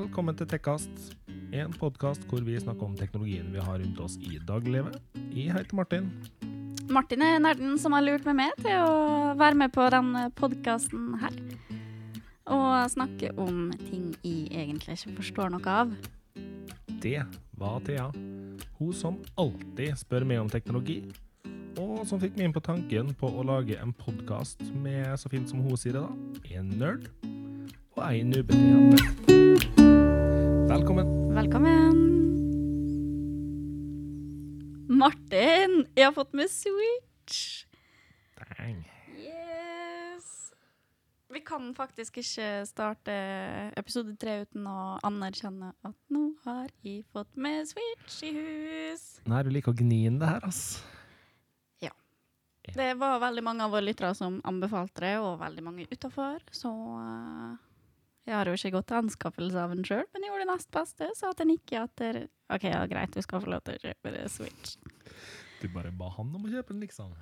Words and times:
Velkommen 0.00 0.32
til 0.32 0.46
Tekkast, 0.48 1.10
en 1.52 1.74
podkast 1.76 2.22
hvor 2.30 2.40
vi 2.40 2.54
snakker 2.56 2.86
om 2.86 2.94
teknologien 2.96 3.50
vi 3.52 3.60
har 3.60 3.82
rundt 3.82 3.98
oss 4.00 4.14
i 4.24 4.38
dagliglivet. 4.48 4.94
Jeg 5.36 5.52
heter 5.52 5.76
Martin. 5.76 6.06
Martin 6.88 7.20
er 7.26 7.42
nerden 7.44 7.74
som 7.76 7.92
har 7.92 8.06
lurt 8.06 8.24
meg 8.24 8.38
med 8.38 8.62
til 8.64 8.80
å 8.80 9.34
være 9.36 9.58
med 9.60 9.74
på 9.74 9.84
denne 9.92 10.22
podkasten 10.38 11.18
her. 11.20 11.36
Og 12.48 12.94
snakke 12.94 13.34
om 13.36 13.74
ting 13.90 14.06
jeg 14.24 14.48
egentlig 14.62 14.96
ikke 14.96 15.18
forstår 15.18 15.52
noe 15.52 15.74
av. 15.82 15.92
Det 17.04 17.20
var 17.60 17.84
Thea. 17.84 18.08
Hun 18.78 18.96
som 18.96 19.18
alltid 19.36 20.00
spør 20.00 20.24
meg 20.24 20.40
om 20.40 20.48
teknologi, 20.48 21.02
og 21.76 22.06
som 22.08 22.22
fikk 22.24 22.40
meg 22.40 22.48
inn 22.48 22.56
på 22.56 22.64
tanken 22.64 23.12
på 23.20 23.28
å 23.28 23.44
lage 23.52 23.76
en 23.76 23.92
podkast 23.92 24.64
med, 24.72 25.12
så 25.20 25.28
fint 25.28 25.52
som 25.52 25.60
hun 25.60 25.76
sier 25.76 26.00
det, 26.00 26.06
da, 26.08 26.56
en 26.56 26.72
nerd 26.80 27.10
og 27.98 28.06
ei 28.06 28.24
nubbete 28.24 29.79
Velkommen. 30.70 31.08
Velkommen. 31.34 31.96
Martin, 34.86 35.80
jeg 35.96 36.04
har 36.06 36.14
fått 36.14 36.32
med 36.32 36.46
Switch. 36.46 37.64
Dang. 38.38 38.78
Yes. 39.18 40.52
Vi 41.34 41.42
kan 41.42 41.72
faktisk 41.74 42.20
ikke 42.22 42.52
starte 42.70 43.16
episode 43.80 44.14
tre 44.14 44.44
uten 44.44 44.68
å 44.70 44.78
anerkjenne 45.10 45.72
at 45.82 45.98
nå 46.14 46.22
har 46.46 46.70
jeg 46.86 47.02
fått 47.10 47.34
med 47.34 47.66
Switch 47.66 48.22
i 48.30 48.32
hus. 48.38 49.04
Nei, 49.26 49.42
du 49.42 49.50
liker 49.50 49.74
å 49.74 49.78
gni 49.82 50.04
inn 50.06 50.22
det 50.22 50.30
her, 50.30 50.46
ass. 50.46 50.78
Det 52.70 52.92
var 52.94 53.18
veldig 53.18 53.42
mange 53.42 53.64
av 53.64 53.72
våre 53.74 53.82
lyttere 53.82 54.12
som 54.14 54.36
anbefalte 54.46 55.02
det, 55.02 55.16
og 55.18 55.40
veldig 55.40 55.62
mange 55.64 55.86
utafor. 55.90 56.38
Så 56.54 56.70
eh, 56.70 57.56
jeg 58.30 58.38
har 58.38 58.48
jo 58.48 58.54
ikke 58.54 58.72
gått 58.76 58.88
til 58.90 59.00
anskaffelse 59.00 59.58
av 59.58 59.74
den 59.74 59.86
sjøl, 59.86 60.06
men 60.14 60.22
jeg 60.22 60.30
gjorde 60.30 60.44
det 60.46 60.52
nest 60.52 60.70
beste. 60.74 61.10
Sa 61.18 61.32
til 61.34 61.50
Nikki 61.50 61.78
at 61.80 61.92
det, 61.98 62.28
OK, 62.52 62.68
ja, 62.70 62.84
greit, 62.90 63.14
du 63.14 63.26
skal 63.26 63.42
få 63.42 63.50
lov 63.50 63.64
til 63.66 63.76
å 63.76 63.82
kjøpe 63.88 64.14
det 64.14 64.24
Switch. 64.32 64.76
Du 65.60 65.66
bare 65.74 65.92
ba 65.92 66.08
han 66.14 66.30
om 66.38 66.46
å 66.46 66.52
kjøpe 66.52 66.72
den, 66.72 66.84
liksom. 66.86 67.12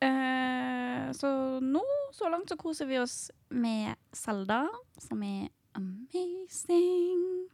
Eh, 0.00 1.12
så 1.18 1.60
nå, 1.60 1.82
så 2.14 2.28
langt, 2.30 2.48
så 2.48 2.56
koser 2.56 2.86
vi 2.86 3.00
oss 3.02 3.30
med 3.50 3.98
Selda, 4.14 4.68
som 5.02 5.22
er 5.26 5.48
amazing. 5.78 7.48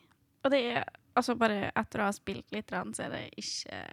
Og 0.44 0.52
det 0.52 0.60
er 0.74 0.84
altså 1.16 1.38
bare 1.40 1.70
etter 1.72 2.02
å 2.02 2.10
ha 2.10 2.14
spilt 2.14 2.52
litt, 2.52 2.74
så 2.92 3.06
er 3.06 3.16
det 3.16 3.28
ikke 3.40 3.84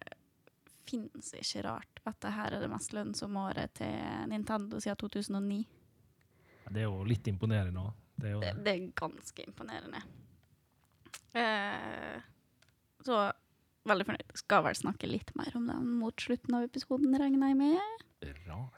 Fins 0.92 1.30
ikke 1.38 1.62
rart 1.64 2.00
at 2.10 2.18
det 2.26 2.32
her 2.36 2.56
er 2.58 2.64
det 2.64 2.68
mest 2.68 2.92
lønnsomme 2.92 3.44
året 3.52 3.70
til 3.78 4.26
Nintendo 4.28 4.80
siden 4.82 4.98
2009. 5.00 5.60
Det 6.74 6.82
er 6.82 6.88
jo 6.88 7.06
litt 7.08 7.30
imponerende 7.30 7.84
òg. 7.84 7.94
Det 8.22 8.30
er 8.30 8.36
jo 8.36 8.42
Det, 8.44 8.52
det 8.66 8.74
er 8.74 8.90
ganske 9.02 9.46
imponerende. 9.48 10.02
Eh, 11.34 12.18
så 13.06 13.22
veldig 13.90 14.08
fornøyd. 14.08 14.36
Skal 14.38 14.66
vel 14.68 14.78
snakke 14.78 15.10
litt 15.10 15.34
mer 15.40 15.56
om 15.58 15.68
den 15.70 15.90
mot 16.02 16.22
slutten 16.22 16.58
av 16.58 16.68
episoden, 16.68 17.16
regner 17.18 17.52
jeg 17.54 17.60
med. 17.62 18.06
rart. 18.48 18.78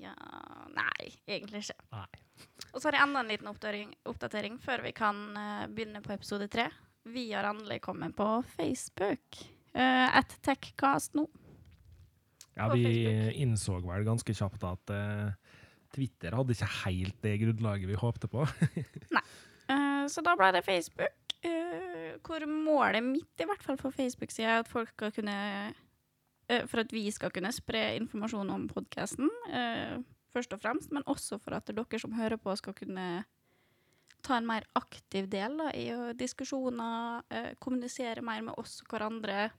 Ja 0.00 0.14
Nei, 0.72 1.10
egentlig 1.28 1.66
ikke. 1.66 1.76
Nei. 1.92 2.22
Og 2.72 2.80
så 2.80 2.88
har 2.88 2.96
jeg 2.96 3.04
enda 3.04 3.20
en 3.20 3.30
liten 3.30 3.50
oppdatering, 3.50 3.92
oppdatering 4.10 4.56
før 4.62 4.82
vi 4.86 4.94
kan 4.96 5.20
uh, 5.36 5.66
begynne 5.70 6.00
på 6.02 6.14
episode 6.16 6.48
tre. 6.50 6.70
Vi 7.04 7.28
har 7.34 7.46
endelig 7.46 7.82
kommet 7.84 8.16
på 8.16 8.26
Facebook. 8.56 9.44
Uh, 9.76 10.08
et 10.08 10.34
Techcast 10.42 11.14
nå. 11.18 11.28
Ja, 12.56 12.70
vi 12.72 12.82
Facebook. 12.82 13.36
innså 13.44 13.78
vel 13.84 14.06
ganske 14.06 14.34
kjapt 14.34 14.62
at 14.66 14.90
eh, 14.94 15.30
Twitter 15.94 16.36
hadde 16.36 16.56
ikke 16.56 16.70
helt 16.84 17.20
det 17.24 17.36
grunnlaget 17.42 17.90
vi 17.90 17.98
håpte 17.98 18.30
på. 18.30 18.46
Nei, 19.16 19.24
så 20.10 20.24
da 20.24 20.34
ble 20.38 20.50
det 20.56 20.64
Facebook, 20.66 21.36
eh, 21.46 22.16
hvor 22.24 22.44
målet 22.50 23.04
mitt, 23.06 23.32
i 23.40 23.48
hvert 23.48 23.64
fall 23.64 23.78
for 23.80 23.94
Facebook-sida, 23.94 24.58
er 24.58 24.64
at 24.64 24.70
folk 24.70 24.92
skal 24.94 25.14
kunne 25.14 25.38
eh, 26.50 26.66
For 26.68 26.82
at 26.82 26.92
vi 26.92 27.06
skal 27.14 27.32
kunne 27.32 27.52
spre 27.54 27.94
informasjon 28.02 28.50
om 28.52 28.66
podkasten, 28.68 29.30
først 30.34 30.52
og 30.52 30.60
fremst, 30.60 30.90
men 30.92 31.06
også 31.06 31.38
for 31.38 31.56
at 31.56 31.70
dere 31.70 32.00
som 32.02 32.12
hører 32.18 32.36
på, 32.42 32.52
skal 32.58 32.74
kunne 32.76 33.24
ta 34.24 34.38
en 34.38 34.48
mer 34.48 34.64
aktiv 34.78 35.28
del 35.30 35.58
da, 35.60 35.68
i 35.76 35.90
diskusjoner, 36.18 37.22
eh, 37.30 37.52
kommunisere 37.60 38.24
mer 38.24 38.42
med 38.46 38.58
oss 38.60 38.80
og 38.82 38.94
hverandre, 38.94 39.50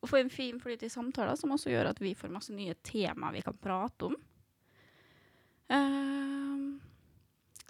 og 0.00 0.08
få 0.08 0.20
en 0.20 0.32
fin 0.32 0.58
flyt 0.60 0.82
i 0.86 0.90
samtaler, 0.90 1.36
som 1.36 1.52
også 1.54 1.70
gjør 1.70 1.92
at 1.92 2.00
vi 2.02 2.14
får 2.16 2.32
masse 2.32 2.54
nye 2.56 2.74
temaer 2.86 3.36
vi 3.36 3.44
kan 3.44 3.58
prate 3.60 4.08
om. 4.08 4.16
Eh, 5.70 6.64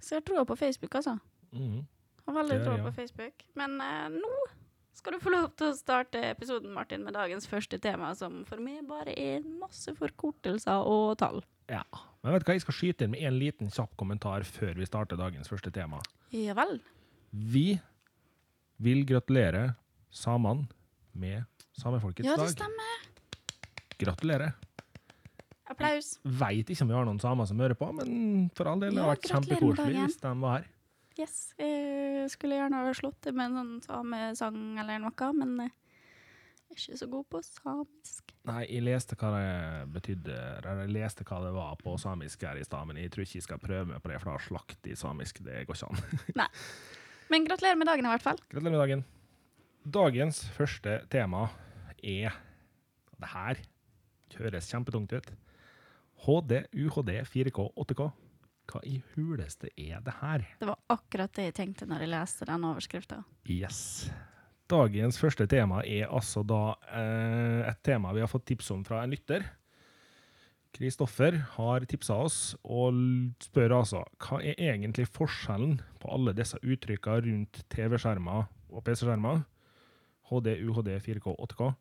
så 0.00 0.18
jeg 0.18 0.26
tror 0.26 0.46
på 0.48 0.56
Facebook, 0.58 0.94
altså. 0.98 1.18
Mm. 1.52 1.84
Har 2.26 2.36
veldig 2.40 2.58
troa 2.64 2.80
på 2.86 2.94
Facebook. 2.96 3.44
Men 3.58 3.76
uh, 3.82 4.08
nå 4.12 4.32
skal 4.96 5.16
du 5.16 5.22
få 5.22 5.32
lov 5.32 5.48
til 5.56 5.70
å 5.70 5.76
starte 5.76 6.20
episoden 6.28 6.72
Martin, 6.74 7.04
med 7.06 7.16
dagens 7.16 7.46
første 7.48 7.78
tema, 7.82 8.12
som 8.18 8.42
for 8.48 8.60
meg 8.62 8.82
bare 8.88 9.14
er 9.16 9.44
masse 9.62 9.94
forkortelser 9.96 10.84
og 10.86 11.16
tall. 11.22 11.40
Ja. 11.70 11.84
Men 12.20 12.34
vet 12.34 12.44
du 12.44 12.50
hva, 12.50 12.56
jeg 12.58 12.64
skal 12.66 12.76
skyte 12.76 13.06
inn 13.06 13.14
med 13.14 13.24
en 13.24 13.38
liten 13.40 13.70
kjapp 13.72 13.94
kommentar 14.00 14.44
før 14.44 14.74
vi 14.76 14.88
starter 14.88 15.20
dagens 15.20 15.48
første 15.48 15.72
tema. 15.72 16.02
Ja 16.34 16.56
vel. 16.58 16.80
Vi 17.30 17.78
vil 18.82 19.04
gratulere 19.08 19.70
samene 20.10 20.68
med 21.12 21.46
samefolkets 21.78 22.26
Ja, 22.26 22.36
det 22.36 22.50
dag. 22.50 22.56
stemmer. 22.58 23.06
Gratulerer. 24.00 24.56
Applaus. 25.70 26.16
Veit 26.24 26.70
ikke 26.70 26.84
om 26.84 26.90
vi 26.90 26.96
har 26.98 27.06
noen 27.06 27.20
samer 27.22 27.48
som 27.48 27.60
hører 27.62 27.78
på, 27.78 27.88
men 27.94 28.48
for 28.58 28.70
all 28.70 28.82
del, 28.82 28.96
det 28.96 29.04
har 29.04 29.12
vært 29.14 29.28
kjempekoselig 29.30 30.04
hvis 30.04 30.20
de 30.22 30.32
var 30.42 30.56
her. 30.58 30.70
Yes. 31.20 31.36
Jeg 31.60 32.30
skulle 32.32 32.56
gjerne 32.56 32.80
ha 32.80 32.92
slått 32.96 33.20
det 33.26 33.34
med 33.36 33.50
en 33.50 33.58
sånn 33.60 33.84
samesang 33.84 34.80
eller 34.80 35.02
noe, 35.02 35.30
men 35.36 35.54
eh, 35.66 35.72
jeg 36.70 36.76
er 36.76 36.78
ikke 36.78 36.98
så 37.00 37.08
god 37.10 37.26
på 37.34 37.42
samisk. 37.44 38.32
Nei, 38.46 38.60
jeg 38.70 38.84
leste 38.86 39.18
hva 39.18 39.30
det 39.34 39.50
betydde, 39.96 40.36
eller 40.62 40.84
jeg 40.86 40.94
leste 40.94 41.26
hva 41.28 41.40
det 41.44 41.50
var 41.56 41.74
på 41.80 41.96
samisk 42.00 42.46
her 42.46 42.60
i 42.60 42.66
stad, 42.66 42.86
men 42.88 43.00
jeg 43.02 43.12
tror 43.12 43.26
ikke 43.26 43.40
jeg 43.40 43.46
skal 43.48 43.62
prøve 43.62 43.88
meg 43.90 44.02
på 44.04 44.12
det, 44.12 44.20
for 44.22 44.32
da 44.32 44.44
slakt 44.46 44.86
i 44.90 44.96
samisk, 44.98 45.42
det 45.46 45.64
går 45.68 45.80
ikke 45.80 45.90
an. 45.90 46.20
Nei. 46.40 46.48
Men 47.30 47.46
gratulerer 47.46 47.78
med 47.78 47.90
dagen 47.90 48.06
i 48.06 48.12
hvert 48.14 48.26
fall. 48.26 48.40
Gratulerer 48.50 48.76
med 48.76 48.82
dagen. 48.84 49.04
Dagens 49.98 50.42
første 50.56 50.98
tema 51.12 51.46
er 52.02 52.34
Det 53.20 53.28
her 53.34 53.60
høres 54.38 54.70
kjempetungt 54.70 55.12
ut. 55.12 55.30
HD, 56.24 56.58
UHD, 56.72 57.14
4K, 57.24 57.68
8K. 57.76 58.08
Hva 58.70 58.80
i 58.86 58.98
huleste 59.14 59.70
er 59.74 60.02
det 60.04 60.14
her? 60.20 60.44
Det 60.60 60.68
var 60.68 60.78
akkurat 60.92 61.32
det 61.34 61.48
jeg 61.48 61.56
tenkte 61.56 61.88
når 61.90 62.04
jeg 62.04 62.12
leste 62.12 62.46
den 62.48 62.66
overskrifta. 62.68 63.22
Yes. 63.50 63.80
Dagens 64.70 65.18
første 65.18 65.48
tema 65.50 65.80
er 65.82 66.10
altså 66.12 66.44
da 66.46 66.76
eh, 66.94 67.64
et 67.72 67.80
tema 67.86 68.12
vi 68.14 68.22
har 68.22 68.30
fått 68.30 68.46
tips 68.52 68.70
om 68.76 68.84
fra 68.86 69.02
en 69.02 69.10
lytter. 69.10 69.42
Kristoffer 70.76 71.34
har 71.56 71.86
tipsa 71.90 72.14
oss 72.22 72.38
og 72.62 72.94
spør 73.42 73.80
altså 73.80 74.04
hva 74.22 74.38
er 74.38 74.60
egentlig 74.70 75.08
forskjellen 75.10 75.80
på 75.98 76.12
alle 76.14 76.34
disse 76.36 76.60
uttrykka 76.62 77.16
rundt 77.24 77.64
TV-skjermer 77.74 78.46
og 78.70 78.84
PC-skjermer? 78.86 79.42
HD, 80.30 80.52
UHD, 80.62 80.92
4K, 81.02 81.32
8K. 81.34 81.72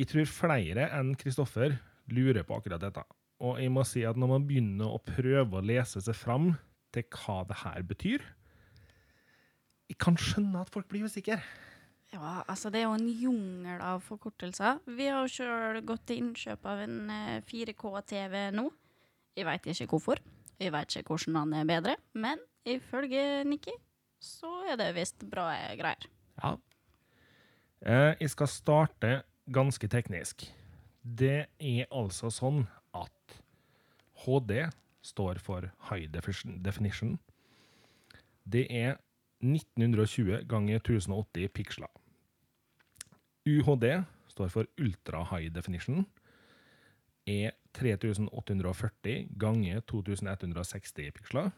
Jeg 0.00 0.10
tror 0.10 0.32
flere 0.32 0.88
enn 0.96 1.14
Kristoffer 1.20 1.76
lurer 2.14 2.44
på 2.46 2.58
akkurat 2.58 2.82
dette. 2.82 3.04
Og 3.40 3.56
jeg 3.60 3.72
må 3.72 3.84
si 3.88 4.02
at 4.04 4.18
når 4.20 4.34
man 4.34 4.44
begynner 4.48 4.92
å 4.92 5.00
prøve 5.04 5.58
å 5.58 5.64
lese 5.64 6.02
seg 6.04 6.16
fram 6.16 6.52
til 6.94 7.06
hva 7.14 7.40
det 7.48 7.60
her 7.62 7.86
betyr, 7.86 8.24
jeg 9.90 9.98
kan 9.98 10.18
skjønne 10.20 10.60
at 10.62 10.70
folk 10.70 10.86
blir 10.90 11.08
usikre. 11.08 11.40
Ja, 12.10 12.42
altså 12.50 12.70
det 12.70 12.80
er 12.80 12.88
jo 12.88 12.96
en 12.98 13.08
jungel 13.08 13.82
av 13.82 14.02
forkortelser. 14.02 14.80
Vi 14.86 15.06
har 15.06 15.22
jo 15.22 15.30
sjøl 15.30 15.80
gått 15.86 16.08
til 16.10 16.24
innkjøp 16.24 16.66
av 16.66 16.82
en 16.84 17.10
eh, 17.14 17.42
4K-TV 17.46 18.36
nå. 18.54 18.66
Jeg 19.38 19.46
veit 19.46 19.66
ikke 19.70 19.88
hvorfor. 19.92 20.22
Jeg 20.60 20.74
veit 20.74 20.96
ikke 20.98 21.14
hvordan 21.14 21.38
den 21.38 21.58
er 21.60 21.68
bedre, 21.70 21.96
men 22.12 22.42
ifølge 22.68 23.44
Nikki 23.48 23.74
så 24.20 24.50
er 24.68 24.76
det 24.78 24.90
visst 24.98 25.22
bra 25.30 25.48
eh, 25.54 25.76
greier. 25.78 26.08
Ja. 26.42 26.56
Eh, 27.80 28.12
jeg 28.20 28.32
skal 28.34 28.50
starte 28.52 29.12
ganske 29.50 29.88
teknisk. 29.90 30.44
Det 31.02 31.46
er 31.58 31.86
altså 31.90 32.30
sånn 32.32 32.66
at 32.96 33.40
HD 34.24 34.66
står 35.02 35.40
for 35.40 35.70
High 35.88 36.10
Definition-. 36.12 37.18
Det 38.44 38.66
er 38.68 38.98
1920 39.40 40.44
ganger 40.48 40.80
1080 40.82 41.48
piksler. 41.56 41.88
UHD 43.48 44.04
står 44.28 44.48
for 44.52 44.68
Ultra 44.78 45.24
High 45.30 45.48
Definition. 45.54 46.04
Er 47.26 47.54
3840 47.72 49.30
ganger 49.40 49.80
2160 49.88 51.10
piksler. 51.16 51.50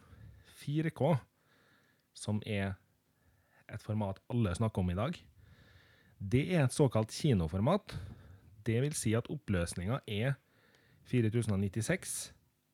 4K, 0.62 1.16
som 2.14 2.38
er 2.46 2.76
et 3.72 3.82
format 3.82 4.20
alle 4.30 4.54
snakker 4.54 4.82
om 4.82 4.90
i 4.92 4.98
dag, 4.98 5.16
det 6.22 6.42
er 6.54 6.66
et 6.66 6.74
såkalt 6.74 7.10
kinoformat. 7.10 7.96
Det 8.66 8.78
vil 8.84 8.94
si 8.94 9.14
at 9.18 9.30
oppløsninga 9.32 10.00
er 10.06 10.36
4096 11.10 12.32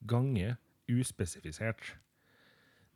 ganger 0.08 0.56
uspesifisert. 0.88 1.96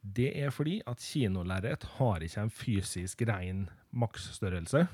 Det 0.02 0.32
er 0.42 0.50
fordi 0.50 0.80
at 0.86 0.98
kinolerret 0.98 1.84
har 1.98 2.24
ikke 2.24 2.40
en 2.40 2.50
fysisk 2.50 3.22
ren 3.28 3.68
maksstørrelse. 3.90 4.86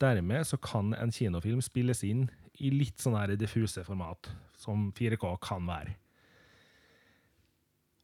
Dermed 0.00 0.44
så 0.44 0.56
kan 0.56 0.94
en 0.94 1.12
kinofilm 1.12 1.60
spilles 1.62 2.02
inn 2.04 2.26
i 2.58 2.72
litt 2.74 3.00
sånn 3.00 3.16
her 3.16 3.36
diffuse 3.38 3.84
format, 3.86 4.32
som 4.58 4.90
4K 4.96 5.36
kan 5.42 5.66
være. 5.68 5.94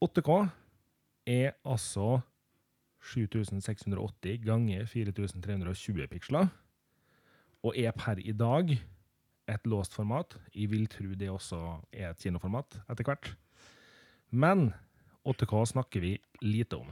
8K 0.05 0.37
er 1.27 1.57
altså 1.67 2.21
7680 3.03 4.39
ganger 4.47 4.87
4320 4.87 6.07
piksler, 6.13 6.49
og 7.69 7.77
er 7.77 7.93
per 7.97 8.21
i 8.25 8.33
dag 8.33 8.71
et 9.49 9.69
låst 9.69 9.97
format. 9.97 10.37
Jeg 10.55 10.71
vil 10.73 10.89
tro 10.91 11.13
det 11.17 11.29
også 11.33 11.59
er 11.93 12.11
et 12.11 12.23
kinoformat 12.23 12.81
etter 12.89 13.09
hvert. 13.09 13.31
Men 14.31 14.71
8K 15.29 15.65
snakker 15.73 16.05
vi 16.05 16.15
lite 16.45 16.81
om. 16.81 16.91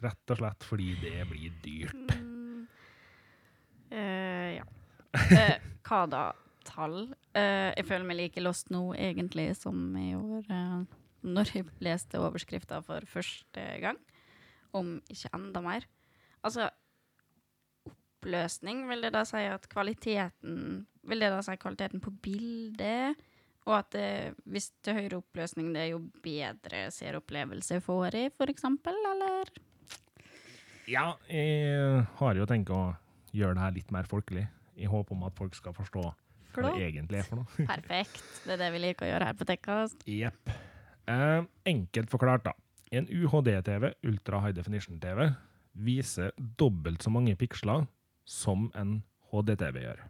Rett 0.00 0.32
og 0.32 0.40
slett 0.40 0.66
fordi 0.66 0.92
det 1.02 1.16
blir 1.30 1.54
dyrt. 1.64 2.14
Mm. 2.18 2.66
Eh, 3.90 4.58
ja. 4.58 4.68
Eh, 5.10 5.56
hva 5.82 6.04
da? 6.06 6.24
Tall? 6.62 7.08
Eh, 7.34 7.72
jeg 7.74 7.86
føler 7.88 8.06
meg 8.06 8.18
like 8.20 8.42
lost 8.44 8.68
nå, 8.70 8.92
egentlig, 8.94 9.48
som 9.58 9.96
jeg 9.98 10.12
gjorde 10.12 10.54
eh, 10.54 10.98
når 11.26 11.50
jeg 11.50 11.66
leste 11.82 12.20
overskrifta 12.22 12.78
for 12.86 13.06
første 13.10 13.64
gang. 13.82 13.98
Om 14.76 15.00
ikke 15.10 15.32
enda 15.34 15.62
mer. 15.64 15.88
Altså 16.46 16.68
Oppløsning, 18.20 18.84
vil 18.90 19.06
det 19.06 19.14
da 19.14 19.24
si 19.24 19.40
at 19.48 19.64
kvaliteten 19.72 20.84
Vil 21.08 21.22
det 21.24 21.30
da 21.32 21.40
si 21.40 21.54
kvaliteten 21.56 22.02
på 22.04 22.12
bildet? 22.20 23.16
Og 23.64 23.74
at 23.78 23.90
det, 23.94 24.34
hvis 24.48 24.70
til 24.84 24.96
høyere 24.98 25.20
oppløsning, 25.20 25.70
det 25.72 25.82
er 25.82 25.90
jo 25.94 26.00
bedre 26.24 26.86
seeropplevelse 26.92 27.80
får 27.84 28.16
i, 28.16 28.22
eksempel, 28.48 28.96
eller? 29.12 29.50
Ja, 30.88 31.12
jeg 31.28 32.04
har 32.18 32.40
jo 32.40 32.48
tenkt 32.48 32.72
å 32.72 32.94
gjøre 33.36 33.56
det 33.56 33.64
her 33.64 33.76
litt 33.76 33.92
mer 33.94 34.08
folkelig, 34.10 34.46
i 34.80 34.88
håp 34.88 35.12
om 35.12 35.28
at 35.28 35.36
folk 35.36 35.54
skal 35.54 35.76
forstå 35.76 36.02
hva 36.56 36.72
det 36.72 36.88
egentlig 36.88 37.20
er 37.20 37.28
for 37.28 37.42
noe. 37.42 37.66
Perfekt. 37.72 38.24
Det 38.46 38.56
er 38.56 38.64
det 38.64 38.72
vi 38.74 38.82
liker 38.82 39.06
å 39.06 39.12
gjøre 39.12 39.28
her 39.28 39.38
på 39.38 39.46
Tekkast. 39.52 40.02
Jepp. 40.08 40.50
Eh, 41.10 41.38
enkelt 41.70 42.10
forklart, 42.10 42.48
da. 42.48 42.56
En 42.90 43.06
UHD-TV, 43.06 43.92
Ultra 44.08 44.40
High 44.42 44.56
Definition-TV, 44.56 45.28
viser 45.86 46.32
dobbelt 46.58 47.04
så 47.04 47.12
mange 47.14 47.36
piksler 47.38 47.86
som 48.30 48.68
en 48.78 49.00
HD-TV 49.30 49.82
gjør. 49.84 50.02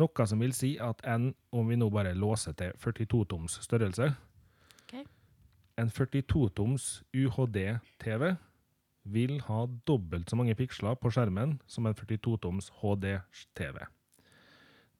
Noe 0.00 0.26
som 0.26 0.40
vil 0.42 0.54
si 0.56 0.72
at 0.82 1.02
en, 1.06 1.28
om 1.54 1.68
vi 1.70 1.78
nå 1.78 1.86
bare 1.94 2.16
låser 2.18 2.56
til 2.58 2.74
42-toms 2.82 3.60
størrelse 3.62 4.08
okay. 4.82 5.04
En 5.78 5.90
42-toms 5.90 7.04
UHD-TV 7.14 8.34
vil 9.14 9.38
ha 9.46 9.60
dobbelt 9.86 10.30
så 10.30 10.38
mange 10.40 10.56
piksler 10.58 10.98
på 10.98 11.12
skjermen 11.14 11.58
som 11.70 11.86
en 11.86 11.94
42-toms 11.94 12.72
HD-TV. 12.80 13.78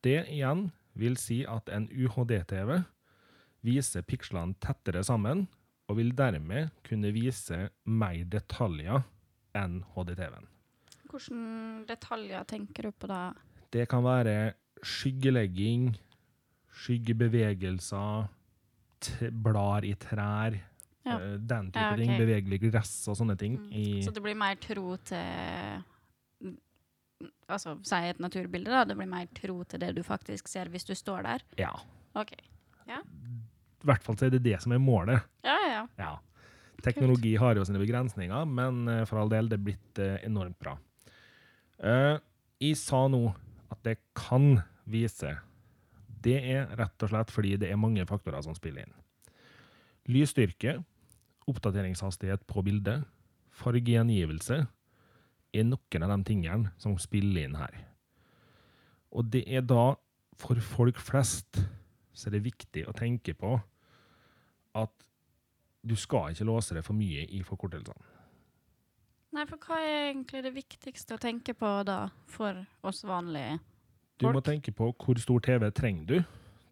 Det 0.05 0.21
igjen 0.29 0.69
vil 0.95 1.17
si 1.19 1.43
at 1.49 1.71
en 1.75 1.89
UHD-TV 1.91 2.83
viser 3.65 4.05
pikslene 4.07 4.55
tettere 4.63 5.03
sammen, 5.07 5.47
og 5.89 5.99
vil 5.99 6.15
dermed 6.17 6.71
kunne 6.87 7.13
vise 7.13 7.69
mer 7.85 8.25
detaljer 8.33 9.03
enn 9.57 9.83
HD-TV-en. 9.95 10.47
Hvilke 11.15 11.87
detaljer 11.87 12.45
tenker 12.51 12.89
du 12.89 12.93
på 12.93 13.07
da? 13.11 13.21
Det 13.75 13.87
kan 13.91 14.03
være 14.05 14.55
skyggelegging, 14.85 15.93
skyggebevegelser, 16.85 18.29
blar 19.45 19.85
i 19.87 19.95
trær, 20.01 20.57
Ja. 21.05 21.19
eh, 21.21 21.37
den 21.39 21.71
type 21.71 21.79
Ja, 21.81 21.93
okay. 21.93 22.07
ting, 22.07 22.19
bevegelig 22.19 22.61
gress 22.73 23.09
og 23.09 23.17
sånne 23.17 23.37
ting. 23.39 23.59
Mm. 23.59 23.73
I, 23.73 24.03
Så 24.03 24.11
det 24.13 24.23
blir 24.23 24.35
mer 24.35 24.55
tro 24.57 24.97
til 24.97 25.85
Altså, 27.49 27.79
si 27.85 27.95
et 27.95 28.19
naturbilde, 28.19 28.69
da. 28.71 28.85
Det 28.85 28.97
blir 28.97 29.07
mer 29.09 29.27
tro 29.33 29.63
til 29.65 29.81
det 29.81 29.95
du 29.95 30.03
faktisk 30.03 30.49
ser 30.49 30.67
hvis 30.69 30.85
du 30.85 30.95
står 30.95 31.23
der. 31.23 31.43
ja. 31.59 31.71
OK. 32.15 32.33
I 32.89 33.87
hvert 33.87 34.03
fall 34.03 34.17
så 34.17 34.27
er 34.27 34.31
det 34.31 34.43
det 34.43 34.63
som 34.63 34.73
er 34.73 34.79
målet. 34.79 35.21
Ja, 35.45 35.55
ja, 35.61 35.69
ja. 35.75 35.87
Ja. 35.99 36.19
Teknologi 36.83 37.35
har 37.37 37.55
jo 37.55 37.65
sine 37.65 37.79
begrensninger, 37.79 38.45
men 38.47 38.89
eh, 38.89 39.05
for 39.05 39.19
all 39.19 39.29
del, 39.29 39.49
det 39.49 39.59
er 39.59 39.65
blitt 39.65 39.99
eh, 39.99 40.19
enormt 40.25 40.59
bra. 40.59 40.77
Eh, 41.85 42.17
jeg 42.65 42.79
sa 42.81 43.05
nå 43.13 43.27
at 43.73 43.81
det 43.85 43.99
kan 44.17 44.63
vise. 44.89 45.35
Det 46.25 46.37
er 46.41 46.71
rett 46.79 47.05
og 47.05 47.11
slett 47.13 47.33
fordi 47.33 47.57
det 47.61 47.69
er 47.69 47.81
mange 47.81 48.07
faktorer 48.09 48.45
som 48.45 48.57
spiller 48.57 48.87
inn. 48.87 48.95
Lysstyrke, 50.09 50.79
oppdateringshastighet 51.49 52.47
på 52.49 52.65
bildet, 52.65 53.05
fargegjengivelse 53.55 54.63
er 55.55 55.67
noen 55.69 56.07
av 56.07 56.15
de 56.15 56.31
tingene 56.33 56.73
som 56.81 56.97
spiller 57.01 57.45
inn 57.45 57.59
her. 57.61 57.77
Og 59.15 59.29
det 59.31 59.45
er 59.47 59.63
da, 59.63 59.95
for 60.41 60.59
folk 60.65 60.99
flest, 60.99 61.61
så 62.15 62.29
er 62.29 62.37
det 62.39 62.47
viktig 62.49 62.89
å 62.89 62.97
tenke 62.97 63.37
på 63.39 63.55
at 64.75 65.07
du 65.85 65.95
skal 66.01 66.33
ikke 66.33 66.49
låse 66.49 66.75
det 66.75 66.83
for 66.87 66.97
mye 66.97 67.27
i 67.29 67.43
forkortelsene. 67.47 68.14
Nei, 69.35 69.45
for 69.51 69.59
hva 69.67 69.81
er 69.83 70.11
egentlig 70.13 70.45
det 70.45 70.53
viktigste 70.55 71.17
å 71.17 71.23
tenke 71.23 71.57
på 71.59 71.71
da, 71.87 72.05
for 72.31 72.61
oss 72.87 73.03
vanlige? 73.07 73.59
folk? 74.25 74.33
Du 74.33 74.39
må 74.39 74.43
tenke 74.45 74.73
på 74.73 74.91
hvor 74.93 75.19
stor 75.19 75.41
TV 75.41 75.71
trenger 75.75 76.07
du. 76.07 76.19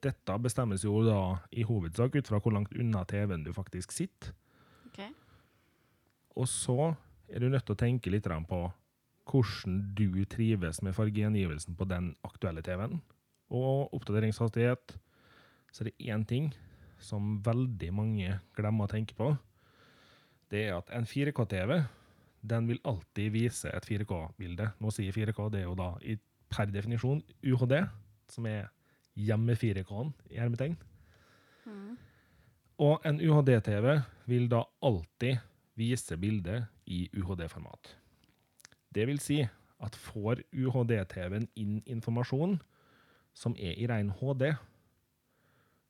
Dette 0.02 0.36
bestemmes 0.42 0.84
jo 0.84 1.02
da 1.06 1.38
i 1.50 1.62
hovedsak 1.66 2.16
ut 2.16 2.28
fra 2.28 2.40
hvor 2.42 2.54
langt 2.54 2.74
unna 2.74 3.04
TV-en 3.04 3.44
du 3.44 3.52
faktisk 3.54 3.92
sitter. 3.92 4.34
Ok. 4.88 5.00
Og 6.36 6.48
så 6.48 6.94
er 7.28 7.42
du 7.42 7.48
nødt 7.48 7.66
til 7.66 7.76
å 7.76 7.82
tenke 7.82 8.10
litt 8.10 8.26
på 8.26 8.60
hvordan 9.30 9.94
du 9.94 10.24
trives 10.26 10.82
med 10.82 10.94
fargegjengivelsen 10.94 11.76
på 11.78 11.86
den 11.86 12.16
aktuelle 12.26 12.62
TV-en. 12.62 13.00
Og 13.50 13.94
oppdateringshastighet. 13.94 14.96
Så 15.72 15.84
er 15.84 15.90
det 15.90 16.10
én 16.10 16.24
ting 16.26 16.52
som 16.98 17.40
veldig 17.42 17.92
mange 17.94 18.40
glemmer 18.56 18.86
å 18.86 18.92
tenke 18.92 19.14
på. 19.14 19.36
Det 20.50 20.66
er 20.68 20.76
at 20.76 20.90
en 20.92 21.06
4K-TV 21.08 21.84
den 22.42 22.68
vil 22.68 22.80
alltid 22.84 23.32
vise 23.34 23.70
et 23.70 23.86
4K-bilde. 23.86 24.72
Nå 24.82 24.90
sier 24.94 25.14
4K, 25.14 25.48
det 25.52 25.62
er 25.62 25.68
jo 25.68 25.76
da 25.78 25.92
i, 26.02 26.16
per 26.50 26.70
definisjon 26.74 27.22
UHD, 27.46 27.76
som 28.32 28.48
er 28.50 28.68
hjemme 29.14 29.54
4K-en 29.58 30.12
i 30.32 30.40
hermetegn. 30.40 30.76
Mm. 31.66 31.94
Og 32.82 33.06
en 33.06 33.20
UHD-TV 33.22 33.88
vil 34.26 34.48
da 34.50 34.64
alltid 34.82 35.38
vise 35.78 36.18
bildet 36.18 36.66
i 36.90 37.06
UHD-format. 37.14 37.94
Det 38.92 39.06
vil 39.08 39.20
si 39.22 39.40
at 39.82 39.96
får 39.98 40.42
UHD-TV-en 40.52 41.48
inn 41.58 41.78
informasjon 41.90 42.58
som 43.34 43.54
er 43.56 43.78
i 43.80 43.86
ren 43.88 44.12
HD, 44.18 44.50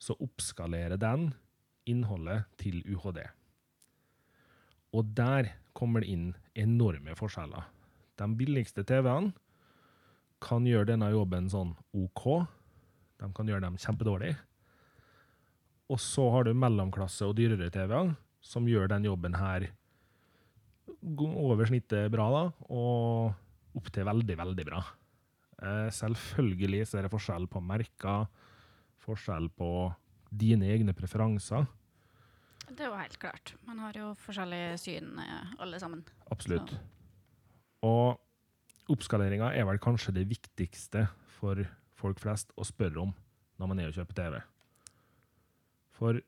så 0.03 0.15
oppskalerer 0.23 1.00
den 1.00 1.31
innholdet 1.88 2.47
til 2.61 2.83
UHD. 2.87 3.23
Og 4.93 5.09
der 5.17 5.50
kommer 5.76 6.02
det 6.02 6.12
inn 6.12 6.29
enorme 6.59 7.14
forskjeller. 7.19 7.69
De 8.21 8.29
billigste 8.38 8.85
TV-ene 8.87 9.33
kan 10.43 10.67
gjøre 10.67 10.91
denne 10.93 11.11
jobben 11.12 11.49
sånn 11.50 11.75
OK. 11.95 12.25
De 13.23 13.29
kan 13.35 13.49
gjøre 13.49 13.64
dem 13.64 13.79
kjempedårlig. 13.81 14.35
Og 15.93 16.00
så 16.00 16.25
har 16.35 16.47
du 16.47 16.57
mellomklasse 16.57 17.26
og 17.29 17.37
dyrere 17.38 17.71
TV-er, 17.73 18.14
som 18.43 18.67
gjør 18.69 18.91
den 18.91 19.07
jobben 19.07 19.37
her 19.38 19.69
over 21.02 21.67
snittet 21.69 22.11
bra, 22.12 22.26
da, 22.31 22.43
og 22.75 23.79
opp 23.79 23.88
til 23.95 24.07
veldig, 24.07 24.37
veldig 24.38 24.67
bra. 24.67 24.83
Eh, 25.62 25.88
selvfølgelig 25.95 26.87
så 26.88 26.99
er 26.99 27.07
det 27.07 27.12
forskjell 27.12 27.47
på 27.50 27.62
merker, 27.64 28.26
forskjell 29.02 29.49
på 29.59 29.71
dine 30.33 30.69
egne 30.75 30.95
preferanser. 30.97 31.67
Det 32.73 32.87
er 32.87 32.88
jo 32.88 32.97
helt 32.97 33.19
klart. 33.21 33.55
Man 33.69 33.81
har 33.85 33.97
jo 33.97 34.12
forskjellige 34.23 34.76
syn, 34.81 35.19
eh, 35.21 35.55
alle 35.61 35.81
sammen. 35.81 36.05
Absolutt. 36.33 36.73
Og 37.85 38.19
oppskaleringa 38.93 39.52
er 39.52 39.67
vel 39.69 39.81
kanskje 39.83 40.14
det 40.17 40.29
viktigste 40.31 41.07
for 41.38 41.61
folk 41.99 42.21
flest 42.23 42.52
å 42.57 42.67
spørre 42.67 43.05
om 43.05 43.12
når 43.61 43.71
man 43.71 43.83
er 43.83 43.91
og 43.91 43.99
kjøper 43.99 44.19
TV. 44.19 44.38
For 45.99 46.21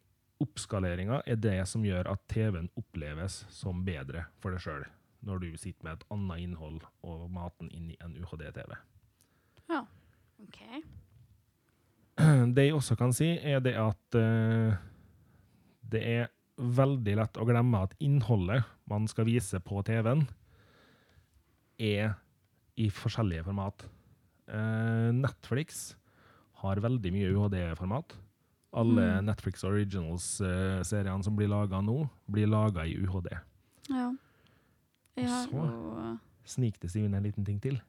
oppskaleringa 0.45 1.23
er 1.27 1.41
det 1.41 1.57
som 1.71 1.85
gjør 1.87 2.11
at 2.13 2.27
TV-en 2.31 2.69
oppleves 2.79 3.45
som 3.55 3.85
bedre 3.87 4.27
for 4.43 4.55
deg 4.55 4.63
sjøl, 4.63 4.85
når 5.25 5.47
du 5.47 5.49
sitter 5.57 5.87
med 5.87 5.97
et 5.97 6.09
annet 6.15 6.45
innhold 6.45 6.83
og 7.07 7.29
maten 7.33 7.71
inn 7.73 7.91
i 7.95 7.99
en 8.05 8.17
UHD-TV. 8.21 8.77
Ja. 9.71 9.85
OK. 10.45 10.61
Det 12.55 12.69
jeg 12.69 12.75
også 12.77 12.95
kan 12.99 13.15
si, 13.17 13.33
er 13.43 13.63
det 13.65 13.75
at 13.81 14.19
uh, 14.19 14.77
det 15.91 16.03
er 16.07 16.34
veldig 16.59 17.17
lett 17.19 17.39
å 17.41 17.47
glemme 17.49 17.83
at 17.83 17.95
innholdet 18.05 18.65
man 18.91 19.09
skal 19.11 19.27
vise 19.27 19.59
på 19.65 19.83
TV-en, 19.87 20.27
er 21.81 22.15
i 22.79 22.89
forskjellige 22.91 23.45
format. 23.49 23.85
Eh, 24.49 25.11
Netflix 25.15 25.95
har 26.63 26.77
veldig 26.83 27.13
mye 27.15 27.33
UHD-format, 27.33 28.15
Alle 28.77 29.21
Mm. 29.23 29.27
Netflix 29.27 29.63
Originals-seriene 29.63 31.23
som 31.23 31.37
blir 31.37 31.47
laga 31.47 31.81
nå, 31.81 32.11
blir 32.29 32.49
laga 32.49 32.83
i 32.85 32.97
UHD. 32.97 33.29
Ja. 33.89 34.09
Og 35.17 35.25
så- 35.25 35.51
jo 35.53 36.19
Snik 36.45 36.81
det 36.81 36.91
seg 36.91 37.05
inn 37.05 37.15
en 37.15 37.23
liten 37.23 37.45
ting 37.45 37.61
til. 37.61 37.81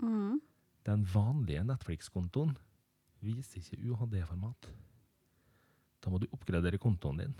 mm. 0.00 0.40
Den 0.84 1.04
vanlige 1.04 1.62
Netflix-kontoen 1.64 2.56
viser 3.22 3.60
ikke 3.60 3.84
UHD-format. 3.84 4.66
Da 6.00 6.10
må 6.10 6.18
du 6.18 6.26
oppgradere 6.28 6.78
kontoen 6.78 7.18
din. 7.18 7.34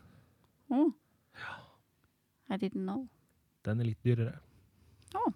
Oh. 0.75 1.54
I 2.50 2.59
didn't 2.61 2.85
know. 2.85 3.07
Den 3.64 3.81
er 3.81 3.88
litt 3.88 4.02
dyrere. 4.04 4.37
Oh. 5.16 5.31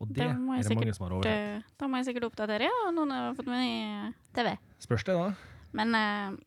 Og 0.00 0.12
det 0.14 0.24
er 0.24 0.30
det 0.32 0.40
mange 0.40 0.64
sikkert, 0.64 0.96
som 0.96 1.06
har 1.08 1.16
oversett. 1.18 1.56
Eh, 1.58 1.72
Da 1.80 1.88
må 1.88 1.98
jeg 2.00 2.08
sikkert 2.10 2.30
oppdatere, 2.30 2.68
ja. 2.70 2.92
Noen 2.94 3.12
har 3.12 3.34
fått 3.36 3.50
med 3.50 3.66
i 3.66 3.80
TV. 4.36 4.54
Spørs 4.80 5.04
det, 5.04 5.16
da. 5.18 5.26
Men 5.76 5.96
uh, 5.96 6.38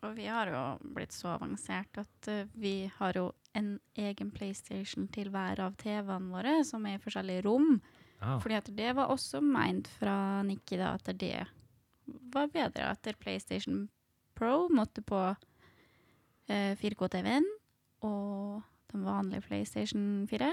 For 0.00 0.16
vi 0.16 0.26
har 0.26 0.50
jo 0.50 0.62
blitt 0.96 1.14
så 1.14 1.36
avansert 1.36 2.00
at 2.02 2.30
uh, 2.32 2.42
vi 2.58 2.90
har 2.96 3.16
jo 3.18 3.30
en 3.54 3.78
egen 3.98 4.30
PlayStation 4.34 5.06
til 5.14 5.30
hver 5.30 5.62
av 5.62 5.76
TV-ene 5.78 6.30
våre, 6.34 6.60
som 6.66 6.86
er 6.86 6.98
i 6.98 7.02
forskjellige 7.02 7.44
rom. 7.46 7.80
Ah. 8.20 8.38
Fordi 8.42 8.58
at 8.58 8.68
det 8.76 8.90
var 8.98 9.12
også 9.12 9.40
meint 9.44 9.88
fra 9.98 10.42
Nikki 10.46 10.78
da, 10.80 10.94
at 10.98 11.08
det 11.18 11.46
var 12.34 12.50
bedre 12.52 12.90
at 12.90 13.06
PlayStation 13.20 13.88
Pro 14.34 14.68
måtte 14.72 15.02
på 15.04 15.20
eh, 15.20 15.46
4K-TV-en, 16.80 17.46
og 18.06 18.62
den 18.92 19.04
vanlige 19.06 19.44
PlayStation 19.46 20.26
4 20.30 20.48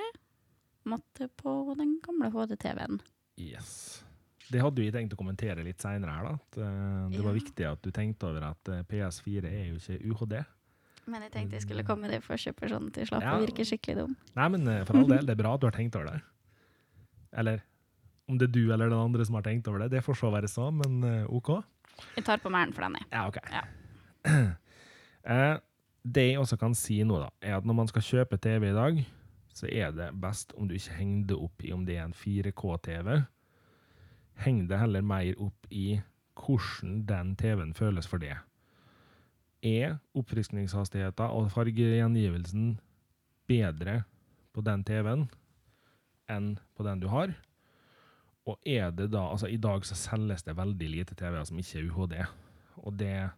måtte 0.88 1.27
på 1.39 1.54
den 1.77 1.98
gamle 2.06 2.30
HD-TV-en. 2.32 3.00
Yes. 3.39 4.04
Det 4.48 4.62
hadde 4.63 4.80
vi 4.80 4.92
tenkt 4.96 5.12
å 5.13 5.18
kommentere 5.20 5.63
litt 5.66 5.82
seinere 5.84 6.13
her, 6.16 6.24
da. 6.30 6.62
Eh, 6.63 7.10
det 7.12 7.24
var 7.25 7.34
Ja. 7.34 7.39
viktig 7.42 7.66
at 7.72 7.82
du 7.84 7.92
tenkte 7.92 8.30
over 8.30 8.46
at 8.54 8.70
eh, 8.72 8.84
PS4 8.88 9.46
er 9.50 9.66
jo 9.74 9.75
ikke 9.82 9.98
UHD. 10.08 10.38
Men 11.08 11.22
jeg 11.24 11.32
tenkte 11.32 11.56
jeg 11.56 11.62
skulle 11.63 11.84
komme 11.88 12.08
med 12.08 12.12
det 12.12 12.22
at 12.24 12.98
jeg 12.98 13.08
slapp 13.08 13.24
Ja. 13.24 13.36
å 13.38 13.44
virke 13.46 13.63
skikkelig 13.68 13.96
dum. 13.98 14.16
Nei, 14.36 14.48
men 14.50 14.68
eh, 14.68 14.84
for 14.86 14.98
all 14.98 15.08
del, 15.08 15.25
det 15.27 15.36
er 15.36 15.42
bra 15.44 15.54
at 15.56 15.62
du 15.62 15.68
har 15.68 15.75
tenkt 15.75 15.96
over 15.96 16.06
det. 16.13 16.22
Eller 17.34 17.62
om 18.30 18.38
det 18.38 18.48
er 18.50 18.54
du 18.54 18.72
eller 18.74 18.89
den 18.89 19.00
andre 19.00 19.25
som 19.25 19.36
har 19.36 19.44
tenkt 19.44 19.68
over 19.68 19.80
det, 19.80 19.92
det 19.92 20.04
får 20.04 20.16
så 20.20 20.32
være 20.32 20.48
så, 20.48 20.72
men 20.72 21.04
eh, 21.04 21.25
OK. 21.27 21.63
Jeg 22.16 22.24
tar 22.25 22.38
på 22.39 22.50
meg 22.51 22.74
for 22.74 22.82
den, 22.88 22.96
jeg. 23.00 23.08
Ja, 23.12 23.27
OK. 23.27 23.38
Ja. 23.51 23.63
Eh, 25.27 25.58
det 26.16 26.28
jeg 26.30 26.40
også 26.40 26.58
kan 26.60 26.76
si 26.78 27.02
nå, 27.04 27.20
da, 27.22 27.30
er 27.42 27.58
at 27.58 27.66
når 27.68 27.80
man 27.82 27.90
skal 27.90 28.06
kjøpe 28.06 28.40
TV 28.42 28.70
i 28.70 28.76
dag, 28.76 29.00
så 29.58 29.70
er 29.72 29.94
det 29.96 30.12
best 30.22 30.54
om 30.58 30.68
du 30.70 30.76
ikke 30.78 31.00
henger 31.00 31.24
det 31.32 31.38
opp 31.48 31.64
i 31.66 31.74
om 31.74 31.86
det 31.88 31.98
er 31.98 32.06
en 32.06 32.14
4K-TV. 32.16 33.24
Heng 34.46 34.68
det 34.70 34.80
heller 34.80 35.06
mer 35.06 35.32
opp 35.42 35.72
i 35.74 36.00
hvordan 36.38 37.02
den 37.10 37.34
TV-en 37.40 37.74
føles 37.74 38.08
for 38.08 38.22
det. 38.22 38.36
Er 39.66 39.98
oppfriskningshastigheten 40.14 41.34
og 41.34 41.50
fargegjengivelsen 41.52 42.76
bedre 43.50 44.04
på 44.54 44.62
den 44.62 44.84
TV-en 44.86 45.26
enn 46.30 46.52
på 46.78 46.86
den 46.86 47.02
du 47.02 47.10
har? 47.10 47.34
Og 48.48 48.62
er 48.64 48.94
det 48.96 49.10
da 49.12 49.26
Altså, 49.32 49.50
i 49.50 49.58
dag 49.58 49.84
så 49.86 49.98
selges 49.98 50.46
det 50.46 50.56
veldig 50.56 50.92
lite 50.92 51.18
TV-er 51.18 51.44
som 51.50 51.58
ikke 51.60 51.82
er 51.82 51.90
UHD. 51.90 52.16
Og 52.86 52.94
det 53.00 53.30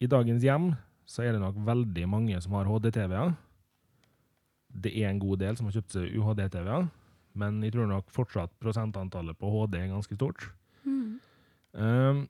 I 0.00 0.06
dagens 0.06 0.44
hjem 0.44 0.74
så 1.08 1.24
er 1.24 1.34
det 1.34 1.40
nok 1.40 1.56
veldig 1.64 2.04
mange 2.10 2.40
som 2.44 2.56
har 2.58 2.68
HD-TV-er. 2.68 3.32
Det 4.68 4.92
er 4.92 5.08
en 5.08 5.22
god 5.22 5.40
del 5.40 5.56
som 5.56 5.68
har 5.68 5.78
kjøpt 5.78 5.94
seg 5.96 6.16
UHD-TV-er, 6.18 6.90
men 7.40 7.62
jeg 7.64 7.72
tror 7.74 7.88
nok 7.88 8.10
fortsatt 8.12 8.52
prosentantallet 8.60 9.38
på 9.40 9.48
HD 9.54 9.78
er 9.80 9.88
ganske 9.94 10.18
stort. 10.18 10.50
Mm. 10.84 11.16
Um, 11.72 12.20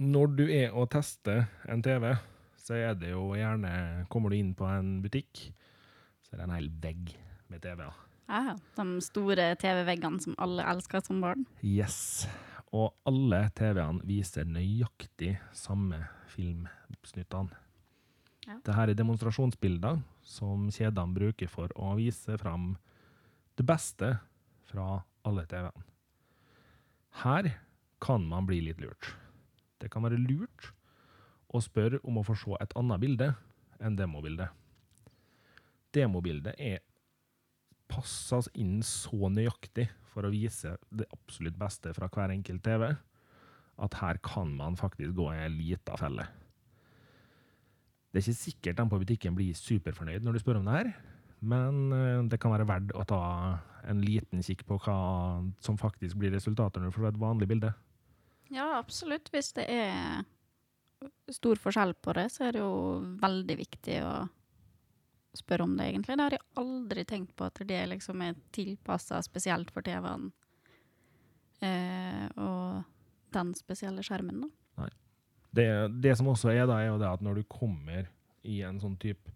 når 0.00 0.32
du 0.38 0.46
er 0.48 0.72
og 0.72 0.88
tester 0.92 1.44
en 1.68 1.84
TV, 1.84 2.14
så 2.60 2.80
er 2.80 2.96
det 2.98 3.12
jo 3.12 3.28
gjerne 3.36 4.06
Kommer 4.10 4.32
du 4.32 4.38
inn 4.38 4.54
på 4.56 4.66
en 4.68 4.98
butikk, 5.04 5.46
så 6.24 6.34
er 6.34 6.40
det 6.40 6.48
en 6.48 6.56
hel 6.56 6.70
vegg 6.82 7.12
med 7.52 7.62
TV-er. 7.64 8.02
Ja, 8.26 8.56
de 8.80 8.86
store 9.04 9.52
TV-veggene 9.60 10.18
som 10.24 10.34
alle 10.42 10.64
elsker 10.66 11.04
som 11.04 11.20
barn. 11.22 11.44
Yes. 11.62 12.26
Og 12.74 12.90
alle 13.06 13.44
TV-ene 13.54 14.02
viser 14.08 14.48
nøyaktig 14.48 15.36
samme 15.54 16.02
filmsnuttene. 16.32 17.65
Ja. 18.46 18.60
Dette 18.62 18.78
er 18.78 18.94
demonstrasjonsbilder 18.94 19.98
som 20.26 20.68
kjedene 20.70 21.16
bruker 21.16 21.50
for 21.50 21.72
å 21.74 21.96
vise 21.98 22.38
fram 22.38 22.74
det 23.58 23.66
beste 23.66 24.12
fra 24.70 25.00
alle 25.26 25.46
TV-ene. 25.50 25.86
Her 27.24 27.48
kan 28.02 28.26
man 28.28 28.46
bli 28.46 28.60
litt 28.68 28.80
lurt. 28.82 29.14
Det 29.80 29.90
kan 29.92 30.04
være 30.04 30.20
lurt 30.20 30.70
å 31.48 31.62
spørre 31.64 31.98
om 32.06 32.20
å 32.20 32.26
få 32.26 32.36
se 32.38 32.58
et 32.60 32.74
annet 32.78 33.02
bilde 33.02 33.32
enn 33.82 33.98
demobildet. 33.98 34.52
Demobildet 35.96 36.60
er 36.60 36.84
passes 37.90 38.50
inn 38.58 38.80
så 38.84 39.30
nøyaktig 39.32 39.88
for 40.12 40.26
å 40.26 40.32
vise 40.32 40.74
det 40.90 41.06
absolutt 41.14 41.58
beste 41.58 41.92
fra 41.96 42.08
hver 42.12 42.34
enkelt 42.34 42.64
TV, 42.66 42.88
at 43.76 44.00
her 44.00 44.18
kan 44.24 44.52
man 44.56 44.78
faktisk 44.78 45.16
gå 45.16 45.28
i 45.34 45.44
en 45.44 45.56
lita 45.58 45.96
felle. 46.00 46.26
Det 48.16 48.22
er 48.22 48.30
ikke 48.30 48.40
sikkert 48.40 48.78
den 48.78 48.88
på 48.88 48.98
butikken 49.02 49.34
blir 49.36 49.56
superfornøyd 49.58 50.24
når 50.24 50.32
du 50.32 50.40
spør 50.40 50.56
om 50.56 50.68
det 50.70 50.76
her, 50.78 50.86
men 51.44 51.80
eh, 51.92 52.22
det 52.32 52.38
kan 52.40 52.54
være 52.54 52.64
verdt 52.64 52.94
å 52.96 53.02
ta 53.04 53.18
en 53.84 54.00
liten 54.00 54.40
kikk 54.40 54.62
på 54.64 54.78
hva 54.86 54.94
som 55.60 55.76
faktisk 55.76 56.16
blir 56.16 56.32
resultatet 56.32 56.80
når 56.80 56.88
du 56.88 56.96
får 56.96 57.10
et 57.10 57.20
vanlig 57.20 57.50
bilde. 57.50 57.74
Ja, 58.48 58.78
absolutt. 58.78 59.28
Hvis 59.34 59.52
det 59.58 59.66
er 59.68 60.24
stor 61.28 61.60
forskjell 61.60 61.92
på 62.00 62.16
det, 62.16 62.30
så 62.32 62.46
er 62.48 62.56
det 62.56 62.64
jo 62.64 62.72
veldig 63.20 63.58
viktig 63.60 64.00
å 64.08 64.14
spørre 65.36 65.68
om 65.68 65.76
det, 65.76 65.90
egentlig. 65.90 66.16
Det 66.16 66.24
har 66.24 66.38
jeg 66.38 66.46
aldri 66.64 67.04
tenkt 67.04 67.36
på, 67.36 67.52
at 67.52 67.60
det 67.68 67.84
liksom 67.92 68.24
er 68.24 68.40
tilpassa 68.56 69.20
spesielt 69.28 69.76
for 69.76 69.84
TV-en. 69.84 70.30
Eh, 71.60 72.24
og 72.40 72.80
den 73.36 73.52
spesielle 73.60 74.08
skjermen, 74.08 74.46
da. 74.46 74.54
Det, 75.56 75.68
det 76.04 76.12
som 76.18 76.28
også 76.32 76.52
er 76.52 76.66
da, 76.68 76.78
er 76.80 76.90
jo 76.90 77.00
det 77.00 77.08
at 77.08 77.24
når 77.24 77.40
du 77.40 77.48
kommer 77.50 78.10
i 78.46 78.60
en 78.66 78.78
sånn 78.82 78.98
type 79.00 79.32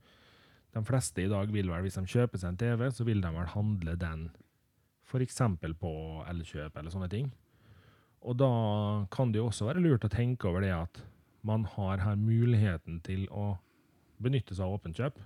De 0.71 0.83
fleste 0.87 1.25
i 1.25 1.31
dag 1.31 1.51
vil 1.51 1.67
vel, 1.67 1.83
hvis 1.83 1.97
de 1.99 2.07
kjøper 2.07 2.39
seg 2.39 2.53
en 2.53 2.59
TV, 2.61 2.85
så 2.95 3.03
vil 3.03 3.23
de 3.25 3.31
vel 3.35 3.49
handle 3.57 3.97
den 3.99 4.29
f.eks. 5.11 5.41
på 5.81 5.93
Elkjøp 6.31 6.77
eller 6.79 6.93
sånne 6.95 7.09
ting. 7.11 7.33
Og 8.23 8.37
da 8.39 8.51
kan 9.11 9.33
det 9.33 9.41
jo 9.41 9.49
også 9.49 9.67
være 9.67 9.83
lurt 9.83 10.07
å 10.07 10.13
tenke 10.13 10.47
over 10.47 10.63
det 10.63 10.71
at 10.77 11.01
man 11.43 11.65
har 11.75 12.05
her 12.05 12.21
muligheten 12.21 13.01
til 13.03 13.25
å 13.35 13.57
benytte 14.23 14.55
seg 14.55 14.69
av 14.69 14.77
åpent 14.77 15.01
kjøp. 15.01 15.19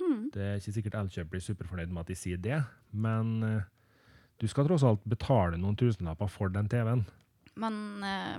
Mm. 0.00 0.22
Det 0.34 0.44
er 0.44 0.58
ikke 0.58 0.74
sikkert 0.76 0.98
Elkjøp 1.00 1.30
blir 1.32 1.44
superfornøyd 1.44 1.92
med 1.92 2.02
at 2.02 2.10
de 2.10 2.18
sier 2.18 2.40
det, 2.40 2.58
men 2.90 3.36
eh, 3.46 3.68
du 4.42 4.48
skal 4.50 4.66
tross 4.66 4.84
alt 4.86 5.04
betale 5.08 5.60
noen 5.60 5.78
tusenlapper 5.78 6.30
for 6.32 6.52
den 6.52 6.68
TV-en. 6.70 7.04
Men 7.60 7.80
eh, 8.06 8.38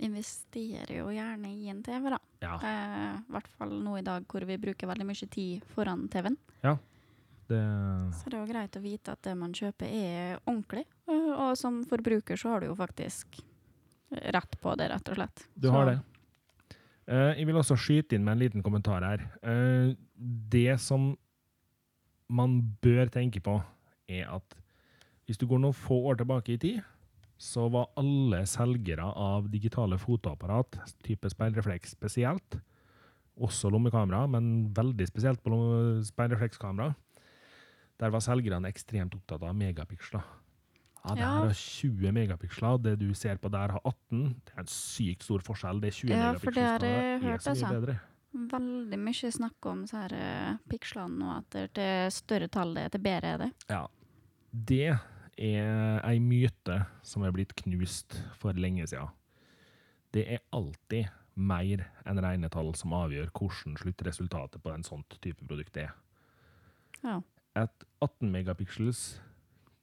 investerer 0.00 0.96
jo 0.98 1.08
gjerne 1.14 1.50
i 1.52 1.68
en 1.72 1.82
TV, 1.82 2.10
da. 2.10 2.18
Ja, 2.42 2.54
Eh, 2.56 3.16
I 3.20 3.32
hvert 3.34 3.48
fall 3.58 3.70
nå 3.84 3.98
i 3.98 4.02
dag 4.06 4.24
hvor 4.28 4.44
vi 4.48 4.56
bruker 4.58 4.88
veldig 4.88 5.06
mye 5.06 5.28
tid 5.30 5.64
foran 5.74 6.08
TV-en. 6.08 6.36
det, 7.50 7.60
Så 8.14 8.30
det 8.30 8.34
er 8.38 8.46
jo 8.46 8.52
greit 8.52 8.76
å 8.78 8.80
vite 8.82 9.12
at 9.12 9.22
det 9.22 9.36
man 9.36 9.52
kjøper 9.52 9.86
er 9.90 10.38
ordentlig. 10.46 10.84
eh, 11.08 11.32
Og 11.36 11.56
som 11.58 11.84
forbruker 11.84 12.36
så 12.36 12.48
har 12.54 12.60
du 12.60 12.66
jo 12.68 12.74
faktisk 12.76 13.40
rett 14.12 14.60
på 14.60 14.76
det, 14.76 14.88
rett 14.90 15.08
og 15.08 15.16
slett. 15.16 15.46
Du 15.58 15.68
Så- 15.68 15.72
har 15.72 15.84
det. 15.86 16.00
Eh, 17.08 17.34
jeg 17.38 17.46
vil 17.46 17.54
også 17.56 17.76
skyte 17.76 18.12
inn 18.14 18.24
med 18.24 18.32
en 18.32 18.38
liten 18.38 18.62
kommentar 18.62 19.02
her. 19.02 19.30
Eh, 19.42 19.94
det 20.16 20.78
som 20.80 21.16
man 22.28 22.76
bør 22.80 23.08
tenke 23.10 23.40
på, 23.42 23.62
er 24.08 24.28
at 24.32 24.54
hvis 25.26 25.36
du 25.38 25.46
går 25.46 25.58
noen 25.60 25.74
få 25.74 25.98
år 26.06 26.16
tilbake 26.18 26.54
i 26.54 26.56
tid, 26.58 26.82
så 27.40 27.68
var 27.72 27.88
alle 27.96 28.42
selgere 28.48 29.06
av 29.16 29.46
digitale 29.48 29.96
fotoapparat, 29.98 30.76
type 31.06 31.30
speilrefleks 31.32 31.94
spesielt, 31.96 32.58
også 33.40 33.70
lommekamera, 33.72 34.26
men 34.28 34.68
veldig 34.76 35.06
spesielt 35.08 35.40
på 35.40 35.56
speilreflekskamera, 36.04 36.92
der 38.00 38.12
var 38.12 38.20
selgerne 38.24 38.68
ekstremt 38.68 39.16
opptatt 39.16 39.46
av 39.48 39.56
megapiksler. 39.56 40.26
Ja, 41.00 41.14
det 41.16 41.24
her 41.24 41.46
har 41.46 41.54
20 41.56 42.12
megapiksler, 42.12 42.80
det 42.84 42.92
du 43.00 43.08
ser 43.16 43.40
på 43.40 43.48
der 43.52 43.72
har 43.72 43.80
18. 43.88 44.34
Det 44.44 44.52
er 44.52 44.60
en 44.60 44.68
sykt 44.68 45.24
stor 45.24 45.44
forskjell. 45.44 45.80
Det 45.80 45.88
er 45.88 45.96
20 45.96 46.12
Ja, 46.12 46.32
for 46.42 46.56
det 46.56 46.66
har 46.66 46.84
jeg 46.84 47.22
hørt, 47.22 47.46
altså. 47.46 47.70
bedre. 47.72 47.94
Veldig 48.50 48.98
mye 49.00 49.30
snakk 49.32 49.66
om 49.66 49.86
så 49.88 50.04
her 50.04 50.12
eh, 50.18 50.58
pikslene 50.70 51.16
nå, 51.22 51.38
at 51.40 51.56
det 51.78 51.88
større 52.14 52.50
tall 52.52 52.76
det, 52.76 52.90
til 52.92 53.02
bedre 53.08 53.32
er 53.32 53.40
det. 53.46 53.50
Ja. 53.72 53.80
Det 54.52 54.90
er 55.40 56.02
ei 56.04 56.20
myte 56.20 56.82
som 57.06 57.24
er 57.24 57.32
blitt 57.34 57.54
knust 57.62 58.18
for 58.38 58.56
lenge 58.56 58.86
siden. 58.90 59.08
Det 60.12 60.26
er 60.36 60.44
alltid 60.52 61.08
mer 61.40 61.86
enn 62.08 62.20
rene 62.20 62.50
tall 62.52 62.72
som 62.76 62.92
avgjør 62.96 63.30
hvordan 63.32 63.78
sluttresultatet 63.80 64.62
på 64.62 64.72
en 64.74 64.84
sånt 64.84 65.16
type 65.24 65.46
produkt 65.46 65.78
er. 65.80 65.94
Ja. 67.00 67.20
Et 67.56 67.86
18 68.04 68.28
megapiksels 68.30 69.20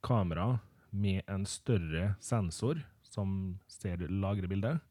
kamera 0.05 0.59
med 0.91 1.23
en 1.27 1.45
større 1.49 2.13
sensor 2.23 2.83
som 3.03 3.57
ser 3.71 4.03
lagre 4.11 4.47
bildet, 4.47 4.81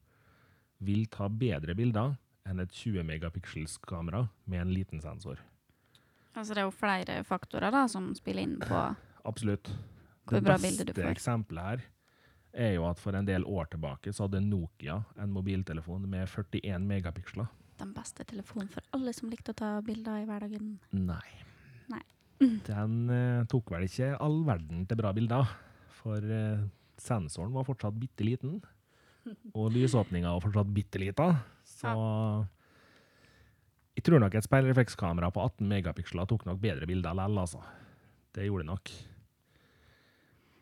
vil 0.83 1.07
ta 1.09 1.29
bedre 1.29 1.73
bilder 1.77 2.17
enn 2.47 2.61
et 2.63 2.73
20 2.73 3.05
megapixels 3.07 3.77
kamera 3.87 4.27
med 4.45 4.61
en 4.61 4.73
liten 4.73 5.01
sensor. 5.03 5.39
Altså 6.37 6.53
det 6.53 6.61
er 6.61 6.67
jo 6.67 6.75
flere 6.75 7.21
faktorer 7.25 7.73
da, 7.73 7.87
som 7.89 8.11
spiller 8.15 8.45
inn 8.45 8.57
på 8.61 8.81
Absolutt. 9.27 9.71
Hvor 10.27 10.37
Det 10.37 10.45
bra 10.45 10.57
bilder 10.61 10.89
du 10.89 10.93
beste 10.93 11.11
eksempelet 11.11 11.69
her 11.71 11.85
er 12.57 12.73
jo 12.75 12.87
at 12.89 12.99
for 12.99 13.15
en 13.15 13.27
del 13.27 13.45
år 13.45 13.69
tilbake 13.71 14.13
så 14.13 14.25
hadde 14.25 14.41
Nokia 14.45 15.01
en 15.21 15.33
mobiltelefon 15.33 16.07
med 16.09 16.27
41 16.29 16.85
megapiksler. 16.89 17.49
Den 17.77 17.91
beste 17.93 18.25
telefonen 18.25 18.69
for 18.73 18.85
alle 18.97 19.13
som 19.13 19.29
likte 19.29 19.53
å 19.53 19.57
ta 19.57 19.69
bilder 19.85 20.23
i 20.23 20.25
hverdagen. 20.25 20.77
Nei. 20.97 21.27
Nei. 21.93 22.01
Den 22.65 22.95
uh, 23.11 23.45
tok 23.49 23.69
vel 23.73 23.85
ikke 23.85 24.15
all 24.23 24.39
verden 24.47 24.87
til 24.89 24.99
bra 24.99 25.13
bilder, 25.13 25.53
for 25.99 26.23
uh, 26.23 26.65
sensoren 27.01 27.53
var 27.53 27.67
fortsatt 27.67 27.97
bitte 27.99 28.25
liten, 28.25 28.57
og 29.57 29.69
lysåpninga 29.75 30.33
var 30.33 30.45
fortsatt 30.47 30.73
bitte 30.73 31.01
lita, 31.03 31.29
så 31.67 31.93
jeg 33.97 34.05
tror 34.05 34.21
nok 34.21 34.35
et 34.37 34.45
speilreflekskamera 34.45 35.29
på 35.33 35.41
18 35.41 35.69
megapiksler 35.69 36.27
tok 36.29 36.43
nok 36.45 36.59
bedre 36.61 36.89
bilder 36.89 37.17
likevel, 37.17 37.39
altså. 37.41 37.61
Det 38.33 38.45
gjorde 38.45 38.65
det 38.65 38.69
nok. 38.69 38.91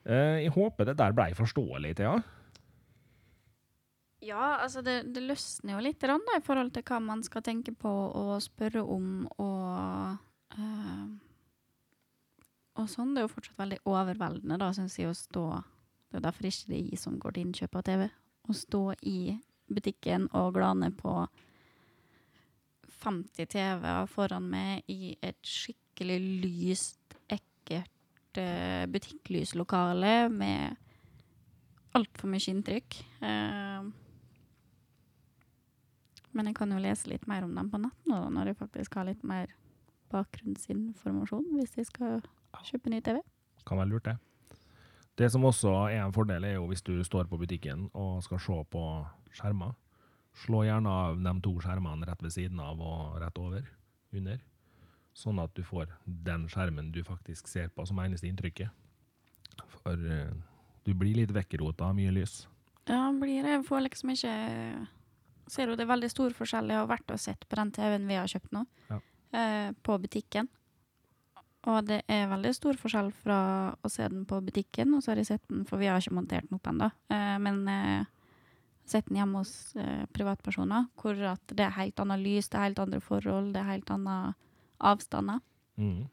Eh, 0.05 0.45
jeg 0.45 0.53
håper 0.53 0.89
det 0.89 0.97
der 0.99 1.13
blei 1.17 1.31
forståelig, 1.37 1.95
Thea. 1.97 2.15
Ja, 4.25 4.57
altså 4.63 4.81
det, 4.81 5.13
det 5.13 5.21
løsner 5.21 5.75
jo 5.75 5.83
litt 5.85 6.01
da, 6.01 6.17
i 6.17 6.43
forhold 6.45 6.71
til 6.73 6.85
hva 6.87 6.99
man 7.03 7.21
skal 7.25 7.43
tenke 7.45 7.73
på 7.77 7.89
og 7.89 8.37
spørre 8.41 8.81
om 8.81 9.27
og 9.37 10.17
eh, 10.57 11.05
og 12.75 12.91
sånn. 12.91 13.13
Det 13.15 13.21
er 13.21 13.27
jo 13.27 13.33
fortsatt 13.33 13.59
veldig 13.61 13.81
overveldende, 13.87 14.59
da, 14.61 14.71
syns 14.75 14.97
jeg, 14.99 15.09
å 15.09 15.17
stå 15.17 15.45
Det 16.09 16.19
er 16.19 16.27
derfor 16.27 16.47
ikke 16.47 16.69
det 16.69 16.77
er 16.77 16.91
jeg 16.91 17.01
som 17.01 17.17
går 17.19 17.35
til 17.35 17.45
innkjøp 17.47 17.75
av 17.75 17.83
TV. 17.89 18.05
Å 18.45 18.55
stå 18.55 18.83
i 19.09 19.19
butikken 19.65 20.29
og 20.37 20.53
glane 20.55 20.91
på 20.95 21.15
50 23.01 23.49
TV-er 23.51 24.07
foran 24.09 24.45
meg 24.49 24.85
i 24.91 25.15
et 25.25 25.41
skikkelig 25.45 26.19
lyst, 26.45 27.17
ekkelt 27.27 27.94
eh, 28.41 28.85
butikklyslokale 28.91 30.15
med 30.33 30.75
altfor 31.95 32.31
mye 32.31 32.51
inntrykk. 32.51 32.97
Eh, 33.23 33.87
men 36.35 36.49
jeg 36.49 36.57
kan 36.57 36.73
jo 36.73 36.81
lese 36.83 37.09
litt 37.11 37.27
mer 37.31 37.45
om 37.47 37.53
dem 37.55 37.69
på 37.71 37.79
nett 37.79 38.09
nå, 38.11 38.19
når 38.35 38.51
jeg 38.51 38.59
faktisk 38.59 38.97
har 38.99 39.07
litt 39.07 39.23
mer 39.23 39.53
bakgrunnsinformasjon, 40.11 41.47
hvis 41.55 41.77
jeg 41.79 41.89
skal 41.89 42.19
kjøpe 42.65 42.91
ny 42.91 43.01
TV. 43.03 43.21
Kan 43.65 43.79
være 43.79 43.93
lurt, 43.93 44.09
det. 44.09 44.17
Det 45.15 45.29
som 45.31 45.47
også 45.47 45.71
er 45.87 46.01
en 46.03 46.13
fordel, 46.15 46.43
er 46.43 46.57
jo 46.57 46.67
hvis 46.67 46.83
du 46.83 46.97
står 47.07 47.29
på 47.31 47.39
butikken 47.39 47.87
og 47.95 48.19
skal 48.25 48.41
se 48.43 48.57
på 48.71 48.83
skjermer. 49.35 49.71
Slå 50.35 50.65
gjerne 50.67 50.91
av 50.91 51.21
de 51.23 51.33
to 51.43 51.53
skjermene 51.63 52.07
rett 52.09 52.23
ved 52.23 52.33
siden 52.35 52.59
av 52.59 52.81
og 52.83 53.15
rett 53.23 53.39
over, 53.39 53.63
under. 54.11 54.41
Sånn 55.15 55.39
at 55.39 55.53
du 55.55 55.63
får 55.63 55.87
den 56.05 56.47
skjermen 56.51 56.89
du 56.91 56.99
faktisk 57.07 57.47
ser 57.47 57.69
på 57.71 57.85
som 57.87 58.01
eneste 58.03 58.27
inntrykket. 58.27 58.67
For 59.79 59.95
uh, 59.95 60.33
du 60.83 60.91
blir 60.93 61.15
litt 61.21 61.31
vekkerota 61.31 61.87
av 61.87 61.95
mye 61.95 62.11
lys. 62.11 62.41
Ja, 62.89 63.07
blir 63.15 63.45
det. 63.45 63.53
Jeg 63.55 63.65
får 63.69 63.85
liksom 63.87 64.11
ikke 64.13 64.33
Ser 65.47 65.69
jo 65.69 65.75
det 65.77 65.83
er 65.85 65.91
veldig 65.93 66.07
stor 66.09 66.33
forskjell. 66.33 66.71
Jeg 66.73 66.79
har 66.81 66.87
vært 66.89 67.11
og 67.13 67.19
sett 67.21 67.43
på 67.45 67.57
den 67.59 67.69
TV-en 67.75 68.07
vi 68.09 68.15
har 68.17 68.25
kjøpt 68.31 68.51
nå, 68.55 68.63
Ja. 68.89 68.97
eh, 69.37 69.71
på 69.85 69.97
butikken. 70.01 70.47
Og 71.69 71.85
det 71.85 71.99
er 72.09 72.27
veldig 72.31 72.51
stor 72.57 72.73
forskjell 72.81 73.11
fra 73.13 73.37
å 73.77 73.89
se 73.89 74.07
den 74.09 74.25
på 74.25 74.39
butikken, 74.41 74.93
og 74.95 75.03
så 75.03 75.11
har 75.11 75.17
jeg 75.21 75.27
sett 75.27 75.47
den, 75.49 75.63
for 75.65 75.77
vi 75.77 75.85
har 75.85 76.01
ikke 76.01 76.13
montert 76.17 76.49
den 76.49 76.57
opp 76.57 76.65
ennå, 76.69 76.91
eh, 77.13 77.37
men 77.41 77.67
eh, 77.67 78.05
sett 78.85 79.05
den 79.05 79.17
hjemme 79.17 79.41
hos 79.43 79.75
eh, 79.75 80.05
privatpersoner, 80.13 80.87
hvor 80.97 81.21
at 81.29 81.45
det 81.53 81.65
er 81.65 81.77
helt 81.77 82.01
annet 82.01 82.21
lys, 82.25 82.49
det 82.49 82.57
er 82.59 82.67
helt 82.67 82.79
andre 82.79 83.01
forhold, 83.01 83.53
det 83.53 83.61
er 83.61 83.71
helt 83.71 83.93
andre 83.93 84.33
avstander. 84.79 85.41
Mm. 85.77 86.05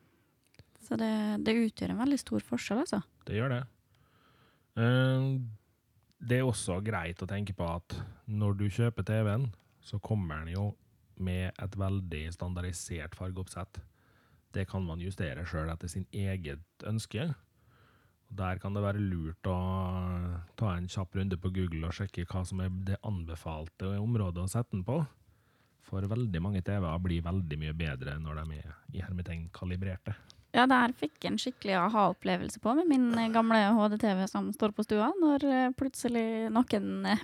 Så 0.83 0.99
det, 1.01 1.13
det 1.47 1.57
utgjør 1.69 1.95
en 1.95 2.03
veldig 2.03 2.21
stor 2.21 2.45
forskjell, 2.45 2.83
altså. 2.85 3.03
Det 3.27 3.39
gjør 3.39 3.55
det. 3.55 3.63
Eh, 4.83 5.27
det 6.23 6.39
er 6.39 6.47
også 6.47 6.81
greit 6.85 7.23
å 7.23 7.29
tenke 7.31 7.55
på 7.57 7.67
at 7.67 7.97
når 8.31 8.59
du 8.61 8.67
kjøper 8.71 9.07
TV-en, 9.07 9.49
så 9.83 9.99
kommer 10.03 10.43
den 10.43 10.55
jo 10.55 10.67
med 11.23 11.51
et 11.61 11.79
veldig 11.79 12.27
standardisert 12.35 13.17
fargeoppsett. 13.19 13.81
Det 14.53 14.67
kan 14.69 14.85
man 14.85 15.01
justere 15.03 15.47
sjøl 15.49 15.71
etter 15.73 15.91
sin 15.91 16.07
eget 16.13 16.87
ønske. 16.87 17.31
Der 18.33 18.61
kan 18.61 18.77
det 18.77 18.85
være 18.85 19.03
lurt 19.03 19.49
å 19.49 19.57
ta 20.57 20.75
en 20.77 20.89
kjapp 20.89 21.17
runde 21.19 21.37
på 21.41 21.53
Google 21.53 21.89
og 21.89 21.97
sjekke 21.97 22.25
hva 22.31 22.45
som 22.49 22.63
er 22.65 22.73
det 22.87 23.01
anbefalte 23.05 23.97
området 24.01 24.47
å 24.47 24.53
sette 24.53 24.73
den 24.77 24.87
på. 24.89 25.03
For 25.87 26.05
veldig 26.09 26.41
mange 26.43 26.63
TV-er 26.65 27.03
blir 27.03 27.25
veldig 27.25 27.59
mye 27.61 27.75
bedre 27.77 28.17
når 28.23 28.43
de 28.43 28.61
er 28.63 28.77
i 28.95 29.03
hermetegn 29.03 29.49
kalibrerte. 29.55 30.15
Ja, 30.53 30.67
det 30.69 30.77
her 30.77 30.93
fikk 30.97 31.25
en 31.25 31.39
skikkelig 31.41 31.79
aha-opplevelse 31.81 32.61
på 32.61 32.75
med 32.77 32.89
min 32.91 33.07
eh, 33.17 33.31
gamle 33.33 33.59
HD-TV 33.73 34.27
som 34.29 34.51
står 34.53 34.75
på 34.77 34.85
stua, 34.85 35.09
når 35.17 35.47
eh, 35.49 35.71
plutselig 35.77 36.51
noen 36.53 37.07
eh, 37.09 37.23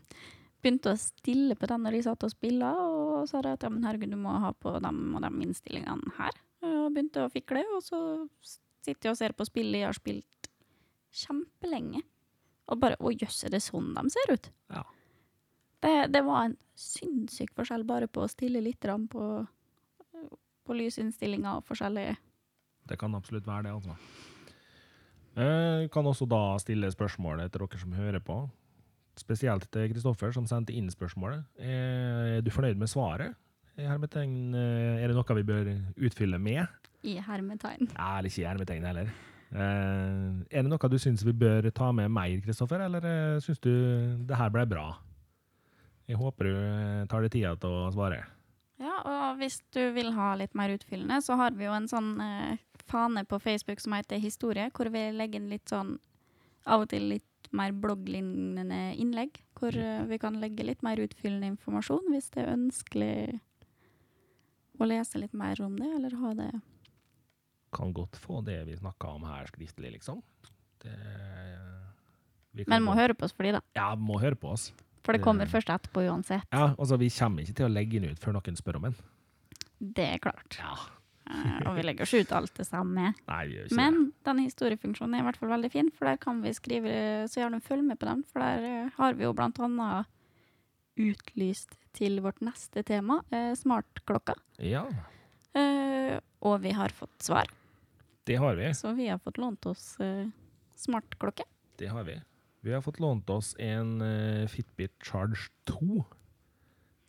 begynte 0.62 0.94
å 0.94 1.00
stille 1.00 1.56
på 1.58 1.68
den 1.68 1.84
når 1.84 1.98
de 1.98 2.02
satt 2.06 2.24
og 2.24 2.32
spilla, 2.32 2.70
og 2.80 3.28
sa 3.28 3.42
at 3.44 3.66
ja, 3.66 3.72
men 3.72 3.84
herregud, 3.84 4.14
du 4.14 4.20
må 4.24 4.38
ha 4.40 4.54
på 4.56 4.72
dem 4.80 5.02
og 5.12 5.20
de 5.20 5.32
innstillingene 5.44 6.16
her. 6.16 6.40
Og 6.64 6.94
begynte 6.94 7.26
å 7.26 7.32
fikle, 7.32 7.64
og 7.76 7.84
så 7.84 8.00
sitter 8.40 9.10
jeg 9.10 9.12
og 9.12 9.20
ser 9.20 9.36
på 9.36 9.46
spillet 9.50 9.82
jeg 9.82 9.90
har 9.90 9.98
spilt 9.98 10.50
kjempelenge. 11.12 12.00
Og 12.72 12.80
bare 12.80 12.96
å 13.04 13.12
jøss, 13.12 13.42
er 13.44 13.52
det 13.52 13.60
sånn 13.66 13.92
de 13.98 14.06
ser 14.14 14.32
ut? 14.32 14.48
Ja. 14.72 14.86
Det, 15.82 15.94
det 16.14 16.22
var 16.26 16.46
en 16.46 16.56
sinnssyk 16.78 17.52
forskjell 17.56 17.84
bare 17.86 18.08
på 18.10 18.22
å 18.22 18.30
stille 18.30 18.62
litt 18.62 18.86
på, 19.10 19.24
på 20.62 20.76
lysinnstillinga 20.78 21.56
og 21.58 21.66
forskjellige 21.66 22.14
Det 22.88 22.98
kan 22.98 23.14
absolutt 23.14 23.46
være 23.46 23.66
det, 23.66 23.72
altså. 23.72 23.96
Eh, 25.32 25.88
kan 25.90 26.06
også 26.06 26.26
da 26.28 26.58
stille 26.60 26.90
spørsmålet 26.92 27.52
til 27.52 27.64
dere 27.64 27.80
som 27.80 27.92
hører 27.96 28.20
på. 28.20 28.42
Spesielt 29.18 29.68
til 29.72 29.90
Kristoffer, 29.92 30.32
som 30.32 30.46
sendte 30.48 30.74
inn 30.76 30.90
spørsmålet. 30.90 31.44
Er 31.58 32.40
du 32.44 32.50
fornøyd 32.50 32.80
med 32.80 32.90
svaret? 32.90 33.34
Hermetegn, 33.76 34.54
eh, 34.54 35.02
er 35.02 35.08
det 35.08 35.16
noe 35.16 35.36
vi 35.38 35.48
bør 35.48 35.74
utfylle 35.96 36.38
med? 36.38 36.66
i 37.02 37.18
hermetegn. 37.18 37.88
Ja, 37.96 38.18
eller 38.18 38.30
ikke 38.30 38.42
i 38.42 38.46
hermetegn 38.46 38.84
heller. 38.86 39.08
Eh, 39.52 40.28
er 40.50 40.62
det 40.62 40.70
noe 40.70 40.90
du 40.90 40.98
syns 41.02 41.24
vi 41.26 41.34
bør 41.34 41.66
ta 41.74 41.90
med 41.92 42.10
mer, 42.12 42.36
Kristoffer, 42.44 42.84
eller 42.86 43.40
syns 43.42 43.58
du 43.58 43.72
det 44.28 44.38
her 44.38 44.52
ble 44.54 44.66
bra? 44.70 44.86
Jeg 46.10 46.18
håper 46.18 46.48
du 46.48 46.54
eh, 46.56 47.02
tar 47.10 47.24
deg 47.24 47.34
tida 47.34 47.54
til 47.60 47.74
å 47.84 47.90
svare. 47.94 48.22
Ja, 48.82 48.96
og 49.06 49.38
hvis 49.38 49.60
du 49.74 49.82
vil 49.94 50.10
ha 50.16 50.32
litt 50.38 50.56
mer 50.58 50.72
utfyllende, 50.74 51.20
så 51.22 51.36
har 51.38 51.54
vi 51.54 51.68
jo 51.68 51.74
en 51.76 51.86
sånn 51.90 52.16
eh, 52.22 52.56
fane 52.90 53.22
på 53.28 53.38
Facebook 53.42 53.82
som 53.82 53.94
heter 53.94 54.22
Historie, 54.22 54.70
hvor 54.74 54.90
vi 54.92 55.04
legger 55.14 55.38
inn 55.38 55.52
litt 55.52 55.70
sånn 55.70 55.96
av 56.66 56.84
og 56.84 56.90
til 56.90 57.08
litt 57.14 57.50
mer 57.54 57.74
blogglignende 57.76 58.94
innlegg, 59.00 59.38
hvor 59.58 59.76
eh, 59.76 60.02
vi 60.10 60.18
kan 60.22 60.40
legge 60.42 60.66
litt 60.66 60.82
mer 60.86 61.00
utfyllende 61.02 61.52
informasjon 61.54 62.10
hvis 62.12 62.30
det 62.34 62.44
er 62.44 62.52
ønskelig 62.56 63.16
å 64.82 64.88
lese 64.88 65.20
litt 65.20 65.34
mer 65.36 65.60
om 65.62 65.76
det, 65.78 65.88
eller 65.98 66.18
ha 66.18 66.34
det 66.38 66.50
Kan 67.72 67.92
godt 67.94 68.18
få 68.18 68.40
det 68.44 68.58
vi 68.66 68.76
snakka 68.76 69.14
om 69.16 69.26
her 69.28 69.46
skriftlig, 69.48 69.94
liksom. 69.94 70.22
Det, 70.82 70.96
vi 72.52 72.64
kan 72.64 72.74
Men 72.74 72.88
må 72.88 72.96
høre 72.98 73.14
på 73.14 73.28
oss 73.28 73.36
for 73.36 73.46
de, 73.46 73.54
da. 73.56 73.62
Ja, 73.78 73.92
må 73.96 74.18
høre 74.20 74.36
på 74.36 74.50
oss. 74.52 74.72
For 75.02 75.12
det 75.12 75.20
Det- 75.20 75.24
kommer 75.24 75.46
først 75.50 75.68
etterpå 75.68 76.04
uansett. 76.06 76.44
Ja, 76.52 76.74
altså 76.78 76.96
Vi 76.98 77.08
kommer 77.10 77.42
ikke 77.42 77.54
til 77.54 77.66
å 77.66 77.72
legge 77.72 78.00
den 78.00 78.10
ut 78.10 78.18
før 78.20 78.32
noen 78.34 78.56
spør 78.56 78.76
om 78.76 78.82
den. 78.82 78.94
Det 79.80 80.04
er 80.14 80.18
klart. 80.18 80.58
Ja. 80.58 80.76
Eh, 81.32 81.62
og 81.66 81.76
vi 81.76 81.82
legger 81.82 82.04
ikke 82.06 82.20
ut 82.20 82.32
alt 82.32 82.54
det 82.54 82.66
samme. 82.66 83.14
Nei, 83.28 83.46
vi 83.46 83.54
gjør 83.56 83.66
ikke 83.66 83.76
Men 83.76 84.12
den 84.24 84.38
historiefunksjonen 84.44 85.14
er 85.16 85.22
i 85.22 85.26
hvert 85.26 85.36
fall 85.38 85.48
veldig 85.48 85.70
fin, 85.72 85.90
for 85.90 86.04
der 86.06 86.16
kan 86.18 86.42
vi 86.42 86.50
skrive, 86.50 86.92
så 87.30 87.40
gjerne 87.42 87.60
følg 87.62 87.84
med 87.86 87.98
på 87.98 88.06
den, 88.06 88.22
for 88.30 88.40
der 88.40 88.66
eh, 88.68 88.90
har 88.96 89.14
vi 89.14 89.24
jo 89.24 89.32
blant 89.32 89.58
annet 89.58 90.06
utlyst 90.98 91.76
til 91.96 92.20
vårt 92.20 92.40
neste 92.44 92.84
tema, 92.84 93.20
eh, 93.32 93.54
smartklokka. 93.58 94.34
Ja, 94.58 94.84
og 96.42 96.60
vi 96.62 96.70
har 96.72 96.88
fått 96.88 97.22
svar, 97.22 97.46
det 98.26 98.36
har 98.40 98.54
vi. 98.56 98.70
så 98.74 98.94
vi 98.96 99.06
har 99.08 99.18
fått 99.18 99.38
lånt 99.38 99.66
oss 99.66 99.96
smartklokke. 100.76 101.44
Det 101.78 101.88
har 101.88 102.04
vi. 102.04 102.16
Vi 102.62 102.72
har 102.72 102.80
fått 102.80 103.00
lånt 103.00 103.30
oss 103.30 103.56
en 103.58 104.00
eh, 104.00 104.46
Fitbit 104.46 104.92
Charge 105.02 105.50
2. 105.66 106.04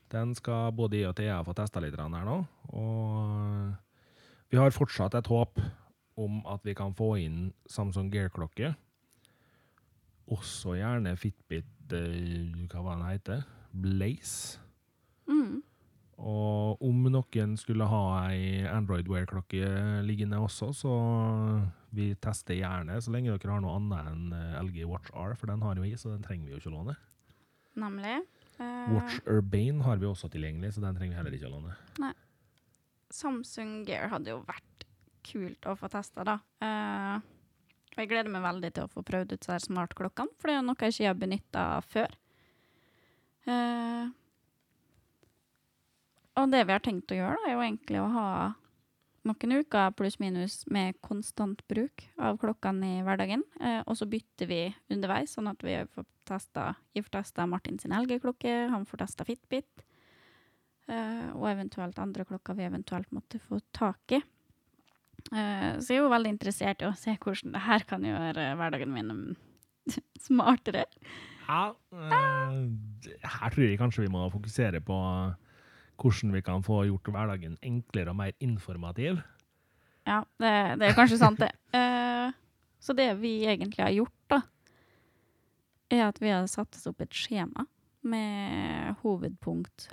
Den 0.09 0.33
skal 0.33 0.73
både 0.73 0.97
jeg 0.97 1.11
og 1.11 1.17
Thea 1.19 1.35
få 1.45 1.53
testa 1.57 1.81
litt 1.83 1.97
her 1.97 2.09
nå. 2.09 2.39
Og 2.73 3.73
vi 4.49 4.57
har 4.57 4.73
fortsatt 4.73 5.13
et 5.17 5.29
håp 5.29 5.61
om 6.17 6.41
at 6.49 6.65
vi 6.65 6.73
kan 6.77 6.95
få 6.97 7.11
inn 7.21 7.51
Samsung 7.69 8.09
Gear-klokke. 8.13 8.73
Også 10.33 10.73
gjerne 10.79 11.13
Fitbit 11.21 11.93
eh, 11.93 12.65
Hva 12.71 12.81
var 12.81 12.97
den 12.97 13.07
heter? 13.11 13.45
Blaze. 13.73 14.57
Mm. 15.29 15.61
Og 16.17 16.81
om 16.81 17.05
noen 17.13 17.55
skulle 17.61 17.85
ha 17.89 18.03
ei 18.31 18.65
Android 18.69 19.05
Wear-klokke 19.09 20.01
liggende 20.05 20.41
også, 20.41 20.73
så 20.73 20.97
vi 21.93 22.09
tester 22.21 22.57
gjerne, 22.57 22.97
så 23.01 23.13
lenge 23.13 23.33
dere 23.33 23.53
har 23.53 23.63
noe 23.63 23.75
annet 23.77 24.11
enn 24.11 24.35
eh, 24.37 24.61
LG 24.63 24.85
Watch 24.89 25.11
R, 25.13 25.35
for 25.37 25.51
den 25.51 25.63
har 25.65 25.77
jo 25.77 25.85
jeg, 25.85 25.99
så 26.01 26.13
den 26.13 26.25
trenger 26.25 26.47
vi 26.47 26.55
jo 26.55 26.61
ikke 26.61 26.71
å 26.71 26.77
låne. 26.77 26.95
Nemlig. 27.79 28.15
Uh, 28.59 28.93
Watch 28.93 29.19
Urbane 29.29 29.85
har 29.85 30.01
vi 30.01 30.09
også 30.09 30.29
tilgjengelig, 30.33 30.75
så 30.75 30.83
den 30.83 30.97
trenger 30.97 31.15
vi 31.15 31.19
heller 31.21 31.37
ikke 31.37 31.49
å 31.49 31.53
låne. 31.55 31.77
Nei. 32.01 32.13
Samsung 33.13 33.83
Gear 33.85 34.09
hadde 34.09 34.33
jo 34.33 34.41
vært 34.47 34.87
kult 35.25 35.69
å 35.69 35.75
få 35.77 35.89
testa, 35.93 36.25
da. 36.25 36.39
Uh, 36.61 37.21
jeg 37.93 38.09
gleder 38.09 38.33
meg 38.33 38.45
veldig 38.45 38.73
til 38.73 38.87
å 38.87 38.91
få 38.91 39.05
prøvd 39.05 39.35
ut 39.35 39.37
disse 39.37 39.59
smartklokkene, 39.67 40.33
for 40.41 40.49
det 40.49 40.57
er 40.57 40.65
noe 40.65 40.81
jeg 40.81 40.95
ikke 40.95 41.11
har 41.11 41.21
benytta 41.21 41.67
før. 41.85 42.17
Uh, 43.45 44.09
og 46.41 46.49
det 46.49 46.63
vi 46.65 46.73
har 46.73 46.81
tenkt 46.81 47.13
å 47.13 47.17
gjøre, 47.19 47.37
da, 47.37 47.49
er 47.49 47.57
jo 47.57 47.65
egentlig 47.67 48.01
å 48.01 48.09
ha 48.15 48.29
noen 49.27 49.55
uker 49.63 49.93
pluss-minus 49.97 50.63
med 50.73 50.99
konstant 51.05 51.61
bruk 51.71 52.05
av 52.19 52.37
klokkene 52.41 52.97
i 52.99 53.05
hverdagen. 53.05 53.43
Eh, 53.61 53.81
og 53.85 53.97
så 53.99 54.07
bytter 54.09 54.49
vi 54.49 54.61
underveis, 54.93 55.35
sånn 55.35 55.49
at 55.51 55.63
vi 55.63 55.77
får 55.93 56.07
testa 56.27 56.73
testa 57.11 57.47
Martin 57.47 57.79
sin 57.79 57.95
helgeklokke, 57.95 58.69
han 58.71 58.85
får 58.87 59.03
testa 59.05 59.25
Fitbit. 59.27 59.83
eh, 60.87 61.29
og 61.31 61.47
eventuelt 61.47 61.99
andre 61.99 62.25
klokker 62.27 62.57
vi 62.57 62.65
eventuelt 62.67 63.11
måtte 63.11 63.39
få 63.39 63.61
tak 63.71 64.11
i. 64.11 64.19
Eh, 65.31 65.79
så 65.79 65.93
jeg 65.93 66.01
er 66.01 66.03
jo 66.03 66.11
veldig 66.11 66.33
interessert 66.33 66.81
i 66.83 66.89
å 66.89 66.95
se 66.99 67.15
hvordan 67.15 67.53
det 67.55 67.63
her 67.63 67.85
kan 67.87 68.03
gjøre 68.03 68.49
hverdagen 68.59 68.91
min 68.91 69.13
mm, 69.13 69.35
smartere. 70.27 70.85
Ja, 71.47 71.73
eh, 71.95 72.57
her 73.23 73.53
tror 73.53 73.63
jeg 73.63 73.79
kanskje 73.79 74.03
vi 74.03 74.11
må 74.11 74.25
fokusere 74.33 74.83
på 74.83 74.99
hvordan 75.99 76.33
vi 76.33 76.41
kan 76.45 76.63
få 76.65 76.83
gjort 76.87 77.11
hverdagen 77.13 77.57
enklere 77.61 78.13
og 78.13 78.19
mer 78.19 78.33
informativ. 78.43 79.19
Ja, 80.03 80.23
det, 80.41 80.53
det 80.79 80.89
er 80.89 80.97
kanskje 80.97 81.19
sant, 81.21 81.41
det. 81.41 81.51
Uh, 81.75 82.33
så 82.83 82.95
det 82.97 83.09
vi 83.21 83.43
egentlig 83.47 83.83
har 83.83 83.93
gjort, 83.95 84.17
da, 84.31 84.41
er 85.93 86.07
at 86.09 86.19
vi 86.21 86.31
har 86.33 86.47
satt 86.51 86.75
oss 86.75 86.89
opp 86.89 87.03
et 87.03 87.15
skjema 87.15 87.67
med 88.03 88.97
hovedpunkt 89.03 89.91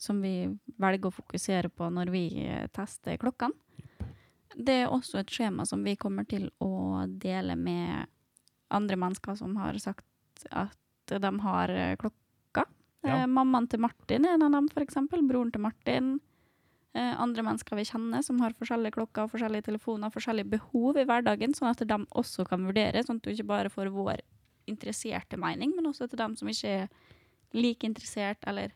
som 0.00 0.22
vi 0.24 0.48
velger 0.80 1.10
å 1.10 1.12
fokusere 1.12 1.68
på 1.68 1.90
når 1.92 2.12
vi 2.14 2.24
tester 2.72 3.18
klokkene. 3.20 3.52
Det 4.56 4.80
er 4.82 4.92
også 4.92 5.20
et 5.20 5.30
skjema 5.30 5.66
som 5.68 5.82
vi 5.84 5.92
kommer 6.00 6.24
til 6.28 6.48
å 6.64 7.04
dele 7.06 7.54
med 7.56 8.08
andre 8.72 8.96
mennesker 8.98 9.36
som 9.38 9.54
har 9.60 9.76
sagt 9.82 10.48
at 10.50 10.76
de 11.10 11.30
har 11.44 11.74
klokka. 12.00 12.19
Ja. 13.04 13.22
Eh, 13.22 13.28
mammaen 13.30 13.68
til 13.70 13.80
Martin 13.80 14.26
er 14.26 14.36
en 14.36 14.44
av 14.48 14.52
dem, 14.56 14.68
eksempel. 14.82 15.22
Broren 15.28 15.52
til 15.54 15.64
Martin. 15.64 16.18
Eh, 16.92 17.14
andre 17.22 17.44
mennesker 17.46 17.78
vi 17.78 17.86
kjenner 17.86 18.24
som 18.26 18.40
har 18.42 18.56
forskjellige 18.58 18.96
klokker, 18.98 19.30
forskjellige 19.30 19.68
telefoner, 19.68 20.10
forskjellige 20.10 20.50
behov 20.56 20.98
i 20.98 21.06
hverdagen, 21.06 21.54
sånn 21.54 21.70
at 21.70 21.84
de 21.86 21.98
også 22.18 22.44
kan 22.48 22.66
vurdere, 22.66 23.04
sånn 23.06 23.20
at 23.20 23.28
du 23.28 23.30
ikke 23.30 23.46
bare 23.46 23.70
får 23.70 23.92
vår 23.94 24.24
interesserte 24.70 25.38
mening, 25.40 25.72
men 25.76 25.86
også 25.90 26.08
til 26.10 26.18
dem 26.20 26.34
som 26.38 26.50
ikke 26.50 26.74
er 26.82 26.90
like 27.54 27.86
interessert 27.86 28.42
eller 28.46 28.74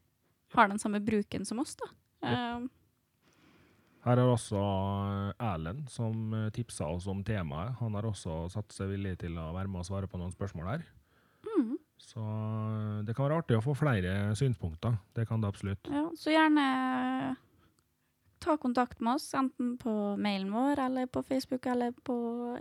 har 0.54 0.70
den 0.70 0.78
samme 0.78 1.02
bruken 1.02 1.44
som 1.46 1.60
oss. 1.62 1.74
da. 1.80 1.90
Ja. 2.24 2.62
Her 4.04 4.20
er 4.20 4.28
også 4.28 4.60
Erlend 5.40 5.88
som 5.90 6.34
eh, 6.36 6.50
tipsa 6.54 6.86
oss 6.92 7.06
om 7.08 7.22
temaet. 7.24 7.74
Han 7.80 7.96
har 7.96 8.06
også 8.06 8.44
satt 8.52 8.74
seg 8.76 8.92
villig 8.92 9.16
til 9.22 9.38
å 9.40 9.48
være 9.56 9.70
med 9.70 9.80
og 9.80 9.88
svare 9.88 10.10
på 10.10 10.20
noen 10.20 10.34
spørsmål 10.34 10.70
her. 10.74 10.84
mm, 11.48 11.78
Så 12.04 12.20
eh, 12.20 13.00
det 13.08 13.14
kan 13.16 13.26
være 13.28 13.38
artig 13.42 13.56
å 13.58 13.62
få 13.64 13.74
flere 13.78 14.34
synspunkter. 14.36 14.98
Det 15.16 15.24
kan 15.28 15.40
det 15.40 15.48
absolutt. 15.48 15.88
ja, 15.90 16.04
så 16.16 16.30
gjerne 16.34 17.36
ta 18.44 18.58
kontakt 18.60 19.00
med 19.00 19.14
oss, 19.16 19.30
enten 19.34 19.78
på 19.80 19.90
mailen 20.20 20.50
vår, 20.52 20.78
eller 20.84 21.06
på 21.08 21.22
Facebook, 21.24 21.64
eller 21.72 21.94
på 22.04 22.16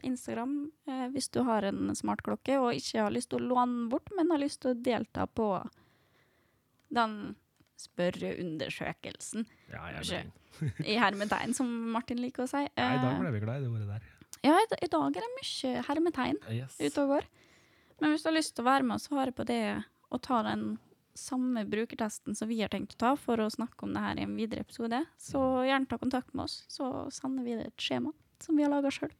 Instagram, 0.08 0.54
eh, 0.88 1.08
hvis 1.12 1.28
du 1.36 1.42
har 1.44 1.66
en 1.68 1.92
smartklokke 1.96 2.56
og 2.62 2.70
ikke 2.78 3.02
har 3.04 3.12
lyst 3.12 3.34
til 3.34 3.42
å 3.42 3.50
låne 3.52 3.90
bort, 3.92 4.08
men 4.16 4.32
har 4.32 4.40
lyst 4.40 4.62
til 4.64 4.72
å 4.72 4.80
delta 4.80 5.26
på 5.28 5.50
den 6.94 7.36
spørreundersøkelsen, 7.84 9.46
Ja, 9.74 9.90
jeg 10.00 10.32
i 10.88 10.96
hermetegn, 11.02 11.54
som 11.58 11.68
Martin 11.92 12.20
liker 12.22 12.46
å 12.46 12.48
si. 12.48 12.62
Ja, 12.78 12.90
I 12.96 13.00
dag 13.02 13.16
Eh, 13.16 13.20
ble 13.20 13.32
vi 13.34 13.40
glad 13.44 13.60
i 13.60 13.66
det 13.66 13.72
ordet 13.74 13.88
der. 13.90 14.04
ja, 14.46 14.56
i 14.62 14.88
dag 14.88 15.18
er 15.18 15.26
det 15.26 15.32
mye 15.40 15.84
hermetegn 15.90 16.38
Yes. 16.54 16.78
ute 16.80 17.02
og 17.02 17.08
går. 17.18 17.28
Men 18.02 18.14
hvis 18.14 18.24
du 18.24 18.30
har 18.32 18.38
lyst 18.38 18.56
til 18.56 18.66
å 18.66 18.70
være 18.72 18.88
med 18.88 18.98
og 18.98 19.04
svare 19.04 19.36
på 19.36 19.46
det, 19.48 19.64
og 20.14 20.22
ta 20.26 20.42
den 20.46 20.78
samme 21.18 21.66
brukertesten 21.70 22.36
som 22.38 22.50
vi 22.50 22.62
har 22.62 22.72
tenkt 22.74 22.96
å 22.96 23.02
ta 23.04 23.12
for 23.20 23.42
å 23.42 23.52
snakke 23.54 23.86
om 23.86 23.94
det 23.94 24.02
her 24.02 24.20
i 24.20 24.26
en 24.26 24.38
videre 24.38 24.66
episode, 24.66 25.04
så 25.22 25.42
gjerne 25.68 25.90
ta 25.90 26.00
kontakt 26.02 26.34
med 26.34 26.48
oss, 26.48 26.64
så 26.72 27.08
sender 27.14 27.46
vi 27.46 27.58
det 27.60 27.70
et 27.70 27.86
skjema 27.86 28.14
som 28.44 28.58
vi 28.58 28.66
har 28.66 28.74
laga 28.74 28.92
sjøl. 28.94 29.14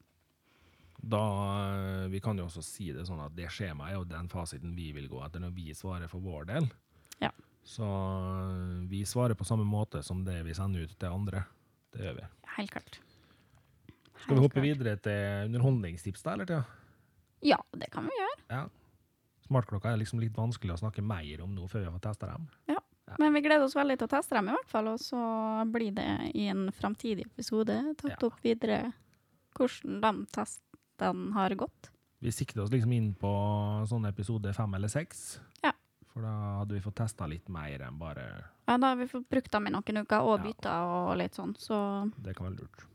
Da, 1.04 1.22
eh, 1.68 2.08
Vi 2.08 2.20
kan 2.20 2.38
jo 2.38 2.46
også 2.46 2.62
si 2.64 2.90
det 2.92 3.06
sånn 3.06 3.20
at 3.24 3.34
det 3.36 3.50
skjemaet 3.52 3.92
er 3.92 3.98
jo 3.98 4.04
den 4.08 4.28
fasiten 4.28 4.74
vi 4.76 4.90
vil 4.96 5.08
gå 5.08 5.20
etter 5.24 5.42
når 5.42 5.52
vi 5.56 5.74
svarer 5.76 6.08
for 6.08 6.24
vår 6.24 6.46
del. 6.48 6.68
Ja. 7.20 7.30
Så 7.64 7.84
eh, 7.84 8.86
vi 8.88 9.04
svarer 9.08 9.36
på 9.36 9.44
samme 9.44 9.66
måte 9.68 10.02
som 10.02 10.24
det 10.24 10.42
vi 10.46 10.54
sender 10.56 10.84
ut 10.84 10.96
til 10.98 11.12
andre. 11.12 11.44
Det 11.92 12.06
gjør 12.06 12.16
vi. 12.20 12.30
Helt 12.56 12.72
klart. 12.72 13.00
Skal 14.22 14.36
vi 14.36 14.40
hoppe 14.40 14.60
klart. 14.60 14.64
videre 14.64 14.96
til 15.04 15.50
underholdningstips 15.50 16.24
da, 16.24 16.34
eller? 16.34 16.48
Til? 16.48 16.64
Ja, 17.42 17.58
det 17.72 17.90
kan 17.90 18.04
vi 18.08 18.10
gjøre. 18.18 18.36
Ja. 18.50 18.68
Smartklokka 19.46 19.92
er 19.92 19.96
liksom 20.00 20.20
litt 20.20 20.32
vanskelig 20.36 20.72
å 20.72 20.78
snakke 20.80 21.02
mer 21.04 21.42
om 21.44 21.54
nå 21.54 21.66
før 21.68 21.84
vi 21.84 21.90
har 21.90 21.98
testa 22.00 22.26
dem. 22.26 22.48
Men 23.18 23.34
vi 23.34 23.42
gleder 23.44 23.62
oss 23.66 23.74
veldig 23.76 23.98
til 23.98 24.06
å 24.08 24.10
teste 24.10 24.34
dem, 24.34 24.48
i 24.48 24.52
hvert 24.56 24.70
fall. 24.72 24.88
Og 24.88 24.98
så 24.98 25.18
blir 25.70 25.92
det 25.94 26.06
i 26.34 26.46
en 26.48 26.70
framtidig 26.72 27.26
episode 27.26 27.76
tatt 28.00 28.10
Ja. 28.22 28.26
opp 28.26 28.40
videre 28.42 28.92
hvordan 29.54 30.00
de 30.00 30.26
testene 30.32 31.32
har 31.34 31.50
gått. 31.54 31.90
Vi 32.20 32.30
sikter 32.32 32.62
oss 32.62 32.70
liksom 32.70 32.92
inn 32.96 33.14
på 33.14 33.28
sånn 33.86 34.08
episode 34.08 34.52
fem 34.54 34.72
eller 34.74 34.88
seks. 34.88 35.38
Ja. 35.62 35.72
For 36.14 36.22
da 36.22 36.32
hadde 36.64 36.72
vi 36.72 36.80
fått 36.80 36.94
testa 36.96 37.26
litt 37.28 37.48
mer 37.48 37.78
enn 37.82 37.98
bare 37.98 38.24
Ja, 38.66 38.78
da 38.78 38.86
har 38.94 38.96
vi 38.96 39.04
fått 39.06 39.28
brukt 39.28 39.50
dem 39.52 39.66
i 39.66 39.70
noen 39.70 40.00
uker, 40.06 40.20
og 40.22 40.38
Ja. 40.40 40.44
bytta 40.46 40.72
og 40.86 41.18
litt 41.18 41.32
sånn. 41.34 41.54
Så, 41.58 42.10
Det 42.22 42.34
kan 42.34 42.46
være 42.46 42.60
lurt. 42.62 42.86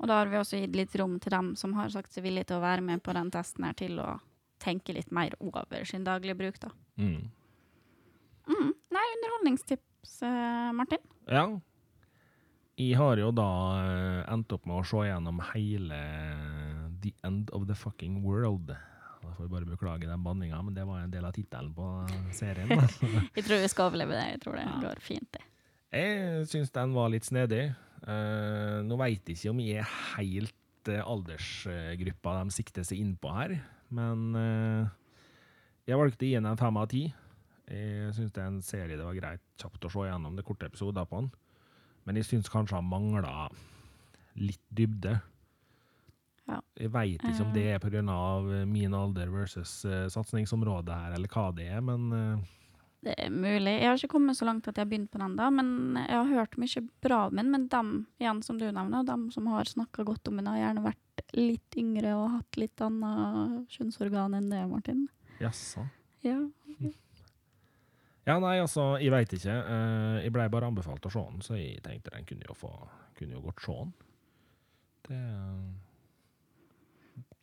Og 0.00 0.08
da 0.08 0.16
har 0.22 0.30
vi 0.32 0.38
også 0.40 0.58
gitt 0.62 0.76
litt 0.76 0.94
rom 0.96 1.18
til 1.20 1.30
dem 1.34 1.52
som 1.60 1.74
har 1.76 1.90
sagt 1.92 2.12
seg 2.14 2.24
villige 2.24 2.48
til 2.50 2.56
å 2.58 2.64
være 2.64 2.80
med 2.84 3.02
på 3.04 3.12
den 3.16 3.30
testen 3.30 3.64
her, 3.68 3.76
til 3.76 3.98
å 4.00 4.14
tenke 4.60 4.92
litt 4.96 5.10
mer 5.12 5.34
over 5.40 5.84
sin 5.88 6.04
daglige 6.04 6.36
bruk, 6.40 6.58
da. 6.60 6.70
Mm. 7.00 7.28
Mm. 8.50 8.70
Nei, 8.96 9.06
underholdningstips, 9.16 10.22
eh, 10.26 10.70
Martin. 10.76 11.04
Ja. 11.28 11.44
Jeg 12.80 12.96
har 12.96 13.20
jo 13.20 13.28
da 13.36 13.46
eh, 13.84 14.32
endt 14.32 14.52
opp 14.56 14.64
med 14.66 14.80
å 14.80 14.86
se 14.88 15.02
gjennom 15.04 15.40
hele 15.52 15.98
The 17.02 17.12
End 17.28 17.50
of 17.56 17.66
the 17.68 17.74
Fucking 17.76 18.22
World. 18.24 18.72
Da 19.20 19.34
får 19.36 19.44
vi 19.44 19.52
bare 19.52 19.68
beklage 19.68 20.08
den 20.08 20.24
banninga, 20.24 20.62
men 20.64 20.74
det 20.74 20.86
var 20.88 21.02
en 21.04 21.12
del 21.12 21.24
av 21.28 21.32
tittelen 21.36 21.74
på 21.76 21.86
serien. 22.32 22.72
Jeg 23.36 23.44
tror 23.44 23.60
vi 23.60 23.68
skal 23.68 23.90
overleve 23.90 24.16
det. 24.16 24.24
Jeg 24.32 24.40
tror 24.46 24.56
det 24.56 24.64
Ja. 24.64 24.78
går 24.80 25.00
fint, 25.04 25.28
det. 25.36 25.44
Jeg 25.92 26.46
syns 26.48 26.70
den 26.72 26.92
var 26.96 27.10
litt 27.12 27.26
snedig. 27.28 27.74
Eh, 28.08 28.78
nå 28.86 28.96
veit 29.00 29.28
jeg 29.28 29.36
ikke 29.36 29.52
om 29.52 29.60
jeg 29.60 29.82
er 29.82 29.96
helt 30.16 30.88
uh, 30.88 31.02
aldersgruppa 31.04 32.38
de 32.38 32.54
sikter 32.54 32.86
seg 32.86 33.02
innpå 33.02 33.32
her, 33.36 33.58
men 33.92 34.22
uh, 34.32 34.86
jeg 35.84 36.00
valgte 36.00 36.24
igjen 36.24 36.48
en 36.48 36.60
fem 36.60 36.78
av 36.80 36.88
ti. 36.92 37.08
Jeg 37.70 38.14
syns 38.16 38.32
det 38.34 38.40
er 38.42 38.48
en 38.48 38.62
serie 38.64 38.96
det 38.98 39.04
var 39.06 39.14
greit 39.14 39.42
kjapt 39.60 39.84
å 39.86 39.90
se 39.92 40.06
gjennom. 40.08 40.34
Det 40.34 40.46
korte 40.46 40.66
episoder 40.66 41.04
på 41.06 41.20
den. 41.20 41.28
Men 42.02 42.16
jeg 42.18 42.26
syns 42.26 42.50
kanskje 42.50 42.80
han 42.80 42.88
mangla 42.90 43.44
litt 44.40 44.64
dybde. 44.74 45.12
Ja. 46.50 46.58
Jeg 46.80 46.90
veit 46.90 47.22
ikke 47.22 47.44
om 47.44 47.52
det 47.54 47.66
er 47.76 47.82
pga. 47.82 48.02
min 48.66 48.96
alder 48.96 49.30
versus 49.30 49.84
uh, 49.84 50.08
satsingsområdet 50.10 50.96
her, 51.04 51.14
eller 51.18 51.30
hva 51.30 51.50
det 51.54 51.68
er, 51.68 51.84
men 51.84 52.10
Det 53.00 53.14
er 53.16 53.30
mulig. 53.32 53.72
Jeg 53.80 53.88
har 53.88 53.96
ikke 53.96 54.12
kommet 54.12 54.36
så 54.36 54.44
langt 54.44 54.66
at 54.68 54.76
jeg 54.76 54.84
har 54.84 54.90
begynt 54.90 55.10
på 55.12 55.20
den, 55.22 55.36
da, 55.38 55.46
men 55.54 55.96
jeg 56.02 56.16
har 56.18 56.26
hørt 56.34 56.58
mye 56.60 56.82
bra 57.00 57.20
om 57.30 57.38
den. 57.40 57.48
Men 57.54 57.68
dem 57.72 57.92
igjen 58.20 58.42
som 58.44 58.58
du 58.60 58.66
nevner, 58.68 59.06
dem 59.08 59.30
som 59.32 59.46
har 59.48 59.64
snakka 59.70 60.04
godt 60.04 60.28
om 60.28 60.36
den, 60.36 60.50
har 60.52 60.58
gjerne 60.60 60.84
vært 60.84 61.24
litt 61.36 61.78
yngre 61.80 62.12
og 62.18 62.34
hatt 62.34 62.60
litt 62.60 62.82
annet 62.84 63.72
kjønnsorgan 63.72 64.36
enn 64.36 64.50
det, 64.52 64.60
Martin. 64.68 65.06
jaså. 65.40 65.86
Ja. 66.26 66.36
Ja, 68.28 68.34
nei, 68.38 68.58
altså, 68.60 68.98
jeg 69.00 69.10
veit 69.10 69.32
ikke. 69.32 69.50
Eh, 69.50 70.16
jeg 70.26 70.32
blei 70.34 70.44
bare 70.52 70.68
anbefalt 70.68 71.06
å 71.08 71.10
se 71.10 71.22
den, 71.24 71.40
så 71.42 71.56
jeg 71.56 71.80
tenkte 71.82 72.12
den 72.12 72.26
kunne 72.28 72.44
jo, 72.46 72.54
få, 72.54 72.68
kunne 73.18 73.34
jo 73.34 73.40
godt 73.42 73.62
se 73.64 73.72
den. 73.78 73.94
Det 75.08 75.20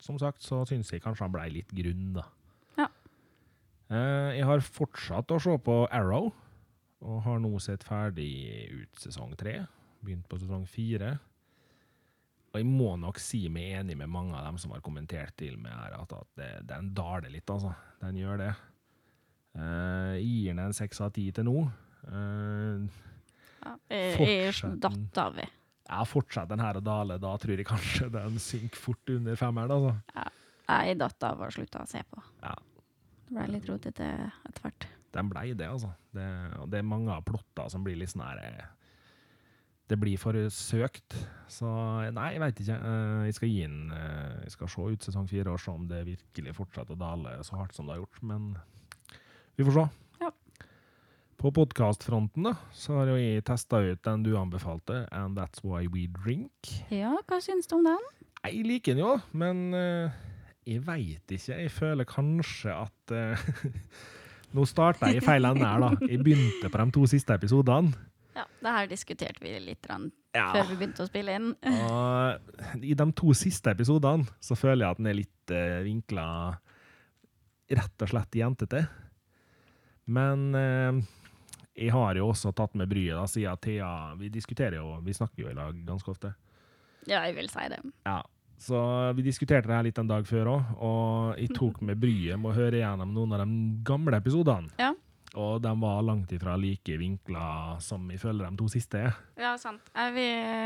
Som 0.05 0.19
sagt 0.21 0.45
så 0.45 0.61
syns 0.69 0.93
jeg 0.93 1.01
kanskje 1.03 1.25
han 1.25 1.33
blei 1.33 1.49
litt 1.51 1.73
grunn, 1.75 2.13
da. 2.15 2.27
Eh, 3.87 4.35
jeg 4.39 4.45
har 4.49 4.63
fortsatt 4.65 5.31
å 5.31 5.39
se 5.41 5.53
på 5.63 5.77
Arrow, 5.95 6.31
og 7.07 7.21
har 7.23 7.39
nå 7.39 7.53
sett 7.63 7.85
ferdig 7.87 8.31
ut 8.73 9.01
sesong 9.03 9.35
tre. 9.39 9.61
Begynt 10.03 10.27
på 10.29 10.39
sesong 10.41 10.65
fire. 10.69 11.15
Og 12.51 12.61
jeg 12.61 12.67
må 12.67 12.93
nok 12.99 13.19
si 13.21 13.43
meg 13.53 13.75
enig 13.81 13.97
med 13.99 14.09
mange 14.09 14.35
av 14.37 14.47
dem 14.47 14.57
som 14.61 14.71
har 14.73 14.81
kommentert 14.85 15.35
til 15.39 15.57
meg 15.61 15.75
her, 15.75 15.97
at, 15.99 16.13
at 16.15 16.63
den 16.67 16.89
daler 16.97 17.29
litt, 17.31 17.47
altså. 17.53 17.73
Den 18.01 18.17
gjør 18.19 18.41
det. 18.41 18.53
Eh, 19.57 20.15
jeg 20.17 20.25
gir 20.31 20.55
den 20.55 20.63
en 20.67 20.75
seks 20.77 21.01
av 21.05 21.13
ti 21.15 21.27
til 21.35 21.47
nå. 21.47 21.59
Ja. 22.07 23.73
Jeg 23.91 24.11
jeg 24.21 24.47
er 24.47 24.75
datt 24.79 25.17
av 25.19 25.33
det. 25.35 25.47
ja, 25.89 26.03
fortsetter 26.07 26.53
den 26.53 26.61
her 26.63 26.77
å 26.79 26.83
dale, 26.83 27.17
da 27.19 27.33
tror 27.41 27.59
jeg 27.59 27.67
kanskje 27.67 28.07
den 28.13 28.37
synker 28.39 28.79
fort 28.79 29.11
under 29.11 29.35
femmeren, 29.39 29.73
altså. 29.73 29.95
Ja, 30.15 30.27
Jeg 30.85 30.99
datt 31.01 31.23
av 31.23 31.41
og 31.41 31.51
slutta 31.55 31.83
å 31.83 31.87
se 31.89 32.01
på. 32.07 32.21
Ja. 32.43 32.53
Det 33.27 33.35
ble 33.35 33.45
litt 33.51 33.67
rotete 33.69 34.07
etter 34.47 34.63
hvert. 34.63 34.87
Den 35.17 35.29
blei 35.31 35.51
det, 35.57 35.67
altså. 35.67 35.89
Det, 36.15 36.25
og 36.61 36.69
det 36.71 36.79
er 36.79 36.87
mange 36.87 37.11
av 37.13 37.23
plotta 37.27 37.67
som 37.71 37.83
blir 37.83 37.97
litt 37.99 38.11
sånn 38.11 38.23
her 38.25 38.39
eh, 38.43 38.65
Det 39.87 39.97
blir 39.99 40.17
for 40.19 40.35
søkt. 40.51 41.15
Så 41.51 41.67
nei, 42.15 42.33
jeg 42.35 42.41
veit 42.43 42.59
ikke. 42.63 42.77
Eh, 42.77 43.21
Jeg 43.27 43.37
skal 43.37 43.51
gi 43.51 43.61
den 43.65 43.91
eh, 43.95 44.41
Jeg 44.45 44.51
skal 44.55 44.71
se 44.73 44.87
ut 44.93 45.07
sesong 45.07 45.29
fire 45.31 45.53
og 45.55 45.59
se 45.63 45.71
om 45.71 45.87
det 45.89 46.03
virkelig 46.07 46.55
fortsetter 46.59 46.95
å 46.95 46.99
dale 47.03 47.37
så 47.47 47.59
hardt 47.59 47.75
som 47.75 47.87
det 47.87 47.95
har 47.97 48.03
gjort, 48.03 48.19
men 48.27 48.51
vi 49.57 49.65
får 49.65 49.77
se. 49.79 49.85
Ja. 50.21 50.31
På 51.37 51.51
podkastfronten, 51.53 52.51
har 52.53 53.11
jeg 53.15 53.43
testa 53.47 53.79
ut 53.85 54.03
den 54.05 54.23
du 54.25 54.31
anbefalte, 54.37 55.03
And 55.11 55.37
That's 55.39 55.63
Why 55.65 55.87
We 55.89 56.07
Drink. 56.13 56.71
Ja, 56.93 57.15
hva 57.27 57.39
syns 57.41 57.67
du 57.69 57.77
om 57.79 57.87
den? 57.87 58.05
Jeg 58.43 58.63
liker 58.67 58.93
den 58.95 59.01
jo, 59.03 59.15
men 59.37 59.63
eh, 59.73 60.13
jeg 60.67 60.83
veit 60.85 61.33
ikke. 61.37 61.57
Jeg 61.63 61.71
føler 61.71 62.07
kanskje 62.09 62.75
at 62.75 63.15
uh, 63.15 63.47
Nå 64.55 64.63
starta 64.67 65.09
jeg 65.11 65.21
i 65.21 65.25
feil 65.25 65.43
ende 65.47 65.65
her, 65.67 65.81
da. 65.83 66.07
Jeg 66.07 66.21
begynte 66.23 66.69
på 66.71 66.79
de 66.79 66.93
to 66.95 67.07
siste 67.11 67.35
episodene. 67.35 67.91
Ja, 68.37 68.45
det 68.61 68.73
her 68.75 68.87
diskuterte 68.91 69.41
vi 69.43 69.55
litt 69.59 69.87
Ja. 69.89 70.51
før 70.53 70.69
vi 70.69 70.77
begynte 70.77 71.03
å 71.03 71.09
spille 71.09 71.33
inn. 71.35 71.49
Og 71.67 72.79
i 72.85 72.93
de 72.95 73.07
to 73.17 73.33
siste 73.35 73.73
episodene 73.73 74.27
så 74.39 74.55
føler 74.55 74.85
jeg 74.85 74.91
at 74.95 75.01
den 75.01 75.09
er 75.11 75.17
litt 75.19 75.51
uh, 75.51 75.81
vinkla 75.83 76.27
rett 77.75 78.05
og 78.05 78.11
slett 78.13 78.37
jentete. 78.39 78.85
Men 80.07 80.55
eh, 80.55 80.99
jeg 81.75 81.91
har 81.91 82.15
jo 82.15 82.29
også 82.31 82.53
tatt 82.55 82.77
med 82.79 82.87
bryet, 82.87 83.17
da, 83.17 83.25
siden 83.27 83.59
Thea 83.59 83.89
Vi 84.15 84.29
diskuterer 84.31 84.79
jo, 84.79 84.93
vi 85.03 85.15
snakker 85.15 85.43
jo 85.43 85.51
i 85.51 85.57
lag 85.57 85.81
ganske 85.87 86.13
ofte. 86.13 86.31
Ja, 87.07 87.21
jeg 87.27 87.35
vil 87.37 87.49
si 87.51 87.65
det. 87.71 87.81
Ja, 88.07 88.21
så 88.57 89.13
vi 89.15 89.21
diskuterte 89.25 89.67
det 89.69 89.75
her 89.77 89.83
litt 89.87 89.99
en 90.01 90.07
dag 90.09 90.25
før 90.27 90.49
òg, 90.55 90.71
og 90.83 91.37
jeg 91.39 91.53
tok 91.55 91.81
med 91.85 91.99
bryet 92.01 92.39
med 92.39 92.51
å 92.51 92.55
høre 92.57 92.79
gjennom 92.81 93.13
noen 93.13 93.35
av 93.37 93.43
de 93.45 93.83
gamle 93.85 94.17
episodene. 94.17 94.71
Ja. 94.81 94.93
Og 95.37 95.59
de 95.61 95.69
var 95.77 95.99
langt 96.01 96.31
ifra 96.33 96.55
like 96.57 96.95
vinkla 96.97 97.77
som 97.83 98.07
vi 98.09 98.17
føler 98.17 98.47
de 98.47 98.57
to 98.57 98.69
siste 98.71 99.01
er. 99.09 99.17
Ja, 99.37 99.51
sant. 99.61 99.83
Vi 100.15 100.23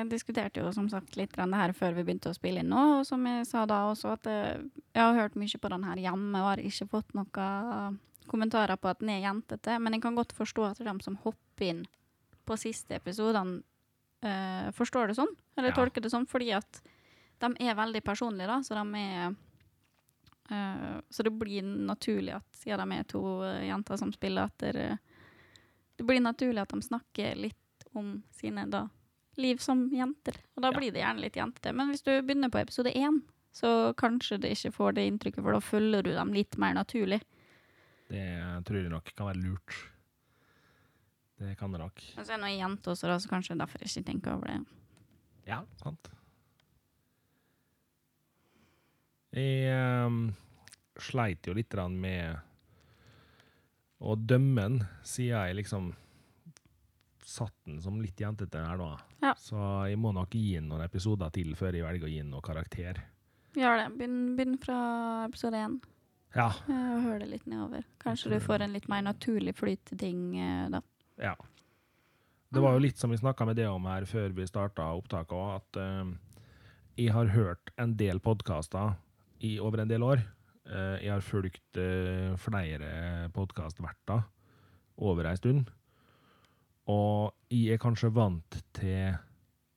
diskuterte 0.07 0.61
jo 0.61 0.69
som 0.71 0.87
sagt 0.87 1.17
litt 1.19 1.33
det 1.35 1.47
her 1.59 1.73
før 1.75 1.97
vi 1.97 2.05
begynte 2.07 2.31
å 2.31 2.37
spille 2.37 2.61
inn 2.63 2.69
nå, 2.71 2.83
og 2.99 3.05
som 3.09 3.25
jeg 3.27 3.47
sa 3.49 3.65
da 3.67 3.81
også, 3.89 4.13
at 4.15 4.29
eh, 4.31 4.61
jeg 4.93 5.01
har 5.01 5.17
hørt 5.17 5.35
mye 5.35 5.59
på 5.59 5.73
den 5.73 5.83
her 5.89 5.97
hjemme 6.05 6.39
og 6.39 6.49
har 6.53 6.63
ikke 6.63 6.87
fått 6.93 7.11
noen 7.17 7.99
kommentarer 8.31 8.77
på 8.79 8.87
at 8.87 9.01
den 9.01 9.09
er 9.17 9.25
jentete, 9.25 9.75
men 9.81 9.97
jeg 9.97 10.05
kan 10.05 10.15
godt 10.15 10.31
forstå 10.37 10.69
at 10.69 10.79
de 10.85 10.93
som 11.03 11.17
hopper 11.25 11.67
inn 11.67 11.83
på 12.47 12.55
siste 12.55 12.95
episodene, 12.95 13.59
eh, 14.23 14.69
forstår 14.77 15.07
det 15.11 15.17
sånn, 15.17 15.35
eller 15.57 15.69
Ja. 15.73 15.75
tolker 15.75 16.01
det 16.01 16.11
sånn, 16.13 16.27
fordi 16.29 16.53
at 16.55 16.81
de 17.41 17.67
er 17.67 17.75
veldig 17.77 18.01
personlige, 18.05 18.47
da, 18.49 18.59
så 18.63 18.77
de 18.77 19.01
er 19.01 19.35
uh, 20.51 21.01
så 21.09 21.23
det 21.27 21.33
blir 21.39 21.63
naturlig 21.63 22.35
at, 22.37 22.47
siden 22.61 22.89
de 22.91 22.97
er 23.01 23.07
to 23.09 23.21
uh, 23.43 23.61
jenter 23.65 23.99
som 23.99 24.11
spiller, 24.15 24.49
at 24.49 24.57
det, 24.77 24.97
det 25.97 26.07
blir 26.07 26.21
naturlig 26.23 26.61
at 26.63 26.73
de 26.75 26.81
snakker 26.85 27.35
litt 27.39 27.87
om 27.97 28.17
sine 28.35 28.65
da, 28.71 28.85
liv 29.41 29.59
som 29.63 29.85
jenter. 29.95 30.37
Og 30.55 30.63
da 30.63 30.71
Ja. 30.71 30.77
blir 30.77 30.91
det 30.91 31.01
gjerne 31.03 31.23
litt 31.23 31.35
jentete. 31.39 31.73
Men 31.75 31.89
hvis 31.91 32.03
du 32.03 32.11
begynner 32.21 32.51
på 32.51 32.61
episode 32.61 32.91
én, 32.95 33.21
så 33.51 33.93
kanskje 33.99 34.37
det 34.39 34.53
ikke 34.55 34.71
får 34.71 34.93
det 34.95 35.07
inntrykket, 35.09 35.43
for 35.43 35.51
da 35.55 35.59
følger 35.59 36.03
du 36.03 36.11
dem 36.15 36.31
litt 36.33 36.55
mer 36.57 36.73
naturlig. 36.77 37.21
Det 38.11 38.23
tror 38.67 38.77
jeg 38.79 38.91
nok 38.91 39.11
kan 39.15 39.27
være 39.27 39.41
lurt. 39.43 39.75
Det 41.41 41.57
kan 41.57 41.71
det 41.73 41.79
nok. 41.81 41.99
Men 42.15 42.25
så 42.25 42.33
er 42.33 42.37
det 42.37 42.43
noen 42.45 42.59
jente 42.59 42.91
også, 42.93 43.07
da, 43.09 43.17
så 43.19 43.31
kanskje 43.31 43.57
derfor 43.57 43.81
jeg 43.81 43.89
ikke 43.89 44.07
tenker 44.11 44.35
over 44.35 44.51
det. 44.51 44.59
Ja, 45.49 45.63
sant. 45.81 46.11
Jeg 49.31 50.07
um, 50.07 50.23
sleit 50.99 51.47
jo 51.47 51.55
litt 51.55 51.75
med 51.95 52.39
å 54.01 54.15
dømme 54.15 54.61
den, 54.65 54.79
siden 55.05 55.37
jeg 55.37 55.59
liksom 55.61 55.91
satt 57.31 57.55
den 57.63 57.79
som 57.81 58.01
litt 58.01 58.19
jentete 58.19 58.59
her 58.59 58.79
nå. 58.79 58.89
Ja. 59.21 59.35
Så 59.39 59.57
jeg 59.87 59.99
må 60.01 60.11
nok 60.15 60.33
gi 60.35 60.57
den 60.57 60.67
noen 60.71 60.83
episoder 60.83 61.31
til 61.31 61.53
før 61.55 61.77
jeg 61.77 61.85
velger 61.85 62.09
å 62.09 62.11
gi 62.11 62.19
den 62.19 62.31
noen 62.33 62.43
karakter. 62.43 62.99
Gjør 63.55 63.77
det. 63.77 63.87
Begynn, 63.99 64.19
begynn 64.37 64.57
fra 64.59 64.79
episode 65.27 65.59
én 65.59 65.79
Ja. 66.35 66.49
eh, 66.67 66.91
og 66.95 67.05
hør 67.05 67.19
det 67.19 67.29
litt 67.29 67.45
nedover. 67.45 67.85
Kanskje 67.99 68.33
du 68.33 68.39
får 68.39 68.65
en 68.65 68.73
litt 68.73 68.87
mer 68.91 69.03
naturlig 69.03 69.55
flyt 69.55 69.93
ting 69.99 70.39
eh, 70.39 70.69
da. 70.71 70.81
Ja. 71.21 71.35
Det 72.51 72.59
var 72.59 72.75
jo 72.75 72.83
litt 72.83 72.97
som 72.99 73.11
vi 73.11 73.19
snakka 73.19 73.45
med 73.47 73.55
det 73.55 73.67
om 73.67 73.85
her 73.87 74.03
før 74.05 74.33
vi 74.35 74.47
starta 74.47 74.89
opptaket 74.97 75.31
òg, 75.31 75.61
at 75.61 75.77
uh, 75.79 76.09
jeg 76.99 77.13
har 77.15 77.31
hørt 77.31 77.71
en 77.79 77.93
del 77.95 78.19
podkaster 78.19 78.97
i 79.41 79.55
over 79.59 79.81
en 79.83 79.89
del 79.91 80.03
år. 80.05 80.21
Eh, 80.69 80.97
jeg 81.05 81.11
har 81.15 81.25
fulgt 81.25 81.77
eh, 81.81 82.35
flere 82.37 83.29
podkastverter 83.33 84.23
over 85.01 85.25
ei 85.31 85.35
stund. 85.39 85.69
Og 86.91 87.33
jeg 87.51 87.75
er 87.75 87.81
kanskje 87.81 88.11
vant 88.13 88.59
til 88.77 89.15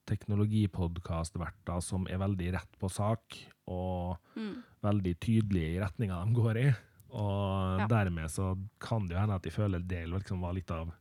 teknologipodkastverter 0.08 1.80
som 1.84 2.04
er 2.10 2.18
veldig 2.20 2.50
rett 2.56 2.78
på 2.80 2.90
sak, 2.92 3.38
og 3.66 4.18
Mm. 4.36 4.62
veldig 4.82 5.14
tydelige 5.20 5.76
i 5.76 5.80
retninga 5.80 6.24
de 6.26 6.34
går 6.34 6.56
i. 6.56 6.74
Og 7.14 7.80
Ja. 7.80 7.86
dermed 7.86 8.28
så 8.30 8.54
kan 8.80 9.06
det 9.06 9.14
jo 9.14 9.20
hende 9.20 9.34
at 9.34 9.42
jeg 9.44 9.52
føler 9.52 9.78
det 9.86 10.06
liksom 10.08 10.40
var 10.40 10.52
litt 10.52 10.70
av 10.70 10.92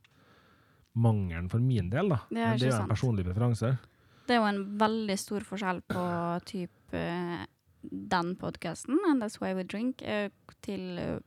mangelen 0.96 1.50
for 1.50 1.58
min 1.58 1.90
del, 1.90 2.08
da. 2.08 2.20
Det 2.30 2.38
er 2.38 2.48
Men 2.50 2.58
det 2.58 2.62
er 2.62 2.70
jo 2.70 2.74
en 2.76 2.88
sant. 2.88 2.90
personlig 2.90 3.24
preferanse. 3.26 3.78
Det 4.26 4.30
er 4.36 4.40
jo 4.40 4.46
en 4.46 4.78
veldig 4.78 5.18
stor 5.18 5.40
forskjell 5.40 5.82
på 5.82 6.44
typ 6.46 6.70
eh, 6.94 7.46
den 7.90 8.34
podkasten, 8.40 8.98
And 9.08 9.22
That's 9.22 9.40
Why 9.40 9.54
We 9.54 9.64
Drink, 9.64 10.02
eh, 10.02 10.30
til 10.64 10.98
uh, 10.98 11.20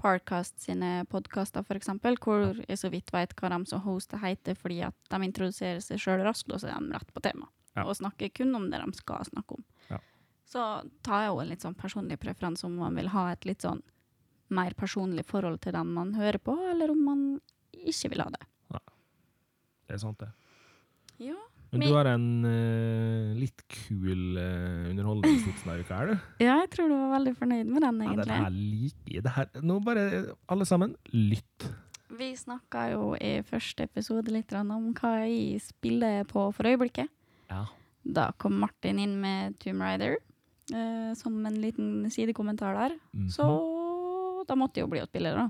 Parcast 0.00 0.60
sine 0.60 1.04
podkaster, 1.10 1.64
eksempel, 1.76 2.18
hvor 2.20 2.58
jeg 2.68 2.78
så 2.80 2.90
vidt 2.92 3.12
vet 3.14 3.34
hva 3.38 3.52
de 3.54 3.60
som 3.70 3.84
hoster 3.84 4.20
heter, 4.20 4.56
fordi 4.58 4.82
at 4.84 4.96
de 5.10 5.20
introduserer 5.24 5.80
seg 5.84 6.02
sjøl 6.02 6.24
raskt, 6.26 6.52
og 6.52 6.60
så 6.60 6.72
er 6.72 6.80
de 6.80 6.96
rett 6.96 7.14
på 7.14 7.22
tema. 7.24 7.48
Ja. 7.74 7.86
Og 7.86 7.96
snakker 7.98 8.30
kun 8.34 8.54
om 8.54 8.68
det 8.70 8.82
de 8.82 8.98
skal 8.98 9.24
snakke 9.26 9.58
om. 9.58 9.64
Ja. 9.88 9.98
Så 10.46 10.64
tar 11.06 11.24
jeg 11.24 11.34
òg 11.34 11.42
en 11.42 11.52
litt 11.54 11.64
sånn 11.64 11.78
personlig 11.78 12.20
preferanse 12.22 12.66
om 12.68 12.76
man 12.78 12.98
vil 13.00 13.08
ha 13.14 13.30
et 13.32 13.48
litt 13.48 13.64
sånn 13.64 13.82
mer 14.54 14.76
personlig 14.76 15.24
forhold 15.26 15.62
til 15.64 15.74
den 15.74 15.94
man 15.96 16.12
hører 16.14 16.38
på, 16.38 16.54
eller 16.70 16.92
om 16.92 17.00
man 17.08 17.24
ikke 17.72 18.12
vil 18.12 18.22
ha 18.22 18.28
det. 18.34 18.44
Det 19.84 19.96
er 19.96 20.00
sant, 20.00 20.20
det. 20.20 20.30
Ja. 21.20 21.36
Men 21.74 21.84
du 21.84 21.94
har 21.96 22.08
en 22.10 22.26
uh, 22.46 23.32
litt 23.38 23.64
kul 23.70 24.38
uh, 24.38 24.90
underholdningstips 24.90 25.64
denne 25.66 25.84
uka, 25.84 26.00
er 26.00 26.12
du? 26.12 26.28
ja, 26.44 26.58
jeg 26.62 26.70
tror 26.74 26.90
du 26.90 26.96
var 26.96 27.14
veldig 27.16 27.34
fornøyd 27.38 27.70
med 27.70 27.86
den, 27.86 28.02
egentlig. 28.04 28.20
Ja, 28.20 28.28
den 28.30 28.44
her 28.44 28.58
liker 28.58 29.16
jeg. 29.16 29.24
Det 29.26 29.34
her, 29.38 29.48
nå 29.62 29.78
bare, 29.84 30.04
alle 30.54 30.68
sammen, 30.68 30.94
lytt. 31.12 31.68
Vi 32.14 32.28
snakka 32.38 32.84
jo 32.92 33.08
i 33.18 33.32
første 33.48 33.88
episode 33.88 34.30
litt 34.34 34.52
om 34.54 34.92
hva 34.94 35.16
jeg 35.24 35.62
spiller 35.64 36.22
på 36.30 36.46
for 36.54 36.70
øyeblikket. 36.70 37.10
Ja. 37.50 37.64
Da 38.04 38.28
kom 38.38 38.58
Martin 38.60 39.00
inn 39.02 39.16
med 39.20 39.56
Tomb 39.62 39.82
Raider 39.82 40.18
uh, 40.72 41.10
som 41.18 41.40
en 41.46 41.58
liten 41.60 42.10
sidekommentar 42.12 42.76
der. 42.78 42.98
Mhm. 43.12 43.28
Så 43.32 43.44
da 44.48 44.54
måtte 44.58 44.78
jeg 44.78 44.86
jo 44.86 44.92
bli 44.92 45.02
å 45.02 45.08
spille 45.08 45.32
da. 45.34 45.48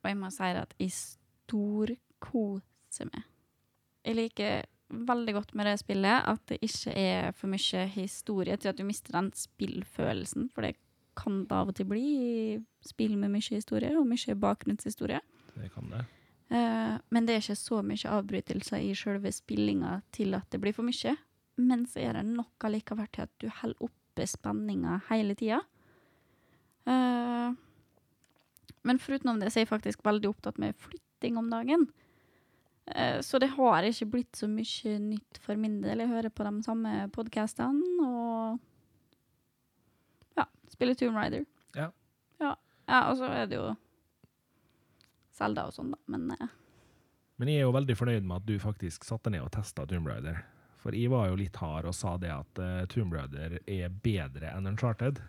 Og 0.00 0.08
jeg 0.08 0.16
må 0.16 0.30
si 0.32 0.48
at 0.56 0.72
jeg 0.80 0.92
storkoser 0.96 3.06
meg. 3.10 3.26
Jeg 4.06 4.16
liker 4.16 4.62
veldig 4.90 5.34
godt 5.36 5.52
med 5.54 5.68
det 5.68 5.76
spillet 5.80 6.28
at 6.32 6.42
det 6.50 6.58
ikke 6.66 6.94
er 6.98 7.34
for 7.36 7.50
mye 7.52 7.84
historie 7.94 8.56
til 8.58 8.72
at 8.72 8.78
du 8.78 8.84
mister 8.86 9.14
den 9.14 9.30
spillfølelsen, 9.36 10.48
for 10.54 10.66
det 10.66 10.74
kan 11.18 11.44
det 11.44 11.56
av 11.56 11.70
og 11.70 11.76
til 11.76 11.88
bli 11.90 12.02
i 12.02 12.32
spill 12.86 13.16
med 13.20 13.32
mye 13.34 13.58
historie 13.58 13.92
og 13.98 14.08
mye 14.08 14.36
bakgrunnshistorie. 14.40 15.20
Det 15.54 15.70
kan 15.74 15.90
det. 15.92 16.04
Uh, 16.50 16.98
men 17.14 17.26
det 17.26 17.36
er 17.36 17.44
ikke 17.44 17.58
så 17.58 17.80
mye 17.86 18.10
avbrytelser 18.10 18.82
i 18.82 18.94
sjølve 18.98 19.30
spillinga 19.34 20.00
til 20.14 20.34
at 20.34 20.48
det 20.50 20.62
blir 20.62 20.74
for 20.74 20.86
mye. 20.86 21.14
Men 21.60 21.84
så 21.86 22.02
er 22.02 22.16
det 22.18 22.26
nok 22.26 22.66
allikevel 22.66 23.10
til 23.12 23.26
at 23.26 23.34
du 23.42 23.50
holder 23.60 23.86
oppe 23.86 24.26
spenninga 24.26 25.00
hele 25.10 25.36
tida. 25.38 25.60
Uh, 26.88 27.54
men 28.82 28.98
foruten 28.98 29.38
det 29.38 29.52
så 29.52 29.60
er 29.60 29.66
jeg 29.66 29.74
faktisk 29.74 30.04
veldig 30.06 30.32
opptatt 30.32 30.58
med 30.58 30.78
flytting 30.80 31.38
om 31.38 31.50
dagen. 31.52 31.90
Eh, 32.94 33.20
så 33.22 33.38
det 33.38 33.52
har 33.54 33.86
ikke 33.86 34.08
blitt 34.16 34.36
så 34.38 34.48
mye 34.50 34.96
nytt 35.02 35.38
for 35.44 35.58
min 35.60 35.80
del. 35.84 36.02
Jeg 36.02 36.10
hører 36.10 36.32
på 36.34 36.46
de 36.46 36.62
samme 36.66 36.94
podkastene 37.14 38.06
og 38.06 38.58
ja, 40.38 40.46
spiller 40.72 40.98
Tomb 40.98 41.18
Raider. 41.18 41.46
Ja. 41.76 41.90
ja. 42.42 42.54
Ja, 42.90 43.00
og 43.10 43.20
så 43.20 43.30
er 43.30 43.46
det 43.50 43.60
jo 43.60 43.68
Selda 45.40 45.68
og 45.70 45.76
sånn, 45.76 45.92
da. 45.94 46.00
Men 46.12 46.32
eh, 46.36 46.56
Men 47.40 47.48
jeg 47.48 47.62
er 47.62 47.68
jo 47.68 47.76
veldig 47.76 47.96
fornøyd 47.96 48.26
med 48.26 48.42
at 48.42 48.48
du 48.48 48.58
faktisk 48.60 49.06
satte 49.08 49.30
ned 49.32 49.46
og 49.46 49.52
testa 49.54 49.86
Tomb 49.88 50.10
Raider. 50.10 50.42
For 50.80 50.96
jeg 50.96 51.12
var 51.12 51.28
jo 51.28 51.38
litt 51.40 51.56
hard 51.60 51.86
og 51.88 51.94
sa 51.96 52.14
det 52.20 52.30
at 52.32 52.60
uh, 52.60 52.84
Tomb 52.88 53.12
Raider 53.12 53.58
er 53.68 53.92
bedre 54.04 54.48
enn 54.54 54.68
Uncharted. 54.68 55.20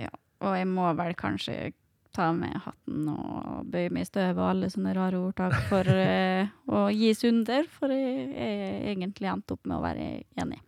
Ja, 0.00 0.10
Og 0.44 0.56
jeg 0.56 0.68
må 0.68 0.90
vel 0.98 1.14
kanskje 1.16 1.72
ta 2.14 2.28
med 2.36 2.54
hatten 2.64 3.08
og 3.12 3.70
bøye 3.72 3.92
meg 3.92 4.06
i 4.06 4.10
støvet 4.10 4.38
og 4.38 4.50
alle 4.50 4.70
sånne 4.72 4.92
rare 4.96 5.20
ordtak 5.20 5.56
for 5.70 5.88
eh, 6.04 6.52
å 6.68 6.84
gi 6.92 7.14
sunder, 7.16 7.68
for 7.70 7.92
jeg 7.94 8.28
er 8.32 8.92
egentlig 8.92 9.30
endt 9.32 9.54
opp 9.54 9.64
med 9.66 9.78
å 9.78 9.84
være 9.84 10.10
enig. 10.42 10.60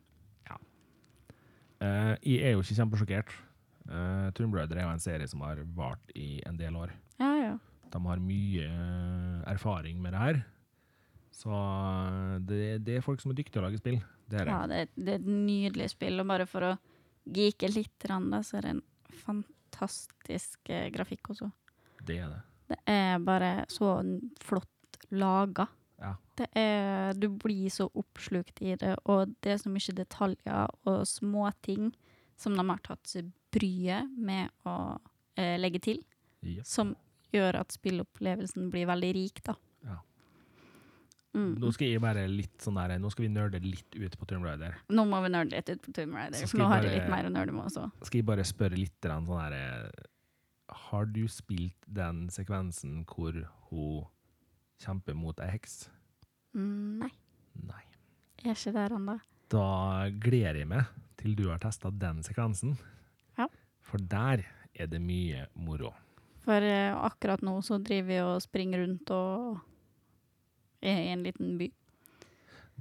Eh, 1.85 2.15
jeg 2.23 2.41
er 2.41 2.55
jo 2.55 2.63
ikke 2.63 2.79
kjempesjokkert. 2.79 3.37
Uh, 3.85 4.31
Tomb 4.33 4.55
Raider 4.57 4.79
er 4.81 4.87
jo 4.87 4.95
en 4.95 5.03
serie 5.03 5.29
som 5.29 5.43
har 5.45 5.59
vart 5.77 6.13
i 6.17 6.39
en 6.49 6.57
del 6.57 6.77
år. 6.81 6.95
Ja, 7.21 7.33
ja. 7.37 7.55
De 7.93 8.01
har 8.09 8.23
mye 8.23 8.65
eh, 8.67 9.43
erfaring 9.53 10.01
med 10.03 10.17
det 10.17 10.23
her. 10.23 10.41
Så 11.35 11.51
eh, 11.53 12.39
det, 12.49 12.63
det 12.87 12.97
er 12.99 13.05
folk 13.05 13.21
som 13.23 13.31
er 13.31 13.39
dyktige 13.39 13.59
til 13.59 13.63
å 13.63 13.69
lage 13.69 13.79
spill. 13.79 14.01
Det 14.31 14.41
er 14.41 14.49
det. 14.49 14.55
ja 14.55 14.63
det, 14.71 14.81
det 14.97 15.13
er 15.13 15.21
et 15.21 15.29
nydelig 15.29 15.91
spill, 15.93 16.19
og 16.23 16.31
bare 16.33 16.49
for 16.51 16.71
å 16.71 16.73
geeke 17.37 17.71
litt, 17.71 17.95
da, 18.09 18.41
så 18.43 18.59
er 18.59 18.67
det 18.67 18.73
en 18.79 18.83
fantastisk 19.21 19.63
eh, 19.81 20.89
grafikk 20.95 21.31
også. 21.35 21.51
Det 22.05 22.19
er 22.21 22.29
det. 22.33 22.43
Det 22.69 22.79
er 22.89 23.19
bare 23.25 23.65
så 23.69 23.97
flott 24.41 24.99
laga. 25.13 25.67
Ja. 26.01 26.15
Det 26.37 26.49
er, 26.59 27.15
du 27.15 27.29
blir 27.29 27.71
så 27.71 27.87
oppslukt 27.95 28.63
i 28.63 28.75
det, 28.81 28.97
og 29.05 29.35
det 29.45 29.55
er 29.55 29.61
så 29.63 29.71
mye 29.73 29.97
detaljer 29.97 30.73
og 30.89 31.05
småting 31.09 31.93
som 32.37 32.57
de 32.59 32.65
har 32.67 32.83
tatt 32.85 33.07
seg 33.07 33.31
bryet 33.55 34.11
med 34.19 34.51
å 34.67 34.97
eh, 35.39 35.55
legge 35.61 35.81
til, 35.85 36.01
yep. 36.43 36.65
som 36.67 36.97
gjør 37.35 37.61
at 37.61 37.75
spillopplevelsen 37.75 38.71
blir 38.73 38.89
veldig 38.91 39.13
rik, 39.15 39.39
da. 39.47 39.55
Ja. 39.87 40.01
Mm. 41.35 41.57
Nå 41.59 41.70
skal 41.75 41.88
jeg 41.90 42.01
bare 42.03 42.25
litt 42.31 42.62
sånn 42.62 42.77
der, 42.79 42.92
nå 43.03 43.11
skal 43.11 43.25
vi 43.27 43.31
nerde 43.35 43.59
litt 43.64 43.97
ut 43.99 44.16
på 44.20 44.27
Tomb 44.31 44.47
Raider. 44.47 44.77
Nå 44.94 45.03
må 45.11 45.18
vi 45.25 45.33
nerde 45.35 45.57
litt 45.57 45.70
ut 45.73 45.83
på 45.83 45.94
Tomb 45.97 46.14
Raider, 46.14 46.47
for 46.47 46.61
nå 46.62 46.68
har 46.70 46.87
jeg 46.87 47.01
litt 47.01 47.11
mer 47.11 47.27
å 47.27 47.33
nerde 47.35 47.55
med 47.57 47.66
også. 47.66 47.88
Skal 48.07 48.20
jeg 48.20 48.29
bare 48.29 48.47
spørre 48.47 48.79
litt 48.79 49.09
sånn 49.11 49.27
der, 49.31 49.57
eh, 49.59 50.11
Har 50.90 51.05
du 51.07 51.27
spilt 51.29 51.77
den 51.87 52.29
sekvensen 52.31 53.05
hvor 53.05 53.35
hun 53.68 54.07
kjemper 54.81 55.14
mot 55.14 55.38
ei 55.40 55.51
heks? 55.51 55.88
Mm, 56.55 57.03
nei, 57.03 57.11
Nei. 57.66 57.83
jeg 58.42 58.51
er 58.55 58.57
ikke 58.57 58.73
der 58.79 58.94
ennå. 58.97 59.18
Da 59.51 60.09
gleder 60.09 60.62
jeg 60.62 60.68
meg 60.70 60.87
til 61.20 61.35
du 61.35 61.49
har 61.51 61.59
testa 61.59 61.90
den 61.90 62.23
sekvensen. 62.23 62.79
Ja. 63.38 63.49
For 63.83 63.99
der 63.99 64.47
er 64.75 64.87
det 64.87 65.03
mye 65.03 65.47
moro. 65.55 65.92
For 66.44 66.62
eh, 66.62 66.94
akkurat 66.94 67.42
nå 67.42 67.59
så 67.64 67.79
driver 67.83 68.09
vi 68.09 68.18
og 68.23 68.42
springer 68.44 68.85
rundt 68.85 69.11
og 69.11 69.61
i 70.90 71.12
en 71.12 71.25
liten 71.27 71.57
by. 71.61 71.70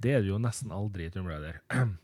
Det 0.04 0.16
er 0.18 0.24
du 0.24 0.32
jo 0.34 0.40
nesten 0.42 0.74
aldri 0.74 1.08
i 1.08 1.14
Tomb 1.14 1.30
Raider. 1.32 1.62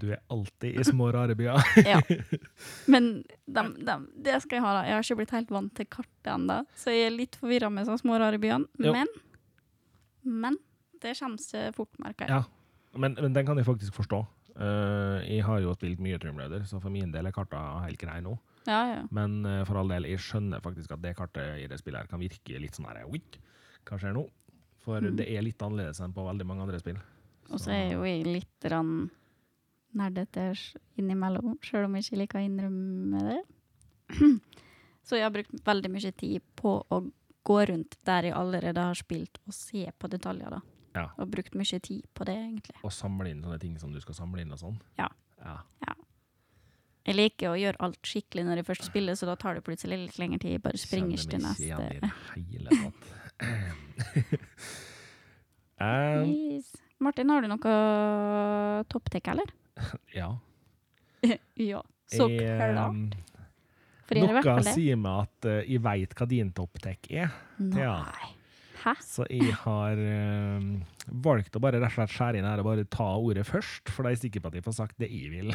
Du 0.00 0.08
er 0.08 0.22
alltid 0.32 0.80
i 0.80 0.84
små, 0.84 1.10
rare 1.12 1.34
byer. 1.36 1.62
Ja. 1.86 2.00
Men 2.92 3.24
dem, 3.44 3.74
dem, 3.84 4.06
det 4.16 4.38
skal 4.42 4.58
jeg 4.58 4.64
ha, 4.64 4.74
da. 4.78 4.84
Jeg 4.88 4.96
har 4.96 5.06
ikke 5.06 5.18
blitt 5.20 5.34
helt 5.36 5.52
vant 5.52 5.74
til 5.76 5.88
kartet 5.92 6.30
ennå, 6.32 6.62
så 6.78 6.94
jeg 6.94 7.10
er 7.10 7.16
litt 7.16 7.36
forvirra 7.40 7.70
med 7.72 7.88
sånne 7.88 8.00
små, 8.00 8.18
rare 8.22 8.40
byene. 8.42 8.70
Men, 8.80 9.10
men 10.24 10.56
det 11.02 11.12
kommer 11.18 11.42
seg 11.42 11.76
fort, 11.76 11.92
merker 12.02 12.24
jeg. 12.24 12.40
Ja. 12.40 12.96
Men, 12.96 13.16
men 13.20 13.36
den 13.36 13.48
kan 13.48 13.60
jeg 13.60 13.68
faktisk 13.68 13.96
forstå. 13.96 14.22
Uh, 14.52 15.20
jeg 15.24 15.44
har 15.46 15.62
jo 15.64 15.72
spilt 15.76 16.00
mye 16.04 16.18
Tomb 16.20 16.40
Raider, 16.40 16.64
så 16.68 16.80
for 16.80 16.92
min 16.92 17.12
del 17.12 17.28
er 17.28 17.36
kartene 17.36 17.84
helt 17.86 18.00
greie 18.00 18.24
nå. 18.24 18.36
Ja, 18.68 18.82
ja. 18.90 19.00
Men 19.14 19.40
uh, 19.48 19.62
for 19.68 19.80
all 19.80 19.90
del, 19.90 20.06
jeg 20.10 20.20
skjønner 20.22 20.62
faktisk 20.64 20.92
at 20.94 21.02
det 21.04 21.16
kartet 21.18 21.64
i 21.64 21.68
det 21.70 21.80
spillet 21.80 22.04
her 22.04 22.10
kan 22.10 22.20
virke 22.22 22.60
litt 22.60 22.76
sånn 22.76 22.90
her 22.90 23.04
Oi, 23.08 23.22
hva 23.88 23.98
skjer 23.98 24.14
nå? 24.16 24.26
For 24.82 25.00
Mm. 25.00 25.16
det 25.16 25.28
er 25.30 25.42
litt 25.42 25.62
annerledes 25.62 26.00
enn 26.02 26.12
på 26.12 26.24
veldig 26.26 26.46
mange 26.46 26.62
andre 26.66 26.78
spill. 26.82 26.98
Og 27.52 27.60
så 27.60 27.70
er 27.70 27.92
jo 27.92 28.02
jeg 28.04 28.24
litt 28.26 28.70
nerdete 29.94 30.46
innimellom, 30.98 31.58
sjøl 31.62 31.84
om 31.84 31.94
jeg 31.98 32.04
ikke 32.06 32.18
liker 32.22 32.40
å 32.40 32.44
innrømme 32.46 33.22
det. 33.28 33.40
Så 35.02 35.16
jeg 35.18 35.24
har 35.26 35.32
brukt 35.34 35.50
veldig 35.66 35.90
mye 35.90 36.12
tid 36.14 36.42
på 36.56 36.76
å 36.88 37.00
gå 37.44 37.56
rundt 37.66 37.96
der 38.06 38.28
jeg 38.28 38.36
allerede 38.38 38.84
har 38.86 38.94
spilt, 38.94 39.40
og 39.46 39.52
se 39.56 39.90
på 39.98 40.08
detaljer. 40.08 40.50
da. 40.50 40.60
Ja. 40.94 41.08
Og 41.18 41.28
brukt 41.32 41.54
mye 41.58 41.80
tid 41.82 42.04
på 42.14 42.24
det, 42.28 42.36
egentlig. 42.38 42.76
Og 42.84 42.92
samle 42.94 43.30
inn 43.32 43.42
sånne 43.42 43.58
ting 43.60 43.78
som 43.80 43.92
du 43.92 44.00
skal 44.00 44.14
samle 44.14 44.42
inn 44.44 44.52
og 44.52 44.60
sånn. 44.60 44.78
Ja. 44.98 45.08
ja. 45.42 45.56
Jeg 47.02 47.16
liker 47.18 47.50
å 47.50 47.58
gjøre 47.58 47.80
alt 47.82 47.98
skikkelig 48.06 48.44
når 48.46 48.60
jeg 48.60 48.66
først 48.68 48.86
spiller, 48.86 49.14
så 49.18 49.26
da 49.26 49.34
tar 49.34 49.58
det 49.58 49.64
plutselig 49.66 49.98
litt 50.04 50.18
lengre 50.22 50.38
tid. 50.38 50.62
Bare 50.62 50.78
springer 50.78 51.18
Kjenner 51.18 51.32
til 51.32 51.42
meg 51.42 51.56
ikke 51.56 51.66
igjen 51.66 51.80
i 51.80 51.98
neste. 51.98 52.12
det 52.36 52.46
hele 52.52 52.70
tatt. 52.84 53.21
Yes. 55.82 56.68
Martin, 57.02 57.30
har 57.34 57.42
du 57.42 57.50
noe 57.50 58.84
topptek, 58.92 59.32
eller? 59.32 59.48
ja. 60.20 60.28
ja, 61.72 61.82
så 62.06 62.28
klart. 62.28 63.16
For 64.06 64.18
Noe 64.18 64.62
sier 64.66 64.98
meg 65.00 65.26
at 65.26 65.48
uh, 65.48 65.58
jeg 65.64 65.82
veit 65.82 66.14
hva 66.18 66.28
din 66.28 66.52
topptek 66.54 67.10
er. 67.10 67.34
Nei. 67.62 67.86
Nei. 67.86 68.30
Hæ? 68.82 68.96
Så 69.06 69.24
jeg 69.30 69.54
har 69.62 69.98
um, 69.98 70.80
valgt 71.22 71.54
å 71.54 71.60
bare 71.62 71.78
rett 71.78 71.92
og 71.92 72.00
slett 72.00 72.14
skjære 72.16 72.40
inn 72.40 72.48
her 72.48 72.62
og 72.62 72.66
bare 72.66 72.86
ta 72.90 73.12
ordet 73.14 73.44
først, 73.46 73.86
for 73.86 74.02
da 74.02 74.10
er 74.10 74.16
jeg 74.16 74.24
sikker 74.24 74.42
på 74.42 74.50
at 74.50 74.58
jeg 74.58 74.66
får 74.66 74.74
sagt 74.80 74.98
det 74.98 75.08
jeg 75.12 75.30
vil. 75.30 75.52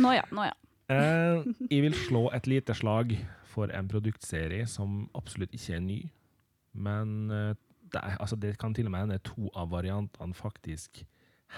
Nå 0.00 0.14
ja, 0.16 0.24
nå 0.32 0.46
ja. 0.48 0.54
uh, 0.88 1.44
jeg 1.72 1.84
vil 1.84 1.98
slå 2.06 2.24
et 2.36 2.48
lite 2.48 2.76
slag 2.78 3.12
for 3.50 3.72
en 3.76 3.90
produktserie 3.90 4.64
som 4.70 5.04
absolutt 5.18 5.52
ikke 5.56 5.76
er 5.76 5.84
ny. 5.84 6.00
Men 6.72 7.30
eh, 7.30 7.54
det, 7.92 8.02
er, 8.02 8.16
altså 8.20 8.36
det 8.36 8.58
kan 8.58 8.74
til 8.74 8.88
og 8.88 8.94
med 8.94 9.06
hende 9.06 9.18
to 9.26 9.50
av 9.54 9.72
variantene 9.72 10.36
faktisk 10.36 11.02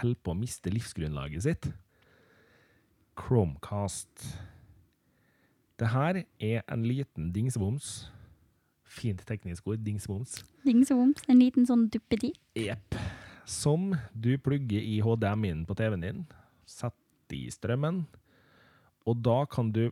holder 0.00 0.20
på 0.24 0.32
å 0.32 0.38
miste 0.38 0.72
livsgrunnlaget 0.72 1.44
sitt. 1.44 1.68
Chromecast. 3.18 4.24
Det 5.80 5.90
her 5.92 6.22
er 6.40 6.62
en 6.72 6.86
liten 6.86 7.32
dingseboms. 7.34 8.10
Fint 8.92 9.22
teknisk 9.28 9.66
ord, 9.68 9.80
dingseboms. 9.84 10.42
Dingseboms. 10.64 11.24
en 11.28 11.40
liten 11.40 11.66
sånn 11.68 11.88
duppedi. 11.92 12.32
Jepp. 12.56 12.96
Som 13.48 13.92
du 14.14 14.36
plugger 14.38 14.80
i 14.80 15.00
HDMI-en 15.02 15.64
på 15.66 15.74
TV-en 15.76 16.04
din, 16.04 16.20
setter 16.68 17.36
i 17.36 17.48
strømmen, 17.50 18.04
og 19.08 19.18
da 19.24 19.42
kan 19.50 19.72
du 19.74 19.88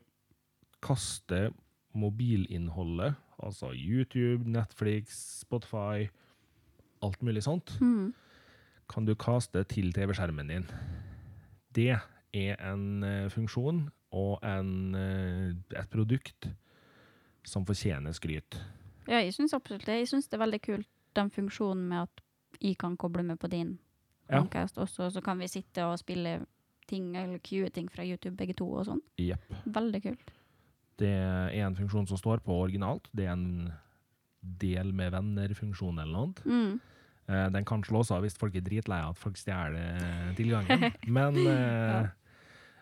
kaste 0.84 1.48
mobilinnholdet, 1.96 3.16
altså 3.42 3.72
YouTube, 3.74 4.44
Netflix, 4.48 5.16
Spotify, 5.40 6.08
alt 7.02 7.22
mulig 7.22 7.42
sånt, 7.42 7.76
Mm. 7.80 8.12
kan 8.88 9.04
du 9.06 9.14
kaste 9.14 9.64
til 9.64 9.92
TV-skjermen 9.92 10.48
din. 10.48 10.66
Det 11.74 11.98
er 12.34 12.56
en 12.72 13.02
eh, 13.04 13.28
funksjon 13.30 13.90
og 14.12 14.38
en, 14.42 14.94
eh, 14.94 15.54
et 15.80 15.90
produkt 15.90 16.48
som 17.44 17.64
fortjener 17.66 18.12
skryt. 18.12 18.58
Ja, 19.08 19.18
jeg 19.22 19.32
syns 19.34 19.54
absolutt 19.54 19.86
det. 19.86 19.98
Jeg 20.00 20.08
syns 20.08 20.28
det 20.28 20.34
er 20.40 20.44
veldig 20.46 20.60
kult, 20.62 20.86
den 21.16 21.30
funksjonen 21.30 21.88
med 21.88 22.02
at 22.02 22.20
jeg 22.60 22.76
kan 22.78 22.96
koble 22.96 23.22
med 23.22 23.38
på 23.38 23.48
din 23.50 23.78
Ja. 24.28 24.36
Chromecast 24.38 24.76
også, 24.78 25.10
så 25.12 25.20
kan 25.22 25.38
vi 25.38 25.46
sitte 25.48 25.82
og 25.84 25.98
spille 25.98 26.46
ting 26.86 27.16
eller 27.16 27.38
cue 27.38 27.68
ting 27.70 27.88
fra 27.90 28.04
YouTube 28.04 28.36
begge 28.36 28.54
to 28.54 28.66
og 28.72 28.86
sånn. 28.86 29.00
Yep. 29.18 29.40
Veldig 29.66 30.02
kult. 30.02 30.30
Det 31.00 31.10
er 31.10 31.64
en 31.64 31.76
funksjon 31.78 32.08
som 32.10 32.20
står 32.20 32.42
på 32.44 32.56
originalt. 32.66 33.08
Det 33.16 33.26
er 33.26 33.34
en 33.34 33.72
del 34.40 34.92
med 34.96 35.12
venner-funksjon 35.14 36.00
eller 36.00 36.12
noe. 36.12 36.44
Mm. 36.44 36.80
Eh, 37.30 37.46
Den 37.56 37.66
kan 37.68 37.84
slås 37.86 38.10
av 38.14 38.24
hvis 38.24 38.38
folk 38.40 38.56
er 38.56 38.64
dritlei 38.66 39.00
av 39.04 39.14
at 39.14 39.20
folk 39.20 39.38
stjeler 39.40 39.76
eh, 40.00 40.32
tilgangen. 40.38 40.90
Men 41.18 41.38
eh, 41.44 42.10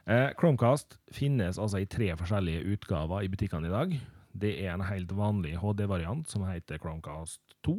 eh, 0.06 0.30
Chromecast 0.38 0.98
finnes 1.14 1.58
altså 1.58 1.82
i 1.82 1.90
tre 1.90 2.12
forskjellige 2.18 2.64
utgaver 2.74 3.26
i 3.26 3.30
butikkene 3.32 3.70
i 3.70 3.74
dag. 3.74 3.98
Det 4.38 4.54
er 4.62 4.74
en 4.74 4.86
helt 4.86 5.12
vanlig 5.18 5.56
HD-variant 5.58 6.28
som 6.30 6.46
heter 6.46 6.78
Chromecast 6.82 7.42
2. 7.66 7.78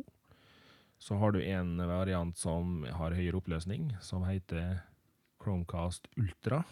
Så 0.99 1.15
har 1.15 1.31
du 1.31 1.39
en 1.39 1.77
variant 1.79 2.35
som 2.35 2.81
har 2.83 3.15
høyere 3.15 3.39
oppløsning, 3.39 3.93
som 4.03 4.25
heter 4.27 4.81
Chromecast 5.39 6.09
Ultra. 6.19 6.65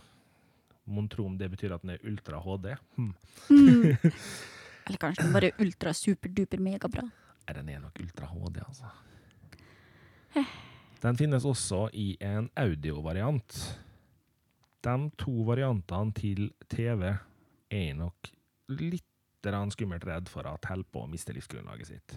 Mon 0.88 1.08
tro 1.12 1.26
om 1.28 1.36
det 1.38 1.50
betyr 1.52 1.76
at 1.76 1.84
den 1.84 1.96
er 1.96 2.04
ultra 2.08 2.40
HD. 2.44 2.72
Hmm. 2.96 3.14
Mm. 3.52 3.98
Eller 4.88 5.02
kanskje 5.02 5.26
den 5.26 5.34
bare 5.36 5.52
er 5.52 5.64
ultra 5.64 5.92
super-duper 5.96 6.62
megabra. 6.64 7.04
Nei, 7.48 7.56
Den 7.56 7.70
er 7.70 7.84
nok 7.84 8.00
Ultra 8.04 8.28
HD, 8.32 8.62
altså. 8.64 8.92
Den 11.02 11.18
finnes 11.20 11.46
også 11.46 11.88
i 11.94 12.16
en 12.24 12.50
audiovariant. 12.58 13.58
De 14.84 14.96
to 15.20 15.34
variantene 15.48 16.16
til 16.16 16.50
TV 16.72 17.04
er 17.12 17.84
jeg 17.84 17.98
nok 18.00 18.32
litt 18.80 19.04
skummelt 19.72 20.04
redd 20.04 20.28
for 20.28 20.44
at 20.50 20.66
holder 20.68 20.90
på 20.92 21.06
å 21.06 21.08
miste 21.08 21.32
livsgrunnlaget 21.32 21.88
sitt. 21.88 22.16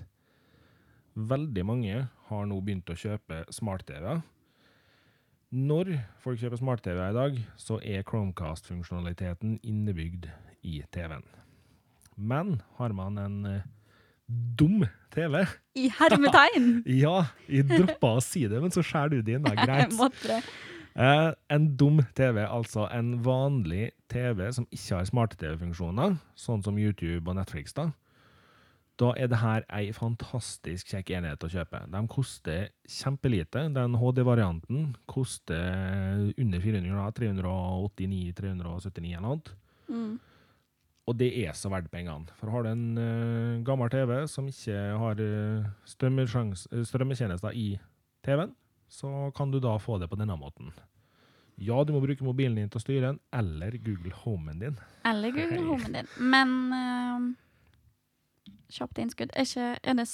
Veldig 1.15 1.65
mange 1.67 2.09
har 2.31 2.47
nå 2.47 2.57
begynt 2.65 2.91
å 2.91 2.97
kjøpe 2.99 3.45
smart-TV. 3.55 4.21
Når 5.51 5.89
folk 6.23 6.39
kjøper 6.39 6.61
smart-TV 6.61 6.99
i 7.09 7.15
dag, 7.17 7.39
så 7.59 7.81
er 7.83 8.05
Chromecast-funksjonaliteten 8.07 9.57
innebygd 9.67 10.29
i 10.63 10.77
TV-en. 10.95 11.25
Men 12.15 12.61
har 12.79 12.95
man 12.95 13.19
en 13.19 13.39
eh, 13.51 13.65
dum 14.31 14.85
TV 15.11 15.41
I 15.75 15.89
hermetegn! 15.99 16.69
Ja, 17.03 17.25
jeg 17.51 17.67
droppa 17.67 18.13
å 18.19 18.23
si 18.23 18.45
det, 18.47 18.61
men 18.63 18.71
så 18.71 18.85
skjærer 18.87 19.17
du 19.17 19.23
det 19.27 19.41
inn. 19.41 19.49
da, 19.49 19.57
Greit. 19.59 20.53
Eh, 20.95 21.31
en 21.51 21.67
dum 21.81 21.99
TV, 22.15 22.45
altså 22.47 22.87
en 22.95 23.17
vanlig 23.27 23.91
TV 24.11 24.47
som 24.55 24.69
ikke 24.71 25.01
har 25.01 25.11
smart-TV-funksjoner, 25.11 26.15
sånn 26.39 26.63
som 26.63 26.79
YouTube 26.79 27.27
og 27.27 27.41
Netflix, 27.41 27.75
da. 27.75 27.89
Da 29.01 29.15
er 29.17 29.31
det 29.33 29.39
her 29.41 29.65
ei 29.73 29.95
fantastisk 29.97 30.91
kjekk 30.93 31.15
enhet 31.17 31.45
å 31.47 31.49
kjøpe. 31.49 31.87
De 31.89 32.01
koster 32.13 32.67
kjempelite. 32.85 33.63
Den 33.73 33.97
HD-varianten 33.97 34.91
koster 35.09 36.27
under 36.37 36.61
400 36.61 37.07
389-379 37.17 39.15
eller 39.15 39.25
noe. 39.25 39.57
Mm. 39.89 40.19
Og 41.09 41.17
det 41.19 41.31
er 41.43 41.57
så 41.57 41.73
verdt 41.73 41.91
pengene. 41.91 42.29
For 42.39 42.53
har 42.53 42.67
du 42.67 42.71
en 42.75 42.87
uh, 43.01 43.63
gammel 43.67 43.91
TV 43.91 44.15
som 44.31 44.47
ikke 44.51 44.77
har 45.01 45.25
uh, 45.25 45.71
strømmetjenester 45.89 47.57
i 47.57 47.73
TV-en, 48.27 48.53
så 48.91 49.31
kan 49.35 49.51
du 49.51 49.59
da 49.63 49.79
få 49.81 49.97
det 50.03 50.11
på 50.11 50.19
denne 50.21 50.37
måten. 50.39 50.71
Ja, 51.61 51.81
du 51.85 51.93
må 51.93 52.03
bruke 52.05 52.25
mobilen 52.25 52.57
din 52.61 52.71
til 52.73 52.81
å 52.81 52.85
styre 52.85 53.09
den, 53.09 53.19
eller 53.37 53.75
Google 53.85 54.13
Homen 54.23 54.61
din. 54.61 54.79
Eller 55.09 55.33
Google. 55.35 55.65
Homen 55.73 55.97
din. 55.99 56.13
Men 56.21 56.55
uh, 56.73 57.50
kjapt 58.71 59.01
innskudd 59.03 59.35
er 59.35 59.49
ikke 59.49 59.73
Er 59.83 59.99
det, 59.99 60.07